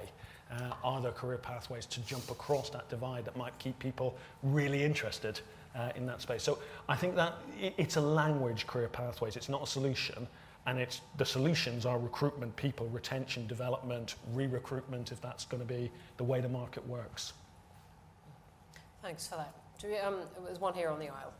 Uh, 0.51 0.71
are 0.83 0.99
there 0.99 1.11
career 1.11 1.37
pathways 1.37 1.85
to 1.85 2.01
jump 2.01 2.31
across 2.31 2.71
that 2.71 2.89
divide 2.89 3.23
that 3.25 3.37
might 3.37 3.57
keep 3.59 3.77
people 3.77 4.17
really 4.41 4.83
interested 4.83 5.41
uh, 5.75 5.91
in 5.95 6.05
that 6.05 6.21
space. 6.21 6.43
So 6.43 6.59
I 6.89 6.95
think 6.95 7.15
that 7.15 7.35
it's 7.59 7.95
a 7.97 8.01
language 8.01 8.67
career 8.67 8.87
pathways. 8.87 9.35
It's 9.35 9.49
not 9.49 9.63
a 9.63 9.67
solution. 9.67 10.27
And 10.67 10.77
it's 10.77 11.01
the 11.17 11.25
solutions 11.25 11.85
are 11.87 11.97
recruitment, 11.97 12.55
people, 12.55 12.87
retention, 12.89 13.47
development, 13.47 14.15
re-recruitment, 14.33 15.11
if 15.11 15.19
that's 15.19 15.45
going 15.45 15.61
to 15.61 15.67
be 15.67 15.91
the 16.17 16.23
way 16.23 16.39
the 16.39 16.49
market 16.49 16.85
works. 16.87 17.33
Thanks 19.01 19.27
for 19.27 19.37
that. 19.37 19.53
We, 19.83 19.97
um, 19.97 20.17
there's 20.45 20.59
one 20.59 20.75
here 20.75 20.89
on 20.89 20.99
the 20.99 21.07
aisle. 21.07 21.33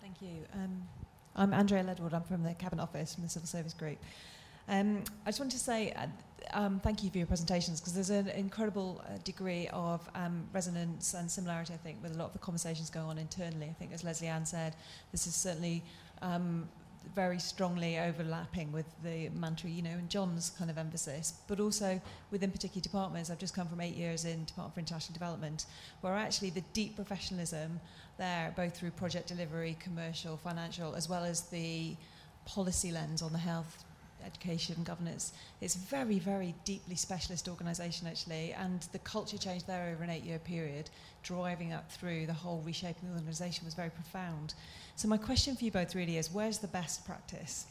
Thank 0.00 0.22
you. 0.22 0.46
Um, 0.54 0.88
I'm 1.36 1.52
Andrea 1.52 1.84
Ledward. 1.84 2.14
I'm 2.14 2.22
from 2.22 2.42
the 2.42 2.54
Cabinet 2.54 2.82
Office 2.82 3.14
from 3.14 3.24
the 3.24 3.28
Civil 3.28 3.46
Service 3.46 3.74
Group. 3.74 3.98
Um, 4.68 5.04
I 5.26 5.28
just 5.28 5.40
wanted 5.40 5.52
to 5.52 5.58
say 5.58 5.92
uh, 5.92 6.06
um, 6.52 6.80
thank 6.80 7.02
you 7.02 7.10
for 7.10 7.18
your 7.18 7.26
presentations 7.26 7.80
because 7.80 7.94
there's 7.94 8.10
an 8.10 8.28
incredible 8.28 9.02
uh, 9.04 9.18
degree 9.24 9.68
of 9.72 10.08
um, 10.14 10.44
resonance 10.52 11.14
and 11.14 11.30
similarity, 11.30 11.74
I 11.74 11.76
think, 11.78 12.02
with 12.02 12.14
a 12.14 12.18
lot 12.18 12.26
of 12.26 12.32
the 12.32 12.38
conversations 12.38 12.90
going 12.90 13.06
on 13.06 13.18
internally. 13.18 13.66
I 13.66 13.72
think, 13.72 13.92
as 13.92 14.04
Leslie 14.04 14.28
Ann 14.28 14.46
said, 14.46 14.74
this 15.12 15.26
is 15.26 15.34
certainly 15.34 15.82
um, 16.22 16.68
very 17.14 17.38
strongly 17.38 17.98
overlapping 17.98 18.70
with 18.72 18.86
the 19.02 19.28
mantra, 19.30 19.70
you 19.70 19.82
know, 19.82 19.90
and 19.90 20.08
John's 20.08 20.50
kind 20.50 20.70
of 20.70 20.78
emphasis, 20.78 21.34
but 21.48 21.60
also 21.60 22.00
within 22.30 22.50
particular 22.50 22.82
departments. 22.82 23.30
I've 23.30 23.38
just 23.38 23.54
come 23.54 23.66
from 23.66 23.80
eight 23.80 23.96
years 23.96 24.24
in 24.24 24.44
Department 24.44 24.74
for 24.74 24.80
International 24.80 25.14
Development, 25.14 25.66
where 26.02 26.14
actually 26.14 26.50
the 26.50 26.62
deep 26.72 26.96
professionalism 26.96 27.80
there, 28.18 28.52
both 28.56 28.76
through 28.76 28.90
project 28.92 29.28
delivery, 29.28 29.76
commercial, 29.80 30.36
financial, 30.36 30.94
as 30.94 31.08
well 31.08 31.24
as 31.24 31.42
the 31.42 31.96
policy 32.44 32.92
lens 32.92 33.22
on 33.22 33.32
the 33.32 33.38
health 33.38 33.84
education 34.24 34.82
governance. 34.84 35.32
It's 35.60 35.76
a 35.76 35.78
very, 35.78 36.18
very 36.18 36.54
deeply 36.64 36.96
specialist 36.96 37.48
organisation 37.48 38.06
actually, 38.06 38.52
and 38.52 38.80
the 38.92 38.98
culture 39.00 39.38
change 39.38 39.64
there 39.64 39.92
over 39.92 40.02
an 40.02 40.10
eight-year 40.10 40.38
period, 40.38 40.90
driving 41.22 41.72
up 41.72 41.90
through 41.90 42.26
the 42.26 42.32
whole 42.32 42.62
reshaping 42.64 43.08
of 43.08 43.14
the 43.14 43.20
organisation 43.20 43.64
was 43.64 43.74
very 43.74 43.90
profound. 43.90 44.54
So 44.96 45.08
my 45.08 45.16
question 45.16 45.56
for 45.56 45.64
you 45.64 45.70
both 45.70 45.94
really 45.94 46.16
is, 46.16 46.30
where's 46.30 46.58
the 46.58 46.68
best 46.68 47.06
practice? 47.06 47.66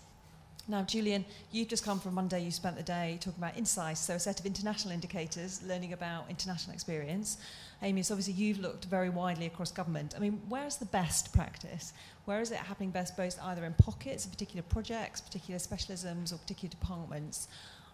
Now, 0.68 0.84
Julian, 0.84 1.26
you've 1.52 1.68
just 1.68 1.84
come 1.84 2.00
from 2.00 2.14
Monday, 2.14 2.44
you 2.44 2.52
spent 2.52 2.78
the 2.78 2.84
day 2.84 3.18
talking 3.20 3.40
about 3.40 3.56
InCiSE, 3.56 3.98
so 3.98 4.14
a 4.14 4.20
set 4.20 4.40
of 4.40 4.46
international 4.46 4.94
indicators, 4.94 5.64
learning 5.64 5.94
about 5.94 6.30
international 6.30 6.76
experience. 6.76 7.40
Amy, 7.82 8.04
so 8.04 8.14
obviously 8.14 8.34
you've 8.34 8.60
looked 8.60 8.86
very 8.86 9.10
widely 9.10 9.46
across 9.46 9.72
government. 9.72 10.14
I 10.16 10.20
mean, 10.20 10.42
where's 10.50 10.78
the 10.78 10.86
best 10.86 11.32
practice? 11.34 11.94
Where 12.26 12.42
is 12.42 12.52
it 12.52 12.58
happening 12.58 12.92
best, 12.92 13.16
both 13.16 13.40
either 13.42 13.64
in 13.64 13.74
pockets, 13.74 14.26
of 14.26 14.32
particular 14.32 14.64
projects, 14.64 15.22
particular 15.22 15.60
specialisms, 15.60 16.34
or 16.34 16.38
particular 16.38 16.70
departments? 16.70 17.48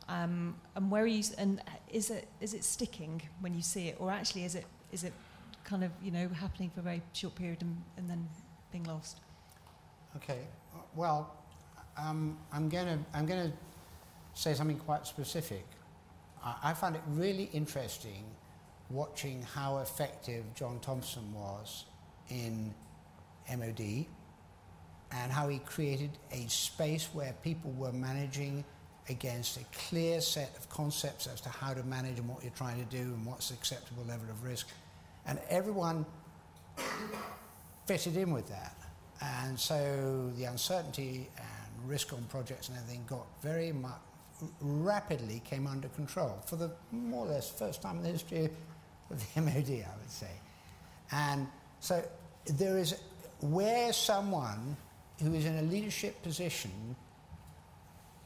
Um, 0.10 0.56
and 0.76 0.90
where 0.90 1.04
are 1.04 1.08
you, 1.08 1.24
and 1.38 1.62
is 1.90 2.10
it, 2.10 2.28
is 2.42 2.54
it 2.54 2.64
sticking 2.64 3.22
when 3.42 3.54
you 3.54 3.62
see 3.62 3.90
it, 3.90 3.98
or 4.00 4.12
actually 4.12 4.44
is 4.44 4.56
it, 4.56 4.66
is 4.92 5.04
it 5.04 5.14
kind 5.64 5.84
of, 5.84 5.92
you 6.04 6.12
know, 6.12 6.30
happening 6.30 6.72
for 6.72 6.80
a 6.80 6.84
very 6.84 7.02
short 7.14 7.36
period 7.36 7.62
and, 7.62 7.76
and 7.98 8.10
then 8.10 8.28
being 8.72 8.84
lost? 8.86 9.20
Okay, 10.16 10.40
well, 10.96 11.36
um, 11.98 12.38
I'm 12.52 12.70
going 12.70 12.86
to 12.86 13.00
I'm 13.14 13.26
to 13.50 13.54
say 14.34 14.54
something 14.54 14.78
quite 14.78 15.08
specific. 15.08 15.66
I, 16.44 16.56
I 16.64 16.74
it 16.96 17.02
really 17.08 17.50
interesting 17.54 18.24
watching 18.90 19.42
how 19.42 19.78
effective 19.80 20.44
Jon 20.56 20.80
Thompson 20.80 21.34
was 21.34 21.86
in 22.30 22.74
MOD 23.50 24.06
and 25.12 25.32
how 25.32 25.48
he 25.48 25.60
created 25.60 26.12
a 26.32 26.48
space 26.48 27.10
where 27.14 27.34
people 27.44 27.72
were 27.72 27.92
managing 27.92 28.64
against 29.10 29.58
a 29.58 29.64
clear 29.90 30.20
set 30.20 30.56
of 30.58 30.68
concepts 30.70 31.28
as 31.28 31.40
to 31.42 31.50
how 31.50 31.74
to 31.74 31.84
manage 31.84 32.18
and 32.18 32.28
what 32.28 32.42
you're 32.44 32.52
trying 32.54 32.84
to 32.84 32.90
do 32.96 33.02
and 33.02 33.26
what's 33.26 33.50
the 33.50 33.56
acceptable 33.56 34.04
level 34.04 34.30
of 34.30 34.44
risk. 34.44 34.68
And 35.28 35.40
everyone 35.50 36.06
fitted 37.86 38.18
in 38.18 38.32
with 38.32 38.48
that. 38.50 38.76
And 39.22 39.60
so 39.60 40.32
the 40.36 40.46
uncertainty 40.46 41.30
and 41.38 41.90
risk 41.90 42.14
on 42.14 42.24
projects 42.24 42.70
and 42.70 42.78
everything 42.78 43.06
got 43.08 43.26
very 43.42 43.72
much 43.72 43.94
rapidly 44.60 45.42
came 45.46 45.66
under 45.66 45.88
control 45.90 46.42
for 46.46 46.58
the 46.58 46.70
more 46.92 47.26
or 47.26 47.30
less 47.30 47.50
first 47.50 47.82
time 47.82 47.98
in 47.98 48.04
the 48.04 48.10
history 48.10 48.50
of 49.10 49.34
the 49.34 49.42
MOD, 49.42 49.54
I 49.54 49.98
would 50.00 50.10
say. 50.10 50.32
And 51.12 51.48
so 51.80 52.04
there 52.46 52.78
is 52.78 52.96
where 53.42 53.94
someone 53.94 54.76
who 55.22 55.34
is 55.34 55.46
in 55.46 55.58
a 55.58 55.62
leadership 55.62 56.22
position 56.24 56.96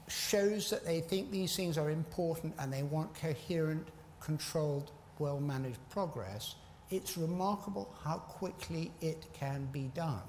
shows 0.07 0.69
that 0.71 0.85
they 0.85 1.01
think 1.01 1.31
these 1.31 1.55
things 1.55 1.77
are 1.77 1.91
important 1.91 2.53
and 2.59 2.73
they 2.73 2.83
want 2.83 3.13
coherent, 3.13 3.87
controlled, 4.19 4.91
well 5.19 5.39
managed 5.39 5.77
progress, 5.89 6.55
it's 6.89 7.17
remarkable 7.17 7.93
how 8.03 8.17
quickly 8.17 8.91
it 9.01 9.27
can 9.33 9.67
be 9.71 9.91
done. 9.93 10.23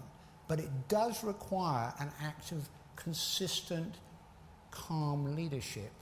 But 0.48 0.58
it 0.58 0.70
does 0.88 1.24
require 1.24 1.94
an 1.98 2.10
act 2.22 2.52
of 2.52 2.68
consistent, 2.96 3.94
calm 4.70 5.34
leadership 5.34 5.92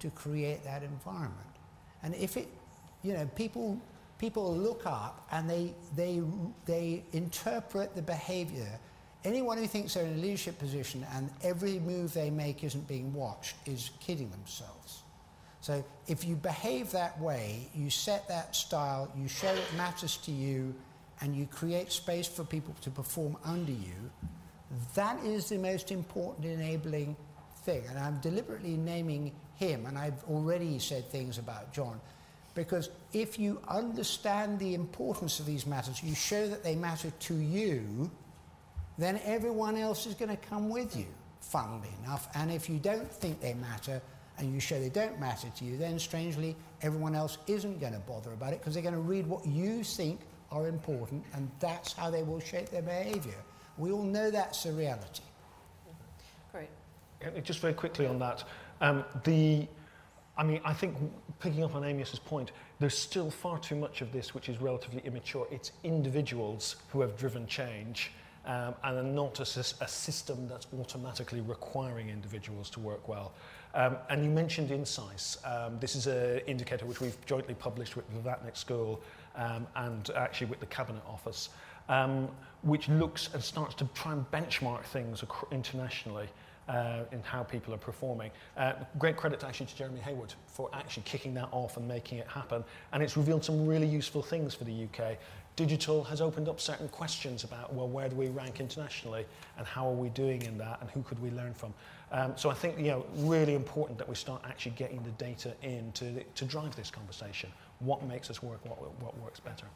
to 0.00 0.10
create 0.10 0.62
that 0.64 0.82
environment. 0.82 1.38
And 2.02 2.14
if 2.16 2.36
it 2.36 2.48
you 3.04 3.12
know, 3.12 3.28
people, 3.36 3.80
people 4.18 4.56
look 4.56 4.86
up 4.86 5.28
and 5.30 5.48
they, 5.48 5.74
they, 5.94 6.22
they 6.66 7.04
interpret 7.12 7.94
the 7.94 8.02
behavior. 8.02 8.80
Anyone 9.24 9.58
who 9.58 9.66
thinks 9.66 9.94
they're 9.94 10.04
in 10.04 10.14
a 10.14 10.16
leadership 10.16 10.58
position 10.58 11.06
and 11.14 11.30
every 11.42 11.78
move 11.78 12.12
they 12.12 12.30
make 12.30 12.64
isn't 12.64 12.88
being 12.88 13.12
watched 13.14 13.56
is 13.66 13.90
kidding 14.00 14.30
themselves. 14.30 15.02
So 15.60 15.84
if 16.08 16.24
you 16.26 16.34
behave 16.36 16.90
that 16.90 17.18
way, 17.20 17.68
you 17.74 17.88
set 17.88 18.28
that 18.28 18.54
style, 18.54 19.10
you 19.16 19.28
show 19.28 19.48
it 19.48 19.76
matters 19.76 20.18
to 20.18 20.30
you, 20.30 20.74
and 21.20 21.34
you 21.34 21.46
create 21.46 21.90
space 21.90 22.26
for 22.26 22.44
people 22.44 22.74
to 22.82 22.90
perform 22.90 23.36
under 23.44 23.72
you, 23.72 24.10
that 24.94 25.22
is 25.24 25.48
the 25.48 25.56
most 25.56 25.90
important 25.90 26.44
enabling 26.44 27.16
thing. 27.62 27.82
And 27.88 27.98
I'm 27.98 28.18
deliberately 28.20 28.76
naming 28.76 29.32
him, 29.56 29.86
and 29.86 29.96
I've 29.96 30.22
already 30.24 30.78
said 30.78 31.08
things 31.08 31.38
about 31.38 31.72
John. 31.72 32.00
Because 32.54 32.90
if 33.12 33.38
you 33.38 33.60
understand 33.66 34.58
the 34.58 34.74
importance 34.74 35.40
of 35.40 35.46
these 35.46 35.66
matters, 35.66 36.02
you 36.02 36.14
show 36.14 36.46
that 36.48 36.62
they 36.62 36.76
matter 36.76 37.10
to 37.10 37.34
you, 37.34 38.10
then 38.96 39.20
everyone 39.24 39.76
else 39.76 40.06
is 40.06 40.14
going 40.14 40.30
to 40.30 40.36
come 40.36 40.68
with 40.68 40.96
you, 40.96 41.06
funnily 41.40 41.88
enough. 42.04 42.28
And 42.34 42.50
if 42.50 42.70
you 42.70 42.78
don't 42.78 43.10
think 43.10 43.40
they 43.40 43.54
matter 43.54 44.00
and 44.38 44.52
you 44.52 44.60
show 44.60 44.78
they 44.78 44.88
don't 44.88 45.18
matter 45.18 45.48
to 45.56 45.64
you, 45.64 45.76
then 45.76 45.98
strangely, 45.98 46.56
everyone 46.82 47.14
else 47.14 47.38
isn't 47.46 47.80
going 47.80 47.92
to 47.92 47.98
bother 48.00 48.32
about 48.32 48.52
it 48.52 48.60
because 48.60 48.74
they're 48.74 48.82
going 48.82 48.94
to 48.94 49.00
read 49.00 49.26
what 49.26 49.44
you 49.46 49.82
think 49.82 50.20
are 50.52 50.68
important 50.68 51.24
and 51.34 51.50
that's 51.58 51.92
how 51.92 52.10
they 52.10 52.22
will 52.22 52.40
shape 52.40 52.68
their 52.68 52.82
behavior. 52.82 53.34
We 53.78 53.90
all 53.90 54.04
know 54.04 54.30
that's 54.30 54.66
a 54.66 54.72
reality. 54.72 55.22
Great. 56.52 56.68
Just 57.42 57.58
very 57.60 57.74
quickly 57.74 58.06
on 58.06 58.18
that. 58.20 58.44
Um, 58.80 59.04
the 59.24 59.66
I 60.36 60.42
mean, 60.42 60.60
I 60.64 60.72
think 60.72 60.96
picking 61.38 61.62
up 61.62 61.74
on 61.74 61.84
Amyas's 61.84 62.18
point, 62.18 62.50
there's 62.80 62.96
still 62.96 63.30
far 63.30 63.58
too 63.58 63.76
much 63.76 64.00
of 64.00 64.12
this 64.12 64.34
which 64.34 64.48
is 64.48 64.60
relatively 64.60 65.00
immature. 65.04 65.46
It's 65.50 65.72
individuals 65.84 66.76
who 66.90 67.00
have 67.02 67.16
driven 67.16 67.46
change 67.46 68.10
um, 68.46 68.74
and 68.82 69.14
not 69.14 69.38
a, 69.38 69.42
a 69.42 69.88
system 69.88 70.48
that's 70.48 70.66
automatically 70.78 71.40
requiring 71.40 72.10
individuals 72.10 72.68
to 72.70 72.80
work 72.80 73.08
well. 73.08 73.32
Um, 73.74 73.96
and 74.10 74.22
you 74.22 74.30
mentioned 74.30 74.70
InCiSE. 74.70 75.38
Um, 75.46 75.78
this 75.78 75.96
is 75.96 76.06
an 76.06 76.40
indicator 76.46 76.84
which 76.84 77.00
we've 77.00 77.16
jointly 77.26 77.54
published 77.54 77.96
with 77.96 78.08
the 78.10 78.18
Blavatnik 78.18 78.56
School 78.56 79.00
um, 79.36 79.66
and 79.76 80.10
actually 80.16 80.48
with 80.48 80.60
the 80.60 80.66
Cabinet 80.66 81.02
Office, 81.08 81.48
um, 81.88 82.28
which 82.62 82.88
looks 82.88 83.30
and 83.34 83.42
starts 83.42 83.74
to 83.76 83.88
try 83.94 84.12
and 84.12 84.30
benchmark 84.30 84.84
things 84.84 85.24
internationally. 85.50 86.28
Uh, 86.66 87.04
in 87.12 87.22
how 87.22 87.42
people 87.42 87.74
are 87.74 87.78
performing. 87.78 88.30
Uh, 88.56 88.72
great 88.98 89.18
credit 89.18 89.44
actually 89.44 89.66
to 89.66 89.76
Jeremy 89.76 90.00
Heywood 90.00 90.32
for 90.46 90.70
actually 90.72 91.02
kicking 91.02 91.34
that 91.34 91.48
off 91.52 91.76
and 91.76 91.86
making 91.86 92.16
it 92.16 92.26
happen. 92.26 92.64
And 92.92 93.02
it's 93.02 93.18
revealed 93.18 93.44
some 93.44 93.66
really 93.66 93.86
useful 93.86 94.22
things 94.22 94.54
for 94.54 94.64
the 94.64 94.84
UK. 94.84 95.18
Digital 95.56 96.02
has 96.04 96.22
opened 96.22 96.48
up 96.48 96.62
certain 96.62 96.88
questions 96.88 97.44
about, 97.44 97.74
well, 97.74 97.86
where 97.86 98.08
do 98.08 98.16
we 98.16 98.28
rank 98.28 98.60
internationally 98.60 99.26
and 99.58 99.66
how 99.66 99.86
are 99.86 99.92
we 99.92 100.08
doing 100.08 100.40
in 100.40 100.56
that 100.56 100.80
and 100.80 100.90
who 100.90 101.02
could 101.02 101.20
we 101.20 101.30
learn 101.32 101.52
from? 101.52 101.74
Um, 102.10 102.32
so 102.34 102.48
I 102.48 102.54
think, 102.54 102.78
you 102.78 102.86
know, 102.86 103.04
really 103.16 103.54
important 103.54 103.98
that 103.98 104.08
we 104.08 104.14
start 104.14 104.40
actually 104.46 104.72
getting 104.72 105.02
the 105.02 105.10
data 105.10 105.52
in 105.62 105.92
to, 105.92 106.24
to 106.24 106.44
drive 106.46 106.74
this 106.76 106.90
conversation. 106.90 107.52
What 107.80 108.02
makes 108.04 108.30
us 108.30 108.42
work, 108.42 108.64
what, 108.64 108.78
what 109.02 109.18
works 109.18 109.38
better? 109.38 109.66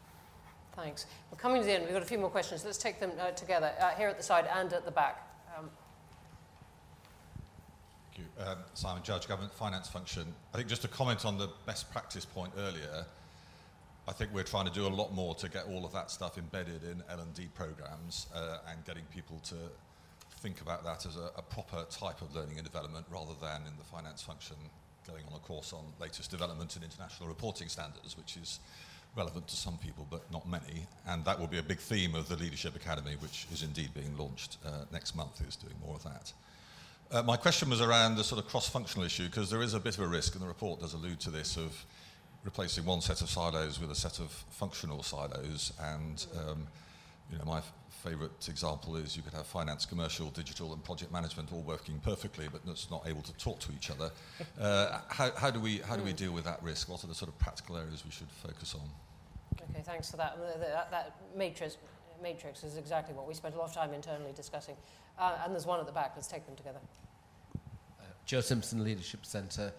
Thanks. 0.75 1.05
We're 1.31 1.37
coming 1.37 1.61
to 1.61 1.67
the 1.67 1.75
end. 1.75 1.85
We've 1.85 1.93
got 1.93 2.03
a 2.03 2.07
few 2.07 2.19
more 2.19 2.31
questions. 2.31 2.65
Let's 2.65 2.79
take 2.79 2.99
them 2.99 3.13
uh, 3.21 3.33
together 3.33 3.73
uh, 3.79 3.91
here 3.91 4.09
at 4.09 4.17
the 4.17 4.23
side 4.23 4.49
and 4.51 4.73
at 4.73 4.87
the 4.87 4.91
back. 4.91 5.28
Um, 8.19 8.25
you. 8.39 8.45
Um, 8.45 8.59
Simon 8.75 9.03
Judge, 9.03 9.29
Government 9.29 9.53
Finance 9.55 9.89
Function. 9.89 10.25
I 10.53 10.57
think 10.57 10.69
just 10.69 10.83
to 10.83 10.89
comment 10.89 11.25
on 11.25 11.39
the 11.39 11.49
best 11.67 11.91
practice 11.93 12.25
point 12.25 12.53
earlier, 12.59 13.05
I 14.07 14.13
think 14.13 14.31
we're 14.33 14.43
trying 14.45 14.67
to 14.67 14.73
do 14.73 14.87
a 14.87 14.89
lot 14.89 15.13
more 15.15 15.35
to 15.37 15.49
get 15.49 15.67
all 15.67 15.85
of 15.85 15.93
that 15.93 16.11
stuff 16.11 16.39
embedded 16.39 16.83
in 16.83 17.03
L&D 17.11 17.49
programs 17.55 18.27
uh, 18.35 18.59
and 18.71 18.85
getting 18.85 19.05
people 19.15 19.39
to 19.45 19.57
think 20.41 20.61
about 20.61 20.85
that 20.85 21.05
as 21.05 21.17
a, 21.17 21.31
a, 21.37 21.43
proper 21.43 21.85
type 21.91 22.23
of 22.23 22.35
learning 22.35 22.57
and 22.57 22.65
development 22.65 23.05
rather 23.11 23.35
than 23.41 23.63
in 23.67 23.77
the 23.77 23.85
finance 23.85 24.23
function 24.23 24.57
going 25.07 25.25
on 25.27 25.35
a 25.35 25.41
course 25.41 25.73
on 25.73 25.85
latest 26.01 26.31
development 26.31 26.77
in 26.77 26.83
international 26.83 27.29
reporting 27.29 27.69
standards, 27.69 28.17
which 28.17 28.37
is 28.37 28.61
relevant 29.17 29.49
to 29.49 29.57
some 29.57 29.77
people 29.79 30.07
but 30.11 30.31
not 30.33 30.49
many. 30.49 30.87
And 31.07 31.25
that 31.25 31.39
will 31.39 31.49
be 31.49 31.59
a 31.59 31.63
big 31.63 31.79
theme 31.79 32.15
of 32.15 32.29
the 32.29 32.37
Leadership 32.37 32.77
Academy, 32.77 33.17
which 33.21 33.47
is 33.53 33.63
indeed 33.63 33.93
being 33.95 34.17
launched 34.17 34.59
uh, 34.65 34.85
next 34.93 35.17
month, 35.17 35.43
is 35.47 35.57
doing 35.57 35.75
more 35.85 35.97
of 35.97 36.05
that. 36.05 36.33
Uh, 37.11 37.23
my 37.23 37.37
question 37.39 37.71
was 37.71 37.81
around 37.81 38.17
the 38.17 38.25
sort 38.25 38.43
of 38.43 38.49
cross-functional 38.51 39.05
issue, 39.07 39.25
because 39.25 39.49
there 39.49 39.63
is 39.63 39.73
a 39.73 39.81
bit 39.81 39.97
of 39.97 40.05
a 40.05 40.07
risk, 40.07 40.35
and 40.35 40.43
the 40.43 40.47
report 40.47 40.81
does 40.81 40.93
allude 40.93 41.19
to 41.19 41.31
this, 41.31 41.57
of 41.57 41.87
replacing 42.45 42.85
one 42.85 43.01
set 43.01 43.23
of 43.23 43.31
silos 43.31 43.81
with 43.81 43.91
a 43.91 43.95
set 43.95 44.19
of 44.19 44.31
functional 44.51 45.03
silos. 45.03 45.73
And 45.81 46.27
um, 46.37 46.67
you 47.33 47.39
know, 47.39 47.45
my 47.45 47.63
favourite 48.05 48.49
example 48.49 48.97
is 48.97 49.17
you 49.17 49.23
could 49.23 49.33
have 49.33 49.47
finance, 49.47 49.87
commercial, 49.87 50.29
digital, 50.29 50.75
and 50.75 50.85
project 50.85 51.11
management 51.11 51.51
all 51.51 51.63
working 51.63 51.99
perfectly, 52.01 52.47
but 52.51 52.61
it's 52.67 52.91
not 52.91 53.07
able 53.07 53.23
to 53.23 53.33
talk 53.35 53.59
to 53.61 53.73
each 53.73 53.91
other. 53.91 54.11
Uh, 54.61 54.99
how, 55.09 55.31
how, 55.33 55.51
do 55.51 55.61
we 55.61 55.79
how 55.79 55.97
do 55.97 56.03
we 56.03 56.13
deal 56.13 56.33
with 56.33 56.45
that 56.45 56.63
risk? 56.63 56.91
What 56.91 57.03
are 57.05 57.07
the 57.07 57.15
sort 57.15 57.31
of 57.31 57.39
practical 57.39 57.79
areas 57.79 58.05
we 58.05 58.11
should 58.11 58.31
focus 58.31 58.75
on? 58.75 58.83
Okay, 59.71 59.83
thanks 59.83 60.11
for 60.11 60.19
that. 60.19 60.39
That, 60.61 60.91
that 60.91 61.17
matrix 61.35 61.79
matrix 62.23 62.65
is 62.65 62.77
exactly 62.77 63.15
what 63.15 63.27
we 63.27 63.35
spent 63.35 63.55
a 63.55 63.59
lot 63.59 63.69
of 63.69 63.75
time 63.75 63.93
internally 63.95 64.33
discussing. 64.35 64.77
Uh, 65.19 65.37
and 65.45 65.53
there's 65.53 65.67
one 65.67 65.81
at 65.81 65.87
the 65.87 65.93
back. 65.93 66.13
Let's 66.15 66.29
take 66.29 66.47
them 66.47 66.57
together. 66.57 66.81
Uh, 68.01 68.05
Joe 68.25 68.41
Simpson 68.41 68.85
Leadership 68.85 69.27
Centre. 69.27 69.73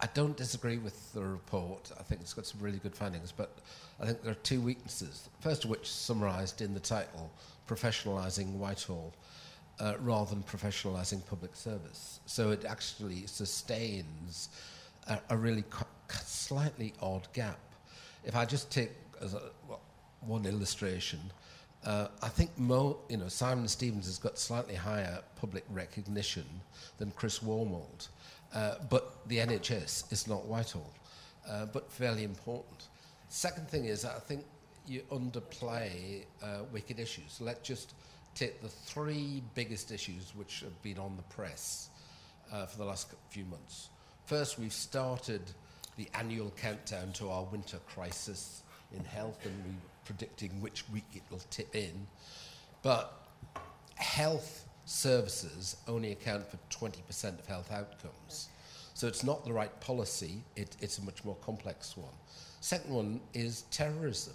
I 0.00 0.08
don't 0.12 0.36
disagree 0.36 0.78
with 0.78 1.12
the 1.14 1.22
report. 1.22 1.90
I 1.98 2.02
think 2.02 2.20
it's 2.20 2.34
got 2.34 2.46
some 2.46 2.60
really 2.60 2.78
good 2.78 2.94
findings, 2.94 3.32
but 3.32 3.58
I 4.00 4.06
think 4.06 4.22
there 4.22 4.32
are 4.32 4.36
two 4.36 4.60
weaknesses. 4.60 5.28
First 5.40 5.64
of 5.64 5.70
which, 5.70 5.90
summarised 5.90 6.60
in 6.60 6.74
the 6.74 6.80
title, 6.80 7.30
professionalising 7.68 8.54
Whitehall, 8.54 9.14
uh, 9.80 9.94
rather 10.00 10.30
than 10.30 10.42
professionalising 10.42 11.24
public 11.26 11.56
service. 11.56 12.20
So 12.26 12.50
it 12.50 12.64
actually 12.64 13.26
sustains 13.26 14.48
a, 15.06 15.18
a 15.30 15.36
really 15.36 15.64
slightly 16.10 16.92
odd 17.00 17.26
gap. 17.32 17.58
If 18.24 18.36
I 18.36 18.44
just 18.44 18.70
take 18.70 18.90
as 19.20 19.34
a, 19.34 19.42
well, 19.68 19.80
one 20.26 20.46
illustration. 20.46 21.20
Uh, 21.84 22.08
I 22.22 22.28
think 22.28 22.50
Mo, 22.58 22.98
you 23.08 23.18
know, 23.18 23.28
Simon 23.28 23.68
Stevens 23.68 24.06
has 24.06 24.18
got 24.18 24.38
slightly 24.38 24.74
higher 24.74 25.20
public 25.36 25.64
recognition 25.70 26.46
than 26.98 27.10
Chris 27.10 27.40
Wormald, 27.40 28.08
uh, 28.54 28.76
but 28.88 29.28
the 29.28 29.38
NHS 29.38 30.10
is 30.12 30.26
not 30.26 30.46
Whitehall, 30.46 30.90
uh, 31.48 31.66
but 31.66 31.90
fairly 31.92 32.24
important. 32.24 32.88
Second 33.28 33.68
thing 33.68 33.84
is, 33.84 34.04
I 34.04 34.18
think 34.18 34.44
you 34.86 35.02
underplay 35.10 36.24
uh, 36.42 36.60
wicked 36.72 36.98
issues. 36.98 37.38
Let's 37.40 37.66
just 37.66 37.94
take 38.34 38.62
the 38.62 38.68
three 38.68 39.42
biggest 39.54 39.92
issues 39.92 40.32
which 40.34 40.60
have 40.60 40.82
been 40.82 40.98
on 40.98 41.16
the 41.16 41.22
press 41.34 41.88
uh, 42.52 42.66
for 42.66 42.78
the 42.78 42.84
last 42.84 43.08
few 43.30 43.44
months. 43.44 43.88
First, 44.26 44.58
we've 44.58 44.72
started 44.72 45.42
the 45.96 46.08
annual 46.14 46.52
countdown 46.60 47.12
to 47.12 47.28
our 47.28 47.44
winter 47.44 47.78
crisis 47.88 48.62
in 48.96 49.04
health, 49.04 49.44
and 49.44 49.54
we 49.64 49.74
predicting 50.04 50.60
which 50.60 50.88
week 50.90 51.04
it 51.14 51.22
will 51.30 51.42
tip 51.50 51.74
in. 51.74 52.06
But 52.82 53.12
health 53.96 54.66
services 54.84 55.76
only 55.88 56.12
account 56.12 56.46
for 56.46 56.58
20% 56.70 57.38
of 57.38 57.46
health 57.46 57.72
outcomes. 57.72 58.48
So 58.94 59.08
it's 59.08 59.24
not 59.24 59.44
the 59.44 59.52
right 59.52 59.80
policy, 59.80 60.42
it, 60.56 60.76
it's 60.80 60.98
a 60.98 61.02
much 61.02 61.24
more 61.24 61.36
complex 61.36 61.96
one. 61.96 62.12
Second 62.60 62.94
one 62.94 63.20
is 63.32 63.62
terrorism. 63.70 64.34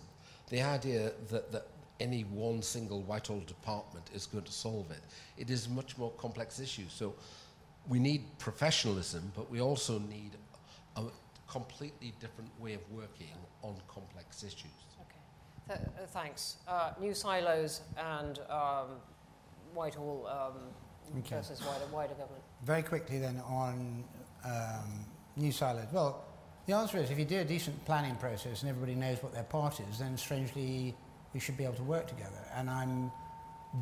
The 0.50 0.62
idea 0.62 1.12
that, 1.30 1.52
that 1.52 1.68
any 2.00 2.22
one 2.24 2.62
single 2.62 3.02
Whitehall 3.02 3.42
department 3.42 4.10
is 4.14 4.26
going 4.26 4.44
to 4.44 4.52
solve 4.52 4.92
it. 4.92 5.02
It 5.38 5.50
is 5.50 5.68
a 5.68 5.70
much 5.70 5.98
more 5.98 6.12
complex 6.12 6.60
issue. 6.60 6.86
So 6.90 7.14
we 7.88 8.00
need 8.00 8.26
professionalism, 8.38 9.32
but 9.36 9.50
we 9.50 9.62
also 9.62 10.00
need 10.00 10.32
a 10.96 11.04
completely 11.50 12.14
different 12.20 12.50
way 12.60 12.74
of 12.74 12.82
working 12.92 13.28
on 13.64 13.76
complex 13.88 14.44
issues. 14.44 14.72
Th 15.70 15.80
uh, 15.80 16.08
thanks. 16.08 16.58
Uh, 16.68 16.94
new 17.00 17.14
silos 17.14 17.82
and 17.98 18.40
um, 18.50 18.88
Whitehall 19.76 20.28
um, 20.28 21.20
okay. 21.20 21.36
versus 21.36 21.62
wider, 21.64 21.86
wider 21.94 22.16
government. 22.16 22.44
Very 22.64 22.82
quickly 22.82 23.20
then 23.20 23.42
on 23.46 24.04
um, 24.44 25.06
new 25.36 25.52
silos. 25.52 25.86
Well, 25.92 26.26
the 26.66 26.74
answer 26.74 26.98
is 26.98 27.12
if 27.12 27.20
you 27.20 27.26
do 27.26 27.40
a 27.40 27.44
decent 27.44 27.86
planning 27.86 28.16
process 28.16 28.62
and 28.62 28.70
everybody 28.70 28.96
knows 28.96 29.22
what 29.22 29.32
their 29.32 29.44
part 29.44 29.80
is, 29.80 30.00
then 30.00 30.18
strangely 30.18 30.96
we 31.34 31.40
should 31.40 31.58
be 31.58 31.66
able 31.66 31.76
to 31.76 31.84
work 31.84 32.08
together. 32.08 32.44
And 32.56 32.68
I'm 32.68 33.12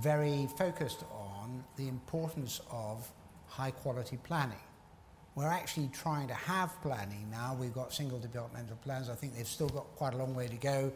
very 0.02 0.50
focused 0.58 1.06
on 1.12 1.64
the 1.78 1.88
importance 1.88 2.60
of 2.70 3.10
high 3.48 3.72
quality 3.72 4.18
planning. 4.24 4.66
We're 5.36 5.48
actually 5.48 5.90
trying 5.94 6.28
to 6.28 6.34
have 6.34 6.70
planning 6.82 7.28
now. 7.32 7.56
We've 7.58 7.74
got 7.74 7.94
single 7.94 8.20
developmental 8.20 8.76
plans. 8.78 9.10
I 9.10 9.16
think 9.16 9.36
they've 9.38 9.48
still 9.48 9.70
got 9.70 9.86
quite 9.96 10.14
a 10.14 10.18
long 10.18 10.36
way 10.36 10.48
to 10.50 10.58
go 10.58 10.92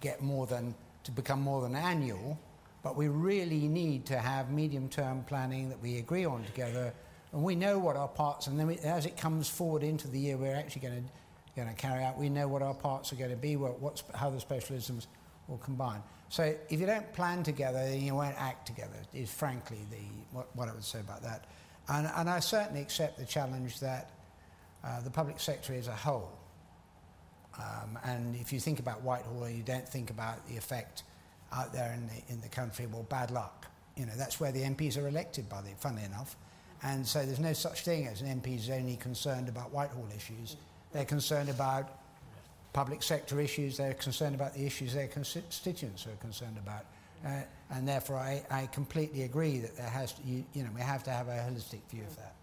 get 0.00 0.22
more 0.22 0.46
than, 0.46 0.74
to 1.04 1.10
become 1.10 1.40
more 1.40 1.62
than 1.62 1.74
annual, 1.74 2.38
but 2.82 2.96
we 2.96 3.08
really 3.08 3.68
need 3.68 4.06
to 4.06 4.18
have 4.18 4.50
medium-term 4.50 5.24
planning 5.24 5.68
that 5.68 5.80
we 5.80 5.98
agree 5.98 6.24
on 6.24 6.44
together, 6.44 6.92
and 7.32 7.42
we 7.42 7.54
know 7.54 7.78
what 7.78 7.96
our 7.96 8.08
parts, 8.08 8.46
and 8.46 8.58
then 8.58 8.66
we, 8.66 8.78
as 8.78 9.06
it 9.06 9.16
comes 9.16 9.48
forward 9.48 9.82
into 9.82 10.08
the 10.08 10.18
year 10.18 10.36
we're 10.36 10.54
actually 10.54 10.82
going 10.82 11.04
to 11.04 11.10
going 11.56 11.68
to 11.68 11.74
carry 11.74 12.04
out, 12.04 12.16
we 12.16 12.28
know 12.28 12.48
what 12.48 12.62
our 12.62 12.74
parts 12.74 13.12
are 13.12 13.16
going 13.16 13.30
to 13.30 13.36
be, 13.36 13.56
what, 13.56 13.80
what's, 13.80 14.04
how 14.14 14.30
the 14.30 14.38
specialisms 14.38 15.06
will 15.48 15.58
combine. 15.58 16.02
So 16.28 16.54
if 16.68 16.80
you 16.80 16.86
don't 16.86 17.12
plan 17.12 17.42
together, 17.42 17.78
then 17.78 18.00
you 18.00 18.14
won't 18.14 18.40
act 18.40 18.66
together, 18.66 18.96
is 19.12 19.30
frankly 19.32 19.78
the, 19.90 19.96
what, 20.30 20.54
what 20.54 20.68
I 20.68 20.72
would 20.72 20.84
say 20.84 21.00
about 21.00 21.22
that. 21.22 21.46
And, 21.88 22.08
and 22.16 22.30
I 22.30 22.38
certainly 22.38 22.80
accept 22.80 23.18
the 23.18 23.24
challenge 23.24 23.80
that 23.80 24.10
uh, 24.84 25.00
the 25.00 25.10
public 25.10 25.40
sector 25.40 25.74
as 25.74 25.88
a 25.88 25.92
whole 25.92 26.30
um, 27.58 27.98
and 28.04 28.36
if 28.36 28.52
you 28.52 28.60
think 28.60 28.78
about 28.78 29.02
Whitehall, 29.02 29.48
you 29.48 29.62
don't 29.62 29.88
think 29.88 30.10
about 30.10 30.46
the 30.48 30.56
effect 30.56 31.02
out 31.52 31.72
there 31.72 31.92
in 31.92 32.06
the, 32.06 32.32
in 32.32 32.40
the 32.40 32.48
country, 32.48 32.86
well, 32.86 33.02
bad 33.04 33.30
luck. 33.30 33.66
You 33.96 34.06
know, 34.06 34.12
that's 34.16 34.40
where 34.40 34.52
the 34.52 34.62
MPs 34.62 35.02
are 35.02 35.08
elected, 35.08 35.48
by 35.48 35.60
the, 35.62 35.70
funnily 35.78 36.04
enough. 36.04 36.36
And 36.82 37.06
so 37.06 37.24
there's 37.26 37.40
no 37.40 37.52
such 37.52 37.82
thing 37.82 38.06
as 38.06 38.22
an 38.22 38.40
MP 38.40 38.56
is 38.56 38.70
only 38.70 38.96
concerned 38.96 39.48
about 39.48 39.72
Whitehall 39.72 40.08
issues. 40.16 40.56
They're 40.92 41.04
concerned 41.04 41.50
about 41.50 41.98
public 42.72 43.02
sector 43.02 43.40
issues. 43.40 43.76
They're 43.76 43.94
concerned 43.94 44.34
about 44.34 44.54
the 44.54 44.64
issues 44.64 44.94
their 44.94 45.08
constituents 45.08 46.06
are 46.06 46.16
concerned 46.20 46.56
about. 46.56 46.84
Uh, 47.24 47.42
and 47.70 47.86
therefore, 47.86 48.16
I, 48.16 48.42
I 48.50 48.66
completely 48.66 49.24
agree 49.24 49.58
that 49.58 49.76
there 49.76 49.88
has 49.88 50.12
to, 50.14 50.22
you, 50.22 50.44
you 50.54 50.62
know, 50.62 50.70
we 50.74 50.80
have 50.80 51.04
to 51.04 51.10
have 51.10 51.28
a 51.28 51.32
holistic 51.32 51.80
view 51.90 52.02
of 52.02 52.16
that. 52.16 52.34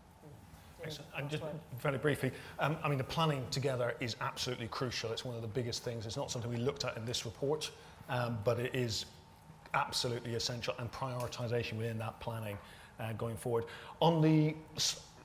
Excellent. 0.87 1.11
And 1.17 1.29
just 1.29 1.43
very 1.79 1.97
briefly, 1.97 2.31
um, 2.59 2.77
I 2.83 2.89
mean, 2.89 2.97
the 2.97 3.03
planning 3.03 3.45
together 3.51 3.95
is 3.99 4.15
absolutely 4.21 4.67
crucial. 4.67 5.11
It's 5.11 5.25
one 5.25 5.35
of 5.35 5.41
the 5.41 5.47
biggest 5.47 5.83
things. 5.83 6.05
It's 6.05 6.17
not 6.17 6.31
something 6.31 6.49
we 6.49 6.57
looked 6.57 6.85
at 6.85 6.97
in 6.97 7.05
this 7.05 7.25
report, 7.25 7.71
um, 8.09 8.37
but 8.43 8.59
it 8.59 8.73
is 8.75 9.05
absolutely 9.73 10.35
essential 10.35 10.73
and 10.79 10.91
prioritisation 10.91 11.77
within 11.77 11.97
that 11.99 12.19
planning 12.19 12.57
uh, 12.99 13.13
going 13.13 13.37
forward. 13.37 13.65
On 13.99 14.21
the 14.21 14.55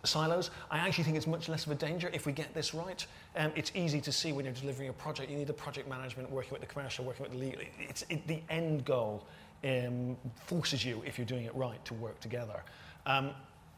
silos. 0.04 0.50
I 0.70 0.78
actually 0.78 1.04
think 1.04 1.16
it's 1.16 1.26
much 1.26 1.48
less 1.48 1.66
of 1.66 1.72
a 1.72 1.74
danger 1.74 2.10
if 2.12 2.26
we 2.26 2.32
get 2.32 2.52
this 2.54 2.74
right. 2.74 3.04
Um, 3.36 3.52
it's 3.54 3.72
easy 3.74 4.00
to 4.00 4.12
see 4.12 4.32
when 4.32 4.44
you're 4.44 4.54
delivering 4.54 4.88
a 4.88 4.92
project. 4.92 5.30
You 5.30 5.36
need 5.36 5.46
the 5.46 5.52
project 5.52 5.88
management, 5.88 6.30
working 6.30 6.52
with 6.52 6.60
the 6.60 6.66
commercial, 6.66 7.04
working 7.04 7.22
with 7.22 7.32
the 7.32 7.38
legal. 7.38 7.62
It's 7.78 8.04
it, 8.08 8.26
the 8.26 8.42
end 8.50 8.84
goal 8.84 9.24
um, 9.64 10.16
forces 10.46 10.84
you, 10.84 11.02
if 11.06 11.18
you're 11.18 11.26
doing 11.26 11.44
it 11.44 11.54
right, 11.54 11.82
to 11.84 11.94
work 11.94 12.18
together. 12.20 12.62
Um, 13.06 13.30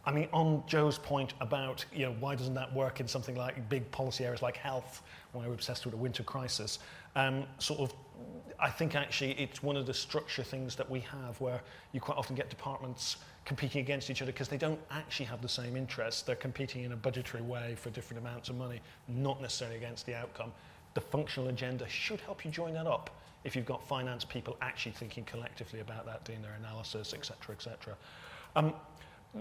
I 0.07 0.13
mean, 0.13 0.29
on 0.33 0.63
Joe's 0.67 0.99
point 0.99 1.33
about, 1.41 1.85
you 1.93 2.07
know, 2.07 2.15
why 2.21 2.35
doesn't 2.35 2.55
that 2.55 2.73
work 2.75 3.01
in 3.01 3.09
something 3.09 3.35
like 3.37 3.69
big 3.69 3.91
policy 3.91 4.25
areas 4.25 4.43
like 4.43 4.57
health, 4.57 5.03
when 5.33 5.47
we're 5.47 5.55
obsessed 5.55 5.85
with 5.87 5.95
a 5.95 5.97
winter 5.97 6.23
crisis, 6.23 6.79
um, 7.17 7.45
sort 7.59 7.81
of, 7.81 7.95
I 8.61 8.71
think 8.71 8.95
actually 8.95 9.33
it's 9.33 9.63
one 9.63 9.77
of 9.77 9.87
the 9.87 9.95
structure 9.95 10.43
things 10.43 10.77
that 10.77 10.89
we 10.89 11.01
have 11.01 11.41
where 11.41 11.61
you 11.93 12.01
quite 12.01 12.19
often 12.19 12.37
get 12.37 12.51
departments 12.51 13.17
competing 13.45 13.81
against 13.81 14.11
each 14.11 14.23
other 14.23 14.33
because 14.33 14.49
they 14.49 14.57
don't 14.57 14.81
actually 14.91 15.27
have 15.27 15.43
the 15.43 15.49
same 15.49 15.77
interests. 15.77 16.23
They're 16.23 16.37
competing 16.37 16.85
in 16.85 16.93
a 16.93 16.97
budgetary 16.97 17.43
way 17.43 17.75
for 17.75 17.91
different 17.91 18.23
amounts 18.23 18.49
of 18.49 18.57
money, 18.57 18.81
not 19.09 19.41
necessarily 19.41 19.77
against 19.77 20.07
the 20.07 20.15
outcome. 20.15 20.53
The 20.95 21.01
functional 21.01 21.49
agenda 21.49 21.89
should 21.89 22.21
help 22.21 22.45
you 22.45 22.51
join 22.51 22.75
that 22.75 22.87
up 22.87 23.11
if 23.45 23.55
you've 23.55 23.67
got 23.67 23.87
finance 23.87 24.25
people 24.25 24.57
actually 24.63 24.93
thinking 24.93 25.25
collectively 25.25 25.81
about 25.81 26.07
that, 26.07 26.25
doing 26.25 26.41
their 26.41 26.55
analysis, 26.55 27.13
etc., 27.13 27.55
etc. 27.55 27.95
Um, 28.57 28.73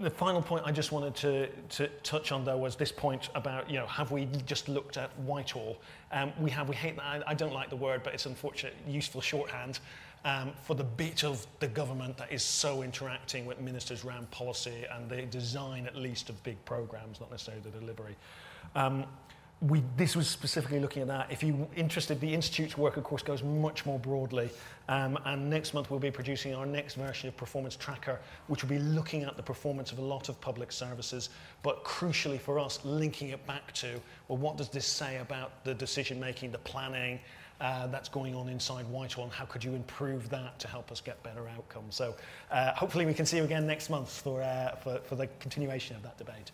the 0.00 0.10
final 0.10 0.42
point 0.42 0.64
I 0.66 0.72
just 0.72 0.90
wanted 0.90 1.14
to, 1.16 1.48
to 1.76 1.88
touch 2.02 2.32
on, 2.32 2.44
though, 2.44 2.56
was 2.56 2.74
this 2.76 2.90
point 2.90 3.28
about, 3.34 3.70
you 3.70 3.78
know, 3.78 3.86
have 3.86 4.10
we 4.10 4.28
just 4.44 4.68
looked 4.68 4.96
at 4.96 5.16
Whitehall? 5.20 5.78
Um, 6.10 6.32
we 6.40 6.50
have, 6.50 6.68
we 6.68 6.74
hate 6.74 6.96
that, 6.96 7.04
I, 7.04 7.22
I 7.28 7.34
don't 7.34 7.52
like 7.52 7.70
the 7.70 7.76
word, 7.76 8.02
but 8.02 8.12
it's 8.12 8.26
unfortunate, 8.26 8.74
useful 8.88 9.20
shorthand 9.20 9.78
um, 10.24 10.52
for 10.62 10.74
the 10.74 10.84
bit 10.84 11.22
of 11.22 11.46
the 11.60 11.68
government 11.68 12.16
that 12.16 12.32
is 12.32 12.42
so 12.42 12.82
interacting 12.82 13.46
with 13.46 13.60
ministers 13.60 14.04
around 14.04 14.30
policy 14.30 14.84
and 14.92 15.08
the 15.08 15.22
design, 15.22 15.86
at 15.86 15.96
least, 15.96 16.28
of 16.28 16.42
big 16.42 16.62
programs, 16.64 17.20
not 17.20 17.30
necessarily 17.30 17.62
the 17.62 17.78
delivery. 17.78 18.16
Um, 18.74 19.04
we, 19.68 19.82
this 19.96 20.14
was 20.14 20.28
specifically 20.28 20.78
looking 20.78 21.00
at 21.00 21.08
that. 21.08 21.32
If 21.32 21.42
you're 21.42 21.66
interested, 21.74 22.20
the 22.20 22.34
Institute's 22.34 22.76
work, 22.76 22.98
of 22.98 23.04
course, 23.04 23.22
goes 23.22 23.42
much 23.42 23.86
more 23.86 23.98
broadly. 23.98 24.50
Um, 24.88 25.18
and 25.24 25.48
next 25.48 25.72
month, 25.72 25.90
we'll 25.90 26.00
be 26.00 26.10
producing 26.10 26.54
our 26.54 26.66
next 26.66 26.94
version 26.94 27.28
of 27.28 27.36
Performance 27.36 27.74
Tracker, 27.74 28.20
which 28.48 28.62
will 28.62 28.68
be 28.68 28.78
looking 28.78 29.22
at 29.22 29.36
the 29.38 29.42
performance 29.42 29.90
of 29.90 29.98
a 29.98 30.02
lot 30.02 30.28
of 30.28 30.38
public 30.40 30.70
services, 30.70 31.30
but 31.62 31.82
crucially 31.82 32.38
for 32.38 32.58
us, 32.58 32.78
linking 32.84 33.30
it 33.30 33.46
back 33.46 33.72
to, 33.74 34.00
well, 34.28 34.36
what 34.36 34.58
does 34.58 34.68
this 34.68 34.86
say 34.86 35.16
about 35.18 35.64
the 35.64 35.72
decision 35.72 36.20
making, 36.20 36.50
the 36.50 36.58
planning, 36.58 37.18
uh, 37.60 37.86
that's 37.86 38.10
going 38.10 38.34
on 38.34 38.48
inside 38.50 38.84
Whitehall, 38.90 39.24
and 39.24 39.32
how 39.32 39.46
could 39.46 39.64
you 39.64 39.74
improve 39.74 40.28
that 40.28 40.58
to 40.58 40.68
help 40.68 40.92
us 40.92 41.00
get 41.00 41.22
better 41.22 41.48
outcomes? 41.48 41.94
So 41.94 42.14
uh, 42.50 42.74
hopefully 42.74 43.06
we 43.06 43.14
can 43.14 43.24
see 43.24 43.38
you 43.38 43.44
again 43.44 43.66
next 43.66 43.88
month 43.88 44.10
for, 44.10 44.42
uh, 44.42 44.74
for, 44.76 44.98
for 45.04 45.14
the 45.14 45.28
continuation 45.38 45.96
of 45.96 46.02
that 46.02 46.18
debate. 46.18 46.50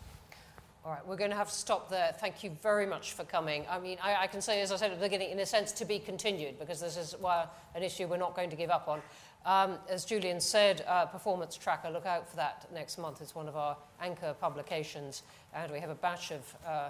All 0.83 0.93
right, 0.93 1.07
we're 1.07 1.17
going 1.17 1.31
to 1.31 1.37
have 1.37 1.51
to 1.51 1.55
stop 1.55 1.91
there. 1.91 2.15
Thank 2.19 2.43
you 2.43 2.51
very 2.63 2.87
much 2.87 3.13
for 3.13 3.23
coming. 3.25 3.67
I 3.69 3.79
mean, 3.79 3.99
I, 4.03 4.23
I, 4.23 4.27
can 4.27 4.41
say, 4.41 4.63
as 4.63 4.73
I 4.73 4.77
said 4.77 4.91
at 4.91 4.99
the 4.99 5.05
beginning, 5.05 5.29
in 5.29 5.39
a 5.41 5.45
sense, 5.45 5.73
to 5.73 5.85
be 5.85 5.99
continued, 5.99 6.59
because 6.59 6.81
this 6.81 6.97
is 6.97 7.15
well, 7.21 7.51
an 7.75 7.83
issue 7.83 8.07
we're 8.07 8.17
not 8.17 8.35
going 8.35 8.49
to 8.49 8.57
give 8.57 8.71
up 8.71 8.89
on. 8.89 9.03
Um, 9.45 9.79
as 9.91 10.07
Julian 10.07 10.41
said, 10.41 10.83
uh, 10.89 11.05
Performance 11.05 11.55
Tracker, 11.59 11.91
look 11.91 12.07
out 12.07 12.27
for 12.27 12.37
that 12.37 12.67
next 12.73 12.97
month. 12.97 13.21
It's 13.21 13.35
one 13.35 13.47
of 13.47 13.57
our 13.57 13.77
anchor 14.01 14.35
publications, 14.41 15.23
and 15.55 15.71
we 15.71 15.81
have 15.81 15.91
a 15.91 15.95
batch 15.95 16.31
of 16.31 16.57
uh, 16.67 16.89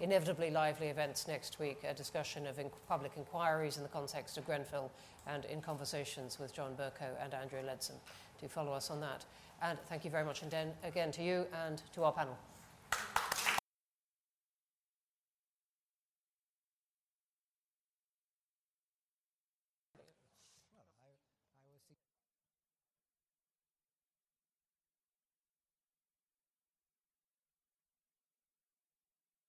inevitably 0.00 0.50
lively 0.50 0.88
events 0.88 1.28
next 1.28 1.60
week, 1.60 1.84
a 1.88 1.94
discussion 1.94 2.44
of 2.44 2.58
in 2.58 2.70
public 2.88 3.12
inquiries 3.16 3.76
in 3.76 3.84
the 3.84 3.88
context 3.88 4.36
of 4.36 4.46
Grenfell, 4.46 4.90
and 5.28 5.44
in 5.44 5.60
conversations 5.60 6.40
with 6.40 6.52
John 6.52 6.74
Bercow 6.74 7.10
and 7.22 7.34
Andrea 7.34 7.62
Leadsom. 7.62 7.94
Do 8.40 8.48
follow 8.48 8.72
us 8.72 8.90
on 8.90 9.00
that. 9.00 9.24
And 9.62 9.78
thank 9.88 10.04
you 10.04 10.10
very 10.10 10.24
much 10.24 10.42
and 10.42 10.72
again 10.82 11.12
to 11.12 11.22
you 11.22 11.46
and 11.66 11.80
to 11.94 12.02
our 12.02 12.12
panel. 12.12 12.36